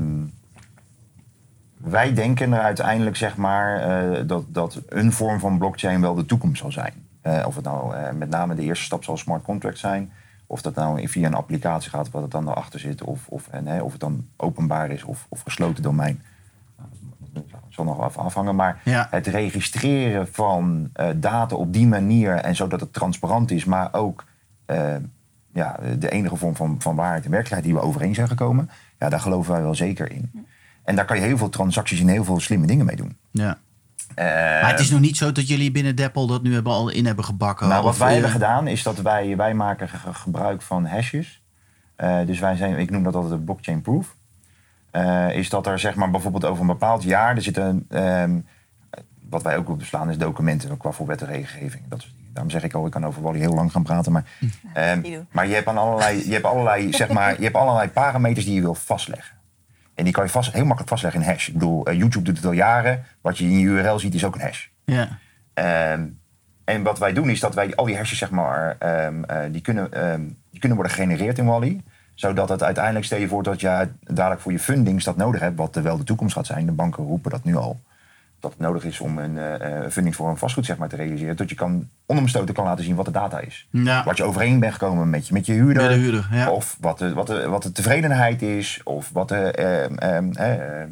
wij 1.77 2.15
denken 2.15 2.53
er 2.53 2.61
uiteindelijk, 2.61 3.17
zeg 3.17 3.37
maar, 3.37 3.81
eh, 3.81 4.21
dat, 4.27 4.45
dat 4.49 4.81
een 4.89 5.13
vorm 5.13 5.39
van 5.41 5.59
blockchain 5.59 6.01
wel 6.01 6.15
de 6.15 6.27
toekomst 6.27 6.61
zal 6.61 6.73
zijn. 6.73 6.93
Eh, 7.21 7.45
of 7.47 7.55
het 7.55 7.65
nou 7.65 7.95
eh, 7.95 8.13
met 8.13 8.29
name 8.31 8.55
de 8.55 8.63
eerste 8.63 8.85
stap 8.85 9.05
zal 9.05 9.17
smart 9.17 9.43
contract 9.43 9.79
zijn. 9.79 10.13
Of 10.47 10.63
dat 10.63 10.75
nou 10.75 11.09
via 11.09 11.27
een 11.27 11.35
applicatie 11.35 11.91
gaat, 11.91 12.11
wat 12.11 12.23
het 12.23 12.31
dan 12.31 12.49
erachter 12.49 12.81
zit. 12.81 13.03
Of, 13.03 13.27
of, 13.29 13.49
en, 13.51 13.67
hè, 13.67 13.81
of 13.83 13.93
het 13.93 14.01
dan 14.01 14.27
openbaar 14.37 14.91
is 14.91 15.05
of, 15.05 15.27
of 15.29 15.41
gesloten 15.41 15.83
domein. 15.83 16.23
Nou, 16.77 16.89
Dat 17.51 17.61
zal 17.69 17.85
nog 17.85 18.01
af- 18.01 18.19
afhangen. 18.19 18.55
Maar 18.57 18.81
Ja. 18.85 19.07
het 19.11 19.27
registreren 19.27 20.29
van 20.33 20.91
data 21.17 21.57
op 21.57 21.73
die 21.73 21.87
manier 21.87 22.35
en 22.35 22.57
zodat 22.57 22.81
het 22.81 22.93
transparant 22.93 23.51
is, 23.51 23.65
maar 23.65 23.89
ook 23.93 24.25
ja, 25.55 25.79
de 25.99 26.11
enige 26.11 26.37
vorm 26.37 26.57
van, 26.57 26.77
van 26.79 26.95
waarheid 26.97 27.25
en 27.25 27.31
werkelijkheid 27.31 27.65
die 27.73 27.75
we 27.83 27.87
overeen 27.89 28.15
zijn 28.15 28.29
gekomen, 28.29 28.71
ja, 28.99 29.09
daar 29.09 29.21
geloven 29.21 29.53
wij 29.53 29.63
wel 29.63 29.75
zeker 29.75 30.13
in. 30.13 30.47
En 30.85 30.97
daar 30.97 31.05
kan 31.05 31.17
je 31.17 31.23
heel 31.23 31.39
veel 31.39 31.49
transacties 31.49 32.01
en 32.01 32.09
heel 32.09 32.25
veel 32.25 32.41
slimme 32.41 32.67
dingen 32.67 32.87
mee 32.87 32.97
doen. 32.97 33.17
ja. 33.31 33.59
Eh, 34.15 34.25
Maar 34.63 34.71
het 34.71 34.81
is 34.81 34.91
nog 34.91 35.01
niet 35.01 35.17
zo 35.17 35.33
dat 35.33 35.49
jullie 35.49 35.71
binnen 35.71 35.97
Deppel 35.97 36.27
dat 36.27 36.43
nu 36.43 36.55
hebben 36.55 36.73
al 36.73 36.89
in 36.89 37.07
hebben 37.07 37.25
gebakken. 37.25 37.69
nou, 37.69 37.85
wat 37.85 37.97
wij 37.97 38.07
eh, 38.07 38.13
hebben 38.13 38.31
gedaan 38.31 38.67
is 38.67 38.83
dat 38.83 38.99
wij, 38.99 39.37
wij 39.37 39.55
maken 39.55 39.89
ge- 39.89 40.15
gebruik 40.15 40.63
van 40.63 40.87
hashes. 40.87 41.43
Eh, 41.97 42.19
dus 42.27 42.39
wij 42.39 42.57
zijn, 42.57 42.79
ik 42.79 42.91
noem 42.91 43.03
dat 43.03 43.15
altijd 43.15 43.33
een 43.33 43.45
blockchain 43.45 43.81
proof. 43.81 44.17
Eh, 44.91 45.37
is 45.37 45.49
dat 45.49 45.67
er 45.67 45.79
zeg 45.79 45.95
maar 45.95 46.11
bijvoorbeeld 46.11 46.45
over 46.45 46.61
een 46.61 46.67
bepaald 46.67 47.03
jaar, 47.03 47.37
er 47.37 47.43
zitten, 47.43 47.87
ehm, 47.89 48.39
wat 49.29 49.43
wij 49.43 49.57
ook 49.57 49.69
op 49.69 49.79
beslaan 49.79 50.11
is 50.11 50.19
documenten 50.19 50.71
ook 50.71 50.79
qua 50.79 50.91
voor 50.93 51.07
wet 51.07 51.21
en 51.23 51.27
regelgeving. 51.29 51.83
Dat 51.89 52.01
soort 52.01 52.13
dingen. 52.17 52.24
Daarom 52.35 52.53
zeg 52.53 52.63
ik 52.63 52.75
al, 52.75 52.87
ik 52.87 52.93
kan 52.93 53.07
over 53.07 53.23
Wally 53.23 53.39
heel 53.39 53.55
lang 53.55 53.73
gaan 53.73 53.83
praten. 53.83 54.13
Maar, 54.13 54.25
ehm, 54.75 55.01
Die 55.01 55.13
doe. 55.13 55.25
maar 55.31 55.47
je 55.47 55.55
hebt, 55.55 55.67
aan 55.67 55.79
allerlei, 55.79 56.27
je, 56.27 56.33
hebt 56.33 56.45
allerlei, 56.45 56.93
zeg 57.03 57.09
maar, 57.09 57.37
je 57.37 57.43
hebt 57.45 57.57
allerlei 57.57 57.89
parameters 57.89 58.45
die 58.45 58.55
je 58.55 58.61
wil 58.61 58.75
vastleggen. 58.75 59.37
En 59.95 60.05
die 60.05 60.13
kan 60.13 60.25
je 60.25 60.31
vast, 60.31 60.53
heel 60.53 60.65
makkelijk 60.65 60.89
vastleggen 60.89 61.21
in 61.21 61.27
hash. 61.27 61.49
Ik 61.49 61.53
bedoel, 61.53 61.87
eh, 61.87 61.99
YouTube 61.99 62.25
doet 62.25 62.37
het 62.37 62.47
al 62.47 62.53
jaren. 62.53 63.05
Wat 63.21 63.39
je 63.39 63.45
in 63.45 63.59
je 63.59 63.67
URL 63.67 63.99
ziet 63.99 64.15
is 64.15 64.25
ook 64.25 64.35
een 64.35 64.41
hash. 64.41 64.67
Ja. 64.85 65.09
Ehm, 65.55 66.07
en 66.65 66.83
wat 66.83 66.99
wij 66.99 67.13
doen 67.13 67.31
is 67.31 67.41
dat 67.41 67.55
wij 67.55 67.75
al 67.75 67.85
die 67.85 67.97
hashes, 67.97 68.19
zeg 68.19 68.31
maar, 68.31 68.77
ehm, 68.79 69.25
eh, 69.25 69.39
die, 69.51 69.61
kunnen, 69.61 69.93
ehm, 69.93 70.23
die 70.51 70.61
kunnen 70.61 70.79
worden 70.79 70.97
gegenereerd 70.97 71.39
in 71.39 71.45
Wally. 71.45 71.81
Zodat 72.15 72.49
het 72.49 72.63
uiteindelijk, 72.63 73.05
stel 73.05 73.19
je 73.19 73.29
voor 73.29 73.43
dat 73.43 73.61
je 73.61 73.89
dadelijk 74.01 74.41
voor 74.41 74.53
je 74.53 74.59
fundings 74.59 75.05
dat 75.05 75.17
nodig 75.17 75.41
hebt, 75.41 75.57
wat 75.57 75.75
wel 75.75 75.97
de 75.97 76.05
toekomst 76.05 76.35
gaat 76.35 76.47
zijn. 76.47 76.67
De 76.67 76.73
banken 76.73 77.05
roepen 77.05 77.31
dat 77.31 77.45
nu 77.45 77.57
al. 77.57 77.81
Dat 78.45 78.53
het 78.53 78.63
nodig 78.63 78.85
is 78.85 79.01
om 79.01 79.19
een 79.19 79.39
eh, 79.39 79.91
funding 79.91 80.17
voor 80.17 80.29
een 80.29 80.37
vastgoed 80.37 80.67
zeg 80.67 80.77
maar, 80.77 80.89
te 80.89 80.97
realiseren. 80.97 81.37
Dat 81.37 81.49
je 81.49 81.55
kan 81.55 81.89
onomstoten 82.07 82.55
kan 82.55 82.65
laten 82.65 82.85
zien 82.85 82.95
wat 82.95 83.05
de 83.05 83.11
data 83.11 83.41
is. 83.41 83.69
Ja. 83.71 84.05
Wat 84.05 84.17
je 84.17 84.25
overeen 84.25 84.61
bent 84.61 84.73
gekomen 84.73 85.11
met 85.11 85.27
je, 85.27 85.33
met 85.33 85.47
je 85.47 85.53
huurder. 85.53 85.83
Met 85.83 85.93
de 85.93 85.99
huurder, 85.99 86.29
ja. 86.33 86.51
Of 86.51 86.77
wat 86.81 86.99
de, 86.99 87.13
wat, 87.13 87.27
de, 87.27 87.49
wat 87.49 87.63
de 87.63 87.73
tevredenheid 87.73 88.43
is. 88.43 88.81
Of 88.85 89.11
wat 89.13 89.29
de 89.29 89.51
ehm, 89.51 89.95
ehm, 89.95 90.33
eh, 90.33 90.83
eh, 90.83 90.89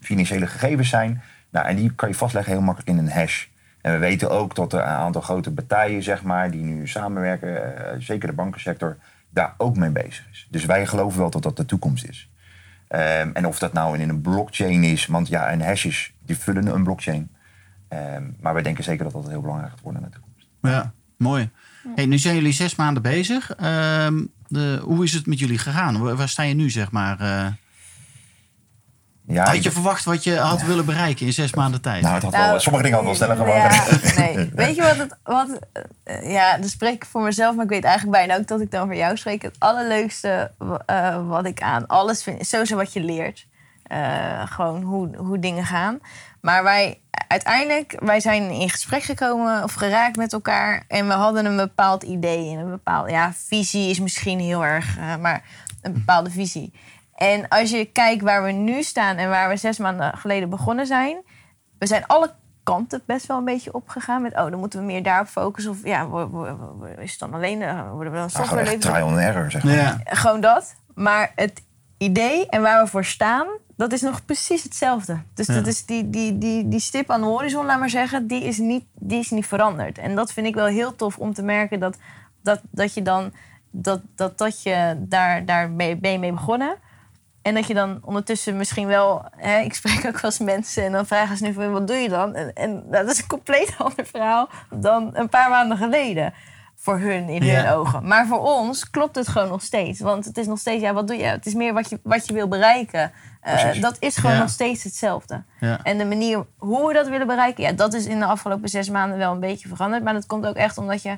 financiële 0.00 0.46
gegevens 0.46 0.88
zijn. 0.88 1.22
Nou, 1.50 1.66
en 1.66 1.76
die 1.76 1.92
kan 1.92 2.08
je 2.08 2.14
vastleggen 2.14 2.52
heel 2.52 2.62
makkelijk 2.62 2.98
in 2.98 3.06
een 3.06 3.12
hash. 3.12 3.46
En 3.80 3.92
we 3.92 3.98
weten 3.98 4.30
ook 4.30 4.54
dat 4.54 4.72
er 4.72 4.80
een 4.80 4.86
aantal 4.86 5.22
grote 5.22 5.52
partijen, 5.52 6.02
zeg 6.02 6.22
maar, 6.22 6.50
die 6.50 6.62
nu 6.62 6.88
samenwerken, 6.88 7.76
eh, 7.76 7.94
zeker 7.98 8.28
de 8.28 8.34
bankensector, 8.34 8.96
daar 9.30 9.54
ook 9.56 9.76
mee 9.76 9.90
bezig 9.90 10.26
is. 10.30 10.46
Dus 10.50 10.64
wij 10.64 10.86
geloven 10.86 11.18
wel 11.18 11.30
dat 11.30 11.42
dat 11.42 11.56
de 11.56 11.64
toekomst 11.64 12.04
is. 12.04 12.30
Ehm, 12.88 13.30
en 13.32 13.46
of 13.46 13.58
dat 13.58 13.72
nou 13.72 13.98
in 13.98 14.08
een 14.08 14.20
blockchain 14.20 14.84
is, 14.84 15.06
want 15.06 15.28
ja, 15.28 15.48
en 15.48 15.60
hashes 15.60 16.14
die 16.26 16.36
vullen 16.38 16.66
een 16.66 16.84
blockchain. 16.84 17.30
Ehm, 17.88 18.22
maar 18.40 18.54
wij 18.54 18.62
denken 18.62 18.84
zeker 18.84 19.04
dat 19.04 19.12
dat 19.12 19.28
heel 19.28 19.40
belangrijk 19.40 19.70
gaat 19.72 19.80
worden 19.82 20.02
in 20.02 20.08
de 20.10 20.14
toekomst. 20.14 20.46
Ja, 20.62 20.92
mooi. 21.16 21.50
Hey, 21.94 22.06
nu 22.06 22.18
zijn 22.18 22.34
jullie 22.34 22.52
zes 22.52 22.74
maanden 22.74 23.02
bezig. 23.02 23.54
Ehm, 23.54 24.24
de, 24.48 24.80
hoe 24.82 25.04
is 25.04 25.12
het 25.12 25.26
met 25.26 25.38
jullie 25.38 25.58
gegaan? 25.58 26.02
Waar, 26.02 26.16
waar 26.16 26.28
sta 26.28 26.42
je 26.42 26.54
nu, 26.54 26.70
zeg 26.70 26.90
maar? 26.90 27.20
eh? 27.20 27.46
Ja, 29.28 29.44
had 29.44 29.62
je 29.62 29.70
verwacht 29.70 30.04
wat 30.04 30.24
je 30.24 30.36
had 30.38 30.62
willen 30.62 30.84
bereiken 30.84 31.26
in 31.26 31.32
zes 31.32 31.54
maanden 31.54 31.80
tijd? 31.80 32.02
nou, 32.02 32.14
het 32.14 32.22
had 32.22 32.32
Nou, 32.32 32.50
wel, 32.50 32.60
sommige 32.60 32.84
dingen 32.84 32.98
hadden 33.04 33.18
wel 33.18 33.28
sneller 33.36 33.56
Ja, 33.56 33.70
gewonnen. 33.70 34.36
nee. 34.36 34.50
Weet 34.66 34.76
je 34.76 34.82
wat 34.82 34.96
het... 34.96 35.16
Wat, 35.22 35.58
eh, 36.02 36.30
ja, 36.32 36.58
dan 36.58 36.68
spreek 36.68 36.94
ik 36.94 37.04
voor 37.04 37.22
mezelf, 37.22 37.54
maar 37.54 37.64
ik 37.64 37.70
weet 37.70 37.84
eigenlijk 37.84 38.16
bijna 38.16 38.36
ook 38.36 38.46
dat 38.46 38.60
ik 38.60 38.70
dan 38.70 38.86
voor 38.86 38.96
jou 38.96 39.16
spreek. 39.16 39.42
Het 39.42 39.56
allerleukste 39.58 40.52
eh, 40.86 41.28
wat 41.28 41.46
ik 41.46 41.60
aan 41.62 41.86
alles 41.86 42.22
vind, 42.22 42.40
is 42.40 42.48
sowieso 42.48 42.76
wat 42.76 42.92
je 42.92 43.00
leert. 43.00 43.46
Eh, 43.86 44.42
gewoon 44.46 44.82
hoe, 44.82 45.16
hoe 45.16 45.38
dingen 45.38 45.64
gaan. 45.64 45.98
Maar 46.40 46.62
wij 46.62 47.00
uiteindelijk, 47.28 47.96
wij 48.00 48.20
zijn 48.20 48.50
in 48.50 48.70
gesprek 48.70 49.02
gekomen 49.02 49.62
of 49.62 49.72
geraakt 49.74 50.16
met 50.16 50.32
elkaar. 50.32 50.84
En 50.88 51.06
we 51.06 51.12
hadden 51.12 51.44
een 51.44 51.56
bepaald 51.56 52.02
idee 52.02 52.50
en 52.50 52.58
een 52.58 52.70
bepaald... 52.70 53.10
Ja, 53.10 53.32
visie 53.34 53.90
is 53.90 54.00
misschien 54.00 54.38
heel 54.40 54.64
erg, 54.64 54.98
eh, 54.98 55.16
maar 55.16 55.42
een 55.82 55.92
bepaalde 55.92 56.30
visie. 56.30 56.72
En 57.14 57.48
als 57.48 57.70
je 57.70 57.84
kijkt 57.84 58.22
waar 58.22 58.44
we 58.44 58.50
nu 58.52 58.82
staan 58.82 59.16
en 59.16 59.28
waar 59.28 59.48
we 59.48 59.56
zes 59.56 59.78
maanden 59.78 60.16
geleden 60.18 60.50
begonnen 60.50 60.86
zijn... 60.86 61.22
We 61.78 61.86
zijn 61.86 62.06
alle 62.06 62.30
kanten 62.62 63.02
best 63.06 63.26
wel 63.26 63.36
een 63.38 63.44
beetje 63.44 63.72
opgegaan 63.74 64.22
met... 64.22 64.32
oh, 64.32 64.50
dan 64.50 64.58
moeten 64.58 64.78
we 64.78 64.84
meer 64.84 65.02
daarop 65.02 65.26
focussen. 65.26 65.72
Of 65.72 65.84
ja, 65.84 66.08
is 66.98 67.10
het 67.10 67.20
dan 67.20 67.34
alleen... 67.34 67.62
eh, 67.62 67.90
worden 67.90 68.12
we 68.12 68.18
dan 68.18 68.28
Ja, 68.32 68.42
gewoon 68.42 68.66
software 68.66 68.78
trial 68.78 69.08
and 69.08 69.18
error, 69.18 69.50
zeg 69.50 69.64
maar. 69.64 69.74
ja. 69.74 69.98
gewoon 70.04 70.40
dat. 70.40 70.74
Maar 70.94 71.32
het 71.34 71.62
idee 71.98 72.48
en 72.48 72.62
waar 72.62 72.82
we 72.84 72.90
voor 72.90 73.04
staan, 73.04 73.46
dat 73.76 73.92
is 73.92 74.00
nog 74.00 74.24
precies 74.24 74.62
hetzelfde. 74.62 75.22
Dus 75.34 75.46
Ja. 75.46 75.54
dat 75.54 75.66
is 75.66 75.86
die, 75.86 76.10
die, 76.10 76.38
die, 76.38 76.68
die 76.68 76.80
stip 76.80 77.10
aan 77.10 77.20
de 77.20 77.26
horizon, 77.26 77.66
laat 77.66 77.78
maar 77.78 77.90
zeggen, 77.90 78.26
die 78.26 78.44
is, 78.44 78.58
niet, 78.58 78.84
die 78.94 79.18
is 79.18 79.30
niet 79.30 79.46
veranderd. 79.46 79.98
En 79.98 80.14
dat 80.14 80.32
vind 80.32 80.46
ik 80.46 80.54
wel 80.54 80.66
heel 80.66 80.96
tof 80.96 81.18
om 81.18 81.34
te 81.34 81.42
merken 81.42 81.80
dat, 81.80 81.96
dat, 82.42 82.60
dat 82.70 82.94
je 82.94 83.02
dan 83.02 83.32
dat, 83.70 84.00
dat, 84.14 84.38
dat 84.38 84.62
je 84.62 84.96
daar, 84.98 85.44
daar 85.44 85.70
mee, 85.70 85.96
ben 85.96 86.12
je 86.12 86.18
mee 86.18 86.32
begonnen. 86.32 86.76
En 87.42 87.54
dat 87.54 87.66
je 87.66 87.74
dan 87.74 87.98
ondertussen 88.04 88.56
misschien 88.56 88.86
wel... 88.86 89.24
Hè, 89.36 89.58
ik 89.58 89.74
spreek 89.74 89.96
ook 90.06 90.20
wel 90.20 90.30
eens 90.30 90.38
mensen 90.38 90.84
en 90.84 90.92
dan 90.92 91.06
vragen 91.06 91.36
ze 91.36 91.44
nu 91.44 91.52
van... 91.52 91.72
wat 91.72 91.86
doe 91.86 91.96
je 91.96 92.08
dan? 92.08 92.34
En, 92.34 92.52
en 92.54 92.84
dat 92.90 93.10
is 93.10 93.18
een 93.18 93.26
compleet 93.26 93.74
ander 93.78 94.06
verhaal 94.06 94.48
dan 94.70 95.10
een 95.12 95.28
paar 95.28 95.50
maanden 95.50 95.76
geleden. 95.76 96.34
Voor 96.78 96.98
hun, 96.98 97.28
in 97.28 97.42
hun 97.42 97.50
Ja. 97.62 97.72
ogen. 97.72 98.06
Maar 98.06 98.26
voor 98.26 98.38
ons 98.40 98.90
klopt 98.90 99.16
het 99.16 99.28
gewoon 99.28 99.48
nog 99.48 99.62
steeds. 99.62 100.00
Want 100.00 100.24
het 100.24 100.38
is 100.38 100.46
nog 100.46 100.58
steeds, 100.58 100.82
ja, 100.82 100.92
wat 100.92 101.06
doe 101.06 101.16
je? 101.16 101.24
Het 101.24 101.46
is 101.46 101.54
meer 101.54 101.72
wat 101.72 101.88
je, 101.90 102.00
wat 102.02 102.26
je 102.26 102.32
wil 102.32 102.48
bereiken. 102.48 103.12
Eh, 103.46 103.80
dat 103.80 103.96
is 103.98 104.16
gewoon 104.16 104.34
Ja. 104.34 104.40
nog 104.40 104.50
steeds 104.50 104.84
hetzelfde. 104.84 105.42
Ja. 105.60 105.80
En 105.82 105.98
de 105.98 106.04
manier 106.04 106.46
hoe 106.56 106.88
we 106.88 106.94
dat 106.94 107.08
willen 107.08 107.26
bereiken... 107.26 107.62
Ja, 107.64 107.72
dat 107.72 107.94
is 107.94 108.06
in 108.06 108.18
de 108.18 108.24
afgelopen 108.24 108.68
zes 108.68 108.90
maanden 108.90 109.18
wel 109.18 109.32
een 109.32 109.40
beetje 109.40 109.68
veranderd. 109.68 110.04
Maar 110.04 110.12
dat 110.12 110.26
komt 110.26 110.46
ook 110.46 110.56
echt 110.56 110.78
omdat 110.78 111.02
je... 111.02 111.16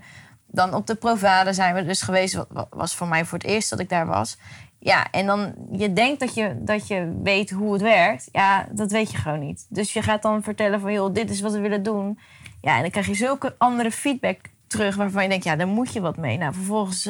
Dan 0.50 0.74
op 0.74 0.86
de 0.86 0.94
Provade 0.94 1.52
zijn 1.52 1.74
we 1.74 1.84
dus 1.84 2.02
geweest. 2.02 2.34
Wat 2.48 2.66
was 2.70 2.94
voor 2.94 3.06
mij 3.08 3.24
voor 3.24 3.38
het 3.38 3.46
eerst 3.46 3.70
dat 3.70 3.78
ik 3.80 3.88
daar 3.88 4.06
was. 4.06 4.38
Ja, 4.78 5.06
en 5.10 5.26
dan 5.26 5.54
je 5.72 5.92
denkt 5.92 6.20
dat 6.20 6.34
je, 6.34 6.56
dat 6.64 6.86
je 6.88 7.18
weet 7.22 7.50
hoe 7.50 7.72
het 7.72 7.82
werkt. 7.82 8.28
Ja, 8.32 8.66
dat 8.70 8.90
weet 8.90 9.10
je 9.10 9.16
gewoon 9.18 9.38
niet. 9.40 9.66
Dus 9.68 9.92
je 9.92 10.02
gaat 10.02 10.22
dan 10.22 10.42
vertellen 10.42 10.80
van, 10.80 10.92
joh, 10.92 11.14
dit 11.14 11.30
is 11.30 11.40
wat 11.40 11.52
we 11.52 11.60
willen 11.60 11.82
doen. 11.82 12.18
Ja, 12.60 12.74
en 12.76 12.80
dan 12.80 12.90
krijg 12.90 13.06
je 13.06 13.14
zulke 13.14 13.54
andere 13.58 13.90
feedback 13.90 14.38
terug... 14.66 14.96
waarvan 14.96 15.22
je 15.22 15.28
denkt, 15.28 15.44
ja, 15.44 15.56
daar 15.56 15.66
moet 15.66 15.92
je 15.92 16.00
wat 16.00 16.16
mee. 16.16 16.38
Nou, 16.38 16.54
vervolgens 16.54 17.08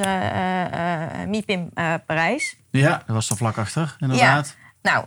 MIPIM 1.27 1.71
eh, 1.75 1.95
Parijs. 2.07 2.57
ja, 2.71 3.03
dat 3.07 3.15
was 3.15 3.31
er 3.31 3.37
vlak 3.37 3.59
achter, 3.59 3.97
inderdaad. 3.99 4.57
Nou, 4.83 5.05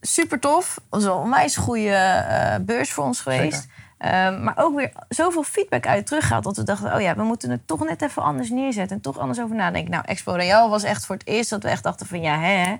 super 0.00 0.40
tof. 0.40 0.74
Dat 0.74 1.02
was 1.02 1.04
een 1.04 1.22
onwijs 1.22 1.56
goede 1.56 1.90
eh, 1.90 2.54
beurs 2.60 2.92
voor 2.92 3.04
ons 3.04 3.20
geweest. 3.20 3.68
Ehm, 3.98 4.42
maar 4.42 4.54
ook 4.58 4.76
weer 4.76 4.92
zoveel 5.08 5.42
feedback 5.42 5.86
uit 5.86 6.06
teruggehaald. 6.06 6.44
Dat 6.44 6.56
we 6.56 6.62
dachten, 6.62 6.94
oh 6.94 7.00
ja, 7.00 7.16
we 7.16 7.22
moeten 7.22 7.50
het 7.50 7.66
toch 7.66 7.84
net 7.84 8.02
even 8.02 8.22
anders 8.22 8.50
neerzetten. 8.50 8.96
En 8.96 9.02
toch 9.02 9.18
anders 9.18 9.40
over 9.40 9.56
nadenken. 9.56 9.90
Nou, 9.90 10.04
Expo 10.06 10.32
Real 10.32 10.70
was 10.70 10.82
echt 10.82 11.06
voor 11.06 11.16
het 11.16 11.26
eerst 11.26 11.50
dat 11.50 11.62
we 11.62 11.68
echt 11.68 11.82
dachten 11.82 12.06
van, 12.06 12.20
ja, 12.20 12.38
hè. 12.38 12.76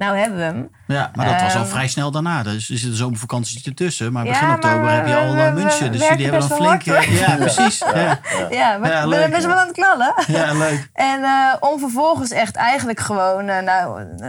Nou 0.00 0.16
hebben 0.16 0.38
we 0.38 0.44
hem. 0.44 0.70
Ja, 0.86 1.10
maar 1.14 1.26
dat 1.26 1.40
was 1.40 1.54
al 1.54 1.60
Ehm, 1.60 1.70
vrij 1.70 1.88
snel 1.88 2.10
daarna. 2.10 2.42
Dus 2.42 2.70
er 2.70 2.78
zit 2.78 2.90
een 2.90 2.96
zomervakantie 2.96 3.62
ertussen. 3.64 4.12
Maar 4.12 4.24
Ja, 4.24 4.30
begin 4.30 4.46
maar 4.46 4.56
oktober 4.56 4.84
we- 4.84 4.90
heb 4.90 5.06
je 5.06 5.16
al 5.16 5.34
we- 5.34 5.42
we 5.44 5.50
München. 5.60 5.92
Dus 5.92 6.08
jullie 6.08 6.22
hebben 6.30 6.48
dan 6.48 6.58
flink... 6.58 6.86
hard, 6.86 7.04
ja, 7.28 7.36
precies. 7.36 7.78
Ja, 7.78 8.18
Ja, 8.50 8.80
we 8.80 8.88
Ja, 8.88 9.02
we 9.02 9.08
leuk, 9.08 9.18
zijn 9.18 9.30
best 9.30 9.44
wel 9.44 9.54
ja. 9.54 9.60
aan 9.60 9.66
het 9.66 9.76
knallen. 9.76 10.14
ja 10.26 10.52
leuk. 10.52 10.88
En 11.10 11.22
eh, 11.22 11.54
om 11.60 11.78
vervolgens 11.78 12.30
echt 12.30 12.56
eigenlijk 12.56 13.00
gewoon, 13.00 13.48
eh, 13.48 13.62
nou, 13.62 14.00
eh, 14.18 14.28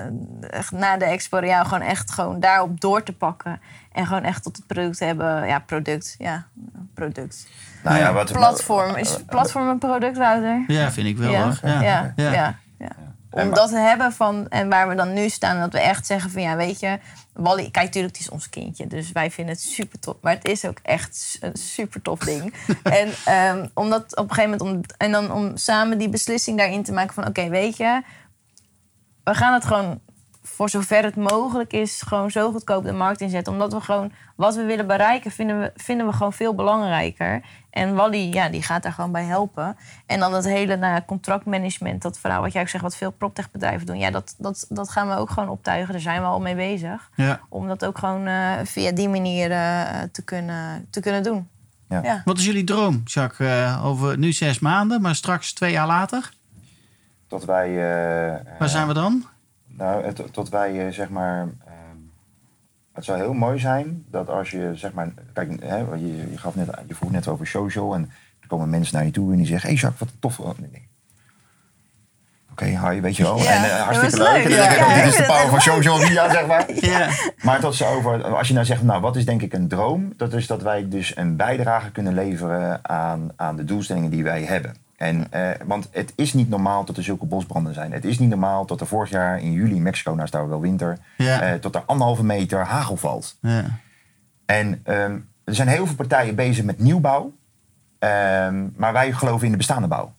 echt 0.50 0.72
na 0.72 0.98
de 0.98 1.06
Expo 1.06 1.38
Real 1.38 1.64
gewoon 1.64 1.82
echt 1.82 2.12
gewoon 2.12 2.40
daarop 2.40 2.82
door 2.82 3.04
te 3.04 3.14
pakken. 3.14 3.60
En 3.92 4.06
gewoon 4.06 4.24
echt 4.24 4.44
tot 4.44 4.56
het 4.58 4.68
product 4.68 5.00
hebben. 5.00 5.48
Ja, 5.48 5.60
product. 5.60 6.16
Ja, 6.18 6.46
product. 6.94 7.48
Nou 7.84 7.98
ja, 7.98 8.04
Ja. 8.04 8.14
wat, 8.14 8.32
Platform. 8.32 8.96
Is 8.96 9.18
platform 9.28 9.68
een 9.68 9.78
product, 9.80 10.18
Wouter? 10.18 10.64
Ja, 10.68 10.92
vind 10.92 11.08
ik 11.08 11.18
wel 11.18 11.32
Ja. 11.32 11.42
hoor. 11.44 11.60
Ja, 11.64 11.82
Ja. 11.82 12.14
ja, 12.16 12.24
Ja. 12.32 12.56
ja. 12.80 12.90
Om 13.32 13.54
dat 13.54 13.70
te 13.70 13.78
hebben 13.78 14.12
van, 14.12 14.48
en 14.50 14.70
waar 14.70 14.88
we 14.88 14.96
dan 14.96 15.14
nu 15.14 15.30
staan, 15.30 15.60
dat 15.60 15.72
we 15.72 15.80
echt 15.80 16.06
zeggen 16.06 16.32
van 16.32 16.42
ja, 16.42 16.56
weet 16.56 16.80
je, 16.80 17.00
Wally, 17.34 17.70
kijk, 17.72 17.86
natuurlijk, 17.86 18.16
het 18.16 18.26
is 18.26 18.30
ons 18.30 18.50
kindje, 18.50 18.88
dus 18.88 19.12
wij 19.12 19.32
vinden 19.32 19.54
het 19.54 19.64
super 19.64 20.00
tof. 20.00 20.16
Maar 20.22 20.34
het 20.34 20.46
is 20.46 20.66
ook 20.66 20.80
echt 20.82 21.38
een 21.40 21.56
super 21.56 22.02
tof 22.02 22.20
ding. 22.20 22.54
en 22.84 23.10
um, 23.58 23.70
omdat 23.74 24.18
op 24.18 24.30
een 24.30 24.36
gegeven 24.36 24.58
moment, 24.58 24.90
om, 24.90 24.96
en 24.98 25.12
dan 25.12 25.32
om 25.32 25.58
samen 25.58 25.98
die 25.98 26.10
beslissing 26.10 26.58
daarin 26.58 26.84
te 26.84 26.92
maken 26.92 27.14
van 27.14 27.28
oké, 27.28 27.50
weet 27.50 27.78
je, 27.78 28.02
we 29.24 29.36
gaan 29.36 29.54
het 29.54 29.66
gewoon 29.66 30.00
voor 30.44 30.70
zover 30.70 31.04
het 31.04 31.16
mogelijk 31.16 31.74
is, 31.74 32.02
gewoon 32.02 32.32
zo 32.32 32.52
goedkoop 32.52 32.84
de 32.84 32.92
markt 32.94 33.22
inzetten. 33.22 33.54
Omdat 33.54 33.74
we 33.74 33.82
gewoon 33.82 34.12
wat 34.36 34.56
we 34.56 34.64
willen 34.64 34.88
bereiken, 34.88 35.32
vinden 35.32 35.60
we, 35.60 35.72
vinden 35.76 36.08
we 36.08 36.14
gewoon 36.14 36.34
veel 36.34 36.56
belangrijker. 36.56 37.42
En 37.70 37.96
Wally, 37.96 38.34
ja, 38.34 38.50
die 38.50 38.64
gaat 38.64 38.84
daar 38.84 38.92
gewoon 38.92 39.12
bij 39.12 39.24
helpen. 39.24 39.78
En 40.06 40.20
dan 40.20 40.32
dat 40.32 40.44
hele 40.44 40.76
nou, 40.76 41.02
contractmanagement, 41.06 42.02
dat 42.02 42.20
verhaal 42.20 42.42
wat 42.42 42.52
jij 42.54 42.62
ook 42.62 42.68
zegt, 42.70 42.84
wat 42.84 42.96
veel 42.96 43.12
proptechbedrijven 43.12 43.86
doen. 43.86 43.98
Ja, 43.98 44.12
dat, 44.12 44.36
dat, 44.38 44.66
dat 44.70 44.90
gaan 44.90 45.08
we 45.08 45.16
ook 45.16 45.30
gewoon 45.30 45.50
optuigen. 45.50 45.92
Daar 45.92 46.02
zijn 46.02 46.22
we 46.22 46.28
al 46.28 46.40
mee 46.42 46.56
bezig. 46.56 47.10
Ja. 47.16 47.40
Om 47.50 47.68
dat 47.68 47.86
ook 47.86 47.98
gewoon 47.98 48.28
eh, 48.28 48.52
via 48.64 48.92
die 48.92 49.10
manier 49.10 49.52
eh, 49.52 50.02
te, 50.12 50.24
kunnen, 50.24 50.88
te 50.90 51.00
kunnen 51.00 51.24
doen. 51.24 51.48
Ja. 51.90 52.00
Ja. 52.04 52.22
Wat 52.26 52.38
is 52.38 52.46
jullie 52.46 52.64
droom, 52.64 53.02
Jacques? 53.06 53.48
Eh, 53.48 53.86
over 53.86 54.18
nu 54.18 54.32
zes 54.34 54.60
maanden, 54.60 55.02
maar 55.02 55.16
straks 55.16 55.54
twee 55.54 55.72
jaar 55.72 55.88
later? 55.88 56.32
tot 57.28 57.46
wij... 57.46 57.68
eh, 57.70 58.60
Waar 58.60 58.70
zijn 58.70 58.88
we 58.88 58.94
dan? 58.94 59.26
Nou, 59.82 60.14
tot 60.32 60.50
wij 60.50 60.86
eh, 60.86 60.94
zeg 60.94 61.10
maar. 61.10 61.40
ehm, 61.66 61.98
het 62.94 63.06
zou 63.06 63.20
heel 63.20 63.34
mooi 63.34 63.60
zijn 63.60 64.06
dat 64.10 64.30
als 64.30 64.52
je 64.52 64.72
zeg 64.76 64.94
maar. 64.94 65.14
Kijk, 65.34 65.64
hè, 65.64 65.78
je, 65.78 66.32
je, 66.32 66.38
gaf 66.38 66.56
net, 66.56 66.70
je 66.88 66.96
vroeg 66.96 67.12
net 67.12 67.28
over 67.28 67.48
social 67.48 67.94
en 67.94 68.12
er 68.40 68.48
komen 68.48 68.70
mensen 68.70 68.96
naar 68.96 69.06
je 69.06 69.12
toe 69.12 69.32
en 69.32 69.38
die 69.38 69.46
zeggen: 69.46 69.70
Hé 69.70 69.76
hey 69.76 69.84
Jacques, 69.84 70.10
wat 70.10 70.20
tof. 70.20 70.40
Oh, 70.40 70.58
nee. 70.58 70.90
Oké, 72.52 72.66
hi, 72.66 73.02
weet 73.02 73.16
je 73.16 73.24
wel. 73.24 73.38
Ja, 73.38 73.52
en 73.52 73.64
eh, 73.64 73.70
dat 73.70 73.80
hartstikke 73.80 74.32
leuk. 74.32 74.48
ja. 74.48 74.74
Ja, 74.74 74.96
dit 74.96 75.06
is 75.06 75.16
de 75.16 75.24
power 75.24 75.50
van 75.50 75.62
social 75.62 75.98
media, 75.98 76.32
zeg 76.32 76.48
maar. 76.48 76.66
Ja. 76.76 77.10
Maar 77.42 77.60
tot 77.60 77.76
ze 77.76 77.86
over, 77.86 78.24
als 78.24 78.48
je 78.48 78.54
nou 78.54 78.66
zegt, 78.66 78.84
nou, 78.84 79.02
wat 79.02 79.16
is 79.16 79.26
denk 79.26 79.42
ik 79.42 79.54
een 79.54 79.68
droom? 79.68 80.14
Dat 80.18 80.34
is 80.34 80.48
dat 80.48 80.62
wij 80.62 80.88
dus 80.90 81.16
een 81.18 81.36
bijdrage 81.36 81.92
kunnen 81.92 82.14
leveren 82.14 82.80
aan, 82.90 83.32
aan 83.36 83.56
de 83.56 83.64
doelstellingen 83.64 84.10
die 84.10 84.24
wij 84.24 84.44
hebben. 84.44 84.76
En, 85.02 85.32
eh, 85.32 85.50
want 85.66 85.88
het 85.92 86.14
is 86.16 86.34
niet 86.34 86.50
normaal 86.50 86.86
dat 86.86 86.98
er 86.98 87.04
zulke 87.04 87.26
bosbranden 87.26 87.74
zijn. 87.74 87.92
Het 87.92 88.06
is 88.06 88.20
niet 88.20 88.30
normaal 88.30 88.66
dat 88.66 88.82
er 88.82 88.88
vorig 88.88 89.10
jaar 89.10 89.40
in 89.42 89.52
juli 89.52 89.76
in 89.76 89.82
Mexico, 89.82 90.12
nou 90.12 90.24
is 90.24 90.32
daar 90.32 90.50
wel 90.50 90.62
winter, 90.62 90.98
Ja. 91.18 91.42
eh, 91.42 91.54
tot 91.54 91.76
er 91.76 91.84
anderhalve 91.86 92.24
meter 92.24 92.60
hagel 92.66 92.98
valt. 92.98 93.38
Ja. 93.42 93.64
En 94.46 94.80
ehm, 94.84 95.18
er 95.44 95.56
zijn 95.56 95.68
heel 95.68 95.86
veel 95.86 95.96
partijen 95.96 96.36
bezig 96.36 96.64
met 96.66 96.80
nieuwbouw. 96.80 97.34
Ehm, 98.00 98.68
maar 98.76 98.94
wij 98.94 99.12
geloven 99.12 99.46
in 99.46 99.52
de 99.52 99.58
bestaande 99.58 99.88
bouw. 99.88 100.14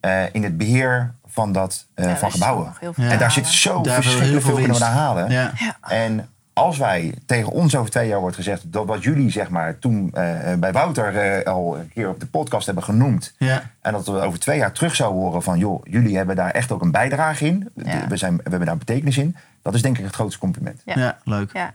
Eh, 0.00 0.22
in 0.34 0.42
het 0.42 0.56
beheer 0.56 1.14
van, 1.24 1.52
dat, 1.52 1.86
eh, 1.94 2.04
Ja, 2.04 2.16
van 2.16 2.30
gebouwen. 2.30 2.72
En 2.96 3.18
daar 3.18 3.30
zit 3.32 3.46
zo 3.46 3.82
Daar 3.82 3.94
verschrikkelijk 3.94 4.44
veel 4.44 4.54
veel 4.54 4.54
kunnen 4.64 4.72
we 4.76 4.82
daar 4.82 4.92
halen. 4.92 5.30
Ja. 5.30 5.52
En 5.80 6.28
als 6.58 6.78
wij 6.78 7.14
tegen 7.26 7.52
ons 7.52 7.76
over 7.76 7.90
twee 7.90 8.08
jaar 8.08 8.20
wordt 8.20 8.36
gezegd 8.36 8.72
dat 8.72 8.86
wat 8.86 9.02
jullie 9.02 9.30
zeg 9.30 9.48
maar 9.48 9.78
toen 9.78 10.10
eh, 10.12 10.54
bij 10.54 10.72
Wouter 10.72 11.16
eh, 11.16 11.52
al 11.52 11.78
een 11.78 11.88
keer 11.88 12.08
op 12.08 12.20
de 12.20 12.26
podcast 12.26 12.66
hebben 12.66 12.84
genoemd. 12.84 13.34
Ja. 13.38 13.70
En 13.80 13.92
dat 13.92 14.06
we 14.06 14.20
over 14.20 14.38
twee 14.38 14.58
jaar 14.58 14.72
terug 14.72 14.94
zouden 14.94 15.22
horen 15.22 15.42
van 15.42 15.58
joh, 15.58 15.80
jullie 15.84 16.16
hebben 16.16 16.36
daar 16.36 16.50
echt 16.50 16.72
ook 16.72 16.82
een 16.82 16.90
bijdrage 16.90 17.46
in. 17.46 17.68
Ja. 17.74 18.08
We, 18.08 18.16
zijn, 18.16 18.36
we 18.36 18.42
hebben 18.42 18.66
daar 18.66 18.76
betekenis 18.76 19.18
in. 19.18 19.36
Dat 19.62 19.74
is 19.74 19.82
denk 19.82 19.98
ik 19.98 20.04
het 20.04 20.14
grootste 20.14 20.40
compliment. 20.40 20.82
Ja. 20.84 20.98
Ja. 20.98 21.18
leuk. 21.24 21.52
Ja. 21.52 21.74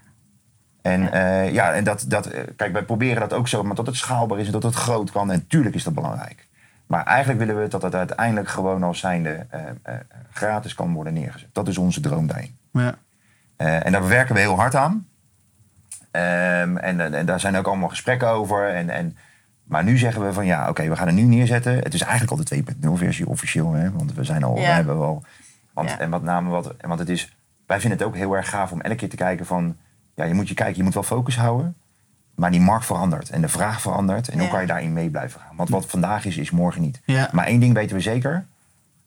En 0.81 1.01
ja, 1.01 1.41
ja 1.41 1.73
en 1.73 1.83
dat, 1.83 2.05
dat, 2.07 2.25
eh, 2.25 2.41
kijk, 2.55 2.73
wij 2.73 2.83
proberen 2.83 3.19
dat 3.19 3.33
ook 3.33 3.47
zo, 3.47 3.63
maar 3.63 3.75
dat 3.75 3.85
het 3.85 3.95
schaalbaar 3.95 4.39
is 4.39 4.45
en 4.45 4.51
dat 4.51 4.63
het 4.63 4.75
groot 4.75 5.11
kan. 5.11 5.31
En 5.31 5.47
tuurlijk 5.47 5.75
is 5.75 5.83
dat 5.83 5.93
belangrijk. 5.93 6.47
Maar 6.87 7.05
eigenlijk 7.05 7.39
willen 7.39 7.61
we 7.61 7.67
dat 7.67 7.81
het 7.81 7.95
uiteindelijk 7.95 8.49
gewoon 8.49 8.83
als 8.83 8.99
zijnde 8.99 9.45
eh, 9.49 9.61
eh, 9.83 9.95
gratis 10.31 10.73
kan 10.73 10.93
worden 10.93 11.13
neergezet. 11.13 11.49
Dat 11.51 11.67
is 11.67 11.77
onze 11.77 11.99
droom 11.99 12.27
daarin. 12.27 12.57
Ja. 12.71 12.95
Eh, 13.61 13.85
en 13.85 13.91
daar 13.91 14.07
werken 14.07 14.35
we 14.35 14.41
heel 14.41 14.55
hard 14.55 14.75
aan. 14.75 15.07
Ehm, 16.11 16.77
en, 16.77 17.13
en 17.13 17.25
daar 17.25 17.39
zijn 17.39 17.55
ook 17.57 17.67
allemaal 17.67 17.89
gesprekken 17.89 18.27
over. 18.29 18.69
En, 18.73 18.89
en, 18.89 19.17
maar 19.63 19.83
nu 19.83 19.97
zeggen 19.97 20.25
we 20.25 20.33
van 20.33 20.45
ja, 20.45 20.69
oké, 20.69 20.89
we 20.89 20.95
gaan 20.95 21.07
het 21.07 21.15
nu 21.15 21.21
neerzetten. 21.21 21.73
Het 21.75 21.93
is 21.93 22.01
eigenlijk 22.01 22.31
al 22.31 22.37
de 22.45 22.63
2.0 22.87 22.91
versie 22.93 23.27
officieel, 23.27 23.73
hè, 23.73 23.91
want 23.91 24.13
we 24.13 24.23
zijn 24.23 24.43
al, 24.43 24.55
Ja. 24.55 24.61
we 24.61 24.67
hebben 24.67 24.97
wel. 24.99 25.23
Want, 25.73 25.89
Ja. 25.89 25.99
En 25.99 26.09
wat 26.09 26.23
name 26.23 26.49
wat, 26.49 26.73
want 26.81 26.99
het 26.99 27.09
is, 27.09 27.35
wij 27.65 27.79
vinden 27.79 27.97
het 27.99 28.07
ook 28.07 28.15
heel 28.15 28.35
erg 28.35 28.49
gaaf 28.49 28.71
om 28.71 28.81
elke 28.81 28.95
keer 28.95 29.09
te 29.09 29.15
kijken 29.15 29.45
van, 29.45 29.77
ja, 30.15 30.23
je 30.23 30.33
moet 30.33 30.47
je 30.47 30.53
kijken, 30.53 30.77
je 30.77 30.83
moet 30.83 30.93
wel 30.93 31.03
focus 31.03 31.37
houden. 31.37 31.75
Maar 32.35 32.51
die 32.51 32.61
markt 32.61 32.85
verandert 32.85 33.29
en 33.29 33.41
de 33.41 33.47
vraag 33.47 33.81
verandert. 33.81 34.29
En 34.29 34.39
hoe 34.39 34.47
kan 34.47 34.61
je 34.61 34.67
daarin 34.67 34.93
mee 34.93 35.09
blijven 35.09 35.39
gaan? 35.39 35.55
Want 35.55 35.69
wat 35.69 35.85
vandaag 35.85 36.25
is, 36.25 36.37
is 36.37 36.51
morgen 36.51 36.81
niet. 36.81 37.01
Ja. 37.05 37.29
Maar 37.31 37.45
één 37.45 37.59
ding 37.59 37.73
weten 37.73 37.95
we 37.95 38.01
zeker. 38.01 38.45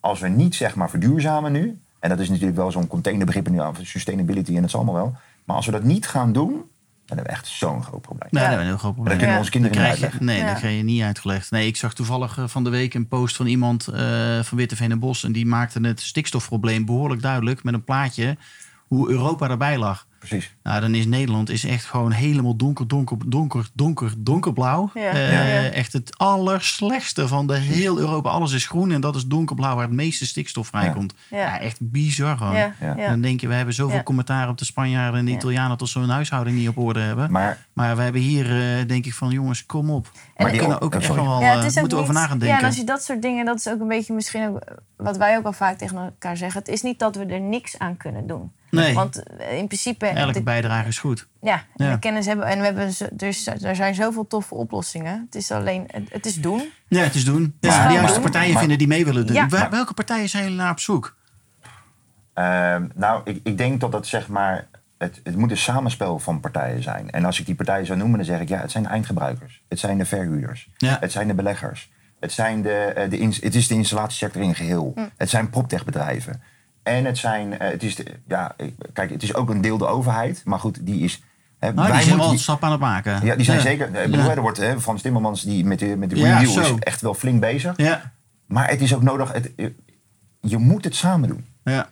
Als 0.01 0.21
we 0.21 0.29
niet 0.29 0.55
zeg 0.55 0.75
maar 0.75 0.91
verduurzamen 0.91 1.53
nu. 1.53 1.81
En 2.05 2.11
dat 2.11 2.19
is 2.19 2.29
natuurlijk 2.29 2.57
wel 2.57 2.71
zo'n 2.71 2.87
containerbegrip 2.87 3.49
nu 3.49 3.61
aan 3.61 3.75
sustainability 3.83 4.49
en 4.51 4.55
dat 4.61 4.65
is 4.65 4.75
allemaal 4.75 4.95
wel. 4.95 5.17
Maar 5.45 5.57
als 5.57 5.67
we 5.67 5.73
dat 5.73 5.83
niet 5.83 6.07
gaan 6.09 6.33
doen, 6.33 6.51
dan 6.53 7.17
hebben 7.17 7.25
we 7.25 7.31
echt 7.31 7.47
zo'n 7.47 7.83
groot 7.83 8.01
probleem. 8.01 8.29
Nee, 8.31 8.43
Ja. 8.43 8.51
dat 8.51 8.59
een 8.59 8.65
heel 8.65 8.77
groot 8.77 8.95
probleem. 8.95 9.13
dat 9.13 9.17
kunnen 9.17 9.35
we 9.35 9.39
onze 9.41 9.51
kinderen 9.51 9.79
niet 9.79 9.87
uitleggen. 9.91 10.25
nee, 10.25 10.39
Ja. 10.39 10.47
dat 10.47 10.59
krijg 10.59 10.77
je 10.77 10.83
niet 10.83 11.03
uitgelegd. 11.03 11.51
Nee, 11.51 11.67
ik 11.67 11.77
zag 11.77 11.95
toevallig 11.95 12.39
eh, 12.39 12.45
van 12.47 12.65
de 12.65 12.71
week 12.71 12.95
een 12.95 13.09
post 13.09 13.37
van 13.37 13.47
iemand 13.47 13.87
eh, 13.89 14.41
van 14.43 14.59
Witteveen 14.59 14.91
en 14.91 14.99
Bos. 14.99 15.25
En 15.25 15.33
die 15.33 15.47
maakte 15.47 15.81
het 15.81 16.01
stikstofprobleem 16.01 16.85
behoorlijk 16.85 17.23
duidelijk 17.23 17.63
met 17.63 17.75
een 17.75 17.85
plaatje 17.85 18.37
hoe 18.87 19.11
Europa 19.11 19.49
erbij 19.49 19.79
lag. 19.79 20.07
Precies. 20.29 20.55
Nou, 20.63 20.81
dan 20.81 20.95
is 20.95 21.07
Nederland 21.07 21.51
is 21.51 21.65
echt 21.65 21.85
gewoon 21.85 22.13
helemaal 22.13 22.57
donker, 22.57 22.89
donker, 22.89 23.17
donker, 23.27 23.69
donker, 23.73 24.13
donkerblauw. 24.19 24.91
Ja. 24.95 25.01
Eh, 25.11 25.33
Ja. 25.65 25.71
Echt 25.71 25.93
het 25.93 26.19
allerslechtste 26.19 27.29
van 27.29 27.47
de 27.47 27.57
heel 27.57 27.99
Europa. 27.99 28.31
Alles 28.31 28.53
is 28.53 28.67
groen 28.67 28.91
en 28.93 29.01
dat 29.01 29.17
is 29.17 29.27
donkerblauw 29.27 29.75
waar 29.75 29.85
het 29.85 29.93
meeste 29.95 30.27
stikstof 30.27 30.67
vrijkomt. 30.67 31.15
Ja. 31.31 31.39
Ja. 31.39 31.61
echt 31.61 31.79
bizar 31.81 32.37
gewoon. 32.37 32.55
Ja. 32.57 32.75
Ja. 32.81 32.95
Ja. 32.97 33.09
Dan 33.09 33.21
denk 33.21 33.41
je, 33.41 33.49
we 33.49 33.55
hebben 33.55 33.75
zoveel 33.75 33.97
Ja. 33.97 34.03
commentaar 34.03 34.49
op 34.49 34.59
de 34.59 34.65
Spanjaarden 34.65 35.19
en 35.19 35.25
de 35.25 35.31
Ja. 35.31 35.37
Italianen 35.37 35.77
tot 35.77 35.89
ze 35.89 35.99
hun 35.99 36.09
huishouding 36.09 36.57
niet 36.57 36.69
op 36.69 36.79
orde 36.79 37.01
hebben. 37.01 37.31
Maar, 37.31 37.67
Maar 37.73 37.97
we 37.97 38.03
hebben 38.03 38.21
hier, 38.21 38.79
eh, 38.79 38.89
denk 38.89 39.07
ik 39.07 39.15
van, 39.15 39.31
jongens, 39.31 39.67
kom 39.67 39.91
op. 39.91 40.11
En 40.35 40.45
we 40.45 40.51
die 40.51 40.61
kunnen 40.61 40.77
ook- 40.77 40.85
ook 40.85 40.95
echt 40.95 41.15
wel, 41.15 41.41
Ja, 41.41 41.53
eh, 41.57 41.63
moeten 41.63 41.89
we 41.89 42.03
over 42.03 42.15
na 42.15 42.27
gaan 42.27 42.39
Ja, 42.39 42.39
denken. 42.45 42.59
en 42.59 42.65
als 42.67 42.77
je 42.77 42.85
dat 42.85 43.03
soort 43.03 43.23
dingen, 43.23 43.45
dat 43.45 43.57
is 43.59 43.69
ook 43.69 43.81
een 43.81 43.89
beetje 43.89 44.15
misschien 44.15 44.49
ook 44.49 44.65
wat 44.97 45.17
wij 45.17 45.37
ook 45.37 45.45
al 45.45 45.53
vaak 45.53 45.79
tegen 45.79 45.97
elkaar 45.97 46.37
zeggen. 46.37 46.59
Het 46.61 46.69
is 46.69 46.83
niet 46.83 46.99
dat 46.99 47.17
we 47.17 47.25
er 47.25 47.41
niks 47.41 47.79
aan 47.79 47.97
kunnen 47.97 48.27
doen. 48.27 48.53
Nee. 48.75 48.95
Want 48.95 49.23
eh, 49.23 49.59
in 49.59 49.67
principe, 49.67 50.07
Elke 50.07 50.33
de, 50.33 50.43
bijdrage 50.43 50.89
is 50.89 50.99
goed. 50.99 51.27
ja, 51.41 51.63
Ja. 51.75 51.91
de 51.93 51.99
kennis 51.99 52.27
hebben 52.27 52.47
en 52.47 52.59
we 52.59 52.65
hebben 52.65 52.93
zo- 52.93 53.09
dus 53.13 53.47
er 53.47 53.77
zijn 53.77 53.95
zoveel 53.95 54.27
toffe 54.27 54.55
oplossingen. 54.55 55.23
Het 55.27 55.35
is 55.35 55.51
alleen, 55.51 55.85
het, 55.87 56.03
het 56.13 56.27
is 56.27 56.41
doen. 56.41 56.63
Ja, 56.89 57.01
het 57.03 57.15
is 57.15 57.25
doen. 57.25 57.57
Ja, 57.61 57.89
de 57.89 57.95
juiste 57.95 58.21
partijen 58.21 58.51
maar- 58.51 58.59
vinden 58.59 58.79
die 58.79 58.87
mee 58.89 59.05
willen 59.05 59.27
doen. 59.27 59.37
Ja. 59.37 59.49
Wel- 59.49 59.69
Welke 59.71 59.95
partijen 59.95 60.29
zijn 60.29 60.43
jullie 60.43 60.59
naar 60.59 60.71
op 60.71 60.81
zoek? 60.81 61.17
Ehm, 62.35 62.87
nou, 62.95 63.21
ik, 63.25 63.41
ik 63.43 63.59
denk 63.59 63.81
dat 63.81 63.93
dat 63.93 64.07
zeg 64.07 64.29
maar. 64.29 64.67
Het, 64.99 65.21
het 65.25 65.37
moet 65.37 65.51
een 65.51 65.57
samenspel 65.57 66.19
van 66.19 66.41
partijen 66.41 66.83
zijn. 66.83 67.11
En 67.11 67.25
als 67.25 67.41
ik 67.41 67.47
die 67.47 67.55
partijen 67.55 67.87
zou 67.87 67.99
noemen, 67.99 68.17
dan 68.17 68.27
zeg 68.27 68.41
ik 68.41 68.49
ja, 68.49 68.59
het 68.61 68.71
zijn 68.71 68.83
de 68.83 68.89
eindgebruikers. 68.89 69.63
Het 69.69 69.79
zijn 69.79 69.99
de 69.99 70.05
verhuurders. 70.05 70.69
Ja. 70.77 70.97
Het 71.01 71.13
zijn 71.13 71.27
de 71.29 71.35
beleggers. 71.35 71.91
Het, 72.21 72.33
zijn 72.33 72.63
de, 72.63 72.71
eh, 72.75 73.11
de 73.11 73.19
ins- 73.19 73.41
het 73.41 73.55
is 73.55 73.69
de 73.69 73.75
installatiesector 73.75 74.43
in 74.43 74.55
geheel. 74.55 74.95
Het 75.17 75.31
zijn 75.31 75.51
proptechbedrijven. 75.51 76.43
En 76.85 77.05
het 77.05 77.19
zijn, 77.19 77.59
eh, 77.59 77.71
het 77.71 77.83
is 77.83 77.95
de, 77.97 78.05
ja, 78.27 78.55
kijk, 78.93 79.11
het 79.11 79.23
is 79.23 79.35
ook 79.35 79.51
een 79.51 79.61
deel 79.61 79.79
de 79.79 79.87
overheid. 79.87 80.43
Maar 80.45 80.59
goed, 80.59 80.87
die 80.87 81.01
is. 81.03 81.23
Hè, 81.59 81.73
Nou, 81.73 81.87
die 81.87 81.95
wij 81.95 82.03
zijn 82.03 82.05
wel 82.05 82.09
moeten 82.09 82.25
een 82.25 82.31
die- 82.31 82.43
stap 82.43 82.65
aan 82.65 82.71
het 82.71 82.81
maken. 82.81 83.25
ja, 83.25 83.35
die 83.37 83.45
zijn 83.45 83.57
Ja. 83.57 83.63
zeker. 83.63 83.87
Ik 83.87 84.11
bedoel, 84.11 84.25
Ja. 84.27 84.35
er 84.35 84.41
wordt 84.41 84.59
hè, 84.59 84.81
Frans 84.81 85.03
Timmermans 85.03 85.43
die 85.43 85.65
met 85.65 85.79
de, 85.79 85.97
met 85.97 86.11
de 86.11 86.17
Ja, 86.17 86.37
Green 86.37 86.53
Deal 86.53 86.65
zo. 86.67 86.75
is 86.75 86.81
echt 86.81 87.01
wel 87.01 87.15
flink 87.15 87.41
bezig. 87.41 87.77
Ja, 87.77 88.13
Maar 88.47 88.69
het 88.69 88.81
is 88.81 88.95
ook 88.95 89.03
nodig. 89.03 89.33
Het, 89.33 89.53
je 90.41 90.59
moet 90.59 90.85
het 90.85 90.95
samen 90.95 91.29
doen. 91.29 91.47
ja. 91.65 91.89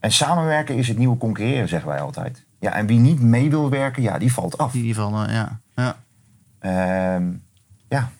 En 0.00 0.12
samenwerken 0.12 0.74
is 0.76 0.88
het 0.88 0.98
nieuwe 0.98 1.16
concurreren, 1.16 1.68
zeggen 1.68 1.88
wij 1.88 2.00
altijd. 2.00 2.44
Ja, 2.60 2.72
en 2.72 2.86
wie 2.86 2.98
niet 2.98 3.20
mee 3.20 3.50
wil 3.50 3.70
werken, 3.70 4.02
ja, 4.02 4.18
die 4.18 4.32
valt 4.32 4.58
af. 4.58 4.74
in 4.74 4.80
ieder 4.84 5.02
geval, 5.02 5.22
eh, 5.26 5.34
ja. 5.34 5.60
ja. 5.74 5.96
Ehm, 6.58 7.24
ja, 7.88 8.10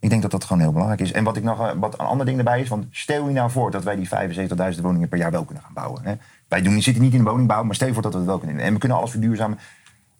ik 0.00 0.10
denk 0.10 0.22
dat 0.22 0.30
dat 0.30 0.44
gewoon 0.44 0.62
heel 0.62 0.72
belangrijk 0.72 1.00
is. 1.00 1.12
En 1.12 1.24
wat 1.24 1.36
ik 1.36 1.42
nog, 1.42 1.60
eh, 1.60 1.70
wat 1.76 2.00
een 2.00 2.06
ander 2.06 2.26
ding 2.26 2.38
erbij 2.38 2.60
is, 2.60 2.68
want 2.68 2.86
stel 2.90 3.26
je 3.28 3.34
nou 3.34 3.50
voor 3.50 3.70
dat 3.70 3.84
wij 3.84 3.96
die 3.96 4.08
75.000 4.08 4.84
woningen 4.84 5.08
per 5.08 5.18
jaar 5.18 5.30
wel 5.30 5.44
kunnen 5.44 5.62
gaan 5.62 5.74
bouwen. 5.74 6.04
Hè? 6.04 6.14
Wij 6.48 6.62
doen, 6.62 6.82
zitten 6.82 7.02
niet 7.02 7.12
in 7.12 7.24
de 7.24 7.30
woningbouw, 7.30 7.62
maar 7.62 7.74
stel 7.74 7.86
je 7.86 7.92
voor 7.92 8.02
dat 8.02 8.12
we 8.12 8.18
het 8.18 8.26
wel 8.26 8.38
kunnen. 8.38 8.58
En 8.58 8.72
we 8.72 8.78
kunnen 8.78 8.98
alles 8.98 9.10
verduurzamen. 9.10 9.58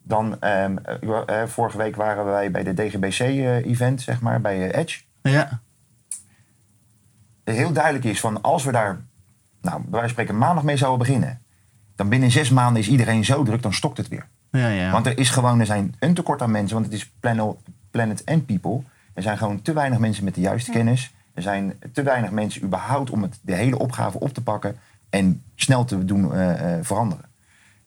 Dan, 0.03 0.41
ehm, 0.41 0.77
eh, 0.77 1.41
eh, 1.41 1.47
vorige 1.47 1.77
week 1.77 1.95
waren 1.95 2.25
wij 2.25 2.51
bij 2.51 2.63
de 2.63 2.73
DGBC-event, 2.73 4.01
zeg 4.01 4.21
maar, 4.21 4.41
bij 4.41 4.71
Edge. 4.71 4.99
ja. 5.21 5.61
heel 7.43 7.73
duidelijk 7.73 8.05
is 8.05 8.19
van 8.19 8.41
als 8.41 8.63
we 8.63 8.71
daar, 8.71 9.01
nou, 9.61 9.81
bij 9.81 9.89
wijze 9.89 9.99
van 9.99 10.09
spreken 10.09 10.37
maandag 10.37 10.63
mee 10.63 10.77
zouden 10.77 11.07
beginnen. 11.07 11.41
dan 11.95 12.09
binnen 12.09 12.31
zes 12.31 12.49
maanden 12.49 12.81
is 12.81 12.87
iedereen 12.87 13.25
zo 13.25 13.43
druk, 13.43 13.61
dan 13.61 13.73
stokt 13.73 13.97
het 13.97 14.07
weer. 14.07 14.27
Ja, 14.51 14.67
ja. 14.67 14.91
Want 14.91 15.05
er 15.05 15.17
is 15.17 15.29
gewoon, 15.29 15.59
er 15.59 15.65
zijn 15.65 15.95
een 15.99 16.13
tekort 16.13 16.41
aan 16.41 16.51
mensen, 16.51 16.73
want 16.73 16.85
het 16.85 16.95
is 16.95 17.11
planet, 17.19 17.55
planet 17.91 18.21
and 18.25 18.45
people. 18.45 18.83
Er 19.17 19.23
zijn 19.23 19.37
gewoon 19.37 19.61
te 19.61 19.73
weinig 19.73 19.99
mensen 19.99 20.23
met 20.23 20.35
de 20.35 20.41
juiste 20.41 20.71
kennis. 20.71 21.13
Er 21.33 21.41
zijn 21.41 21.79
te 21.93 22.03
weinig 22.03 22.31
mensen 22.31 22.63
überhaupt 22.63 23.09
om 23.09 23.21
het, 23.21 23.39
de 23.41 23.53
hele 23.53 23.79
opgave 23.79 24.19
op 24.19 24.33
te 24.33 24.43
pakken 24.43 24.77
en 25.09 25.43
snel 25.55 25.85
te 25.85 26.05
doen 26.05 26.33
eh, 26.33 26.73
eh, 26.73 26.85
veranderen. 26.85 27.25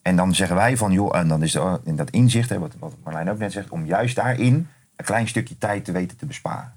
En 0.03 0.16
dan 0.16 0.35
zeggen 0.35 0.57
wij 0.57 0.76
van, 0.76 0.93
joh, 0.93 1.16
en 1.16 1.28
dan 1.28 1.43
is 1.43 1.55
er, 1.55 1.81
in 1.85 1.97
dat 1.97 2.11
inzicht, 2.11 2.49
hè, 2.49 2.59
wat, 2.59 2.74
wat 2.78 2.95
Marlijn 3.05 3.31
ook 3.31 3.39
net 3.39 3.53
zegt, 3.53 3.68
om 3.68 3.87
juist 3.87 4.16
daarin 4.16 4.68
een 4.97 5.05
klein 5.05 5.28
stukje 5.28 5.59
tijd 5.59 5.85
te 5.85 5.93
weten 5.93 6.16
te 6.16 6.26
besparen. 6.26 6.72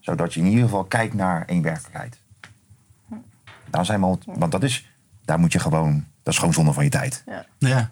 Zodat 0.00 0.34
je 0.34 0.40
in 0.40 0.46
ieder 0.46 0.64
geval 0.64 0.84
kijkt 0.84 1.14
naar 1.14 1.44
één 1.46 1.62
werkelijkheid. 1.62 2.18
Dan 3.70 3.84
zijn 3.84 4.00
we 4.00 4.06
al, 4.06 4.18
want 4.24 4.52
dat 4.52 4.62
is, 4.62 4.90
daar 5.24 5.38
moet 5.38 5.52
je 5.52 5.58
gewoon, 5.58 6.04
dat 6.22 6.32
is 6.32 6.38
gewoon 6.38 6.54
zonde 6.54 6.72
van 6.72 6.84
je 6.84 6.90
tijd. 6.90 7.24
ja. 7.58 7.90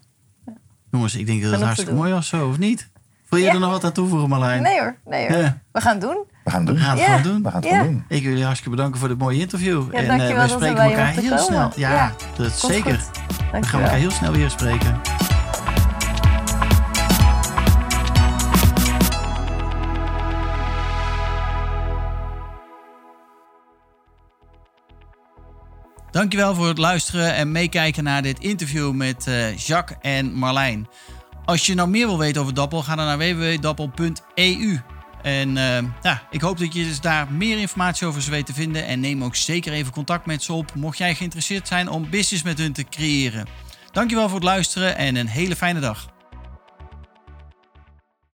Jongens, 0.90 1.14
ik 1.14 1.26
denk 1.26 1.42
dat 1.42 1.52
het 1.52 1.60
hartstikke 1.60 1.94
mooi 1.94 2.12
was 2.12 2.28
zo, 2.28 2.48
of 2.48 2.58
niet? 2.58 2.92
Wil 3.34 3.42
je 3.42 3.48
Ja. 3.48 3.54
er 3.54 3.60
nog 3.60 3.70
wat 3.70 3.84
aan 3.84 3.92
toevoegen, 3.92 4.28
Marlijn? 4.28 4.62
Nee 4.62 4.78
hoor, 4.80 4.96
nee 5.04 5.28
hoor. 5.28 5.36
Ja. 5.38 5.58
We 5.72 5.80
gaan 5.80 5.92
het 5.92 6.00
doen. 6.00 6.18
We 6.44 6.50
gaan 6.50 6.58
het 6.60 6.66
doen. 6.66 6.76
We 6.76 6.82
gaan 6.82 6.96
het 6.96 7.06
Ja. 7.06 7.16
gewoon 7.16 7.22
doen. 7.32 7.42
We 7.42 7.50
gaan 7.50 7.60
het 7.60 7.70
gewoon 7.70 7.86
doen. 7.86 8.04
Ik 8.08 8.20
wil 8.22 8.28
jullie 8.30 8.44
hartstikke 8.44 8.76
bedanken 8.76 9.00
voor 9.00 9.08
dit 9.08 9.18
mooie 9.18 9.38
interview. 9.40 9.92
Ja, 9.92 9.98
en 9.98 10.20
eh, 10.20 10.42
we 10.42 10.48
spreken 10.48 10.76
elkaar 10.82 11.06
heel 11.06 11.22
komen. 11.22 11.38
snel. 11.38 11.70
Ja, 11.76 11.90
Ja. 11.92 12.12
dat 12.36 12.46
is 12.46 12.60
Komt 12.60 12.72
zeker. 12.72 13.00
We 13.52 13.62
gaan 13.66 13.80
elkaar 13.82 13.96
heel 13.98 14.10
snel 14.10 14.32
weer 14.32 14.50
spreken. 14.50 15.00
Dankjewel 26.10 26.54
voor 26.54 26.66
het 26.68 26.78
luisteren 26.78 27.34
en 27.34 27.52
meekijken 27.52 28.04
naar 28.04 28.22
dit 28.22 28.38
interview 28.38 28.92
met 28.92 29.26
eh, 29.26 29.56
Jacques 29.56 29.98
en 30.00 30.32
Marlijn. 30.34 30.88
Als 31.44 31.66
je 31.66 31.74
nou 31.74 31.88
meer 31.88 32.06
wil 32.06 32.18
weten 32.18 32.40
over 32.40 32.54
Dappel, 32.54 32.82
ga 32.82 32.96
dan 32.96 33.06
naar 33.06 33.18
www.dappel.eu. 33.18 34.80
En 35.22 35.56
eh, 35.56 35.82
ja, 36.02 36.22
ik 36.30 36.40
hoop 36.40 36.58
dat 36.58 36.74
je 36.74 36.84
dus 36.84 37.00
daar 37.00 37.32
meer 37.32 37.58
informatie 37.58 38.06
over 38.06 38.30
weet 38.30 38.46
te 38.46 38.54
vinden. 38.54 38.86
En 38.86 39.00
neem 39.00 39.24
ook 39.24 39.36
zeker 39.36 39.72
even 39.72 39.92
contact 39.92 40.26
met 40.26 40.42
ze 40.42 40.52
op, 40.52 40.74
mocht 40.74 40.98
jij 40.98 41.14
geïnteresseerd 41.14 41.68
zijn 41.68 41.88
om 41.88 42.10
business 42.10 42.42
met 42.42 42.58
hun 42.58 42.72
te 42.72 42.84
creëren. 42.84 43.46
Dankjewel 43.92 44.26
voor 44.28 44.38
het 44.38 44.44
luisteren 44.44 44.96
en 44.96 45.16
een 45.16 45.26
hele 45.26 45.56
fijne 45.56 45.80
dag. 45.80 46.13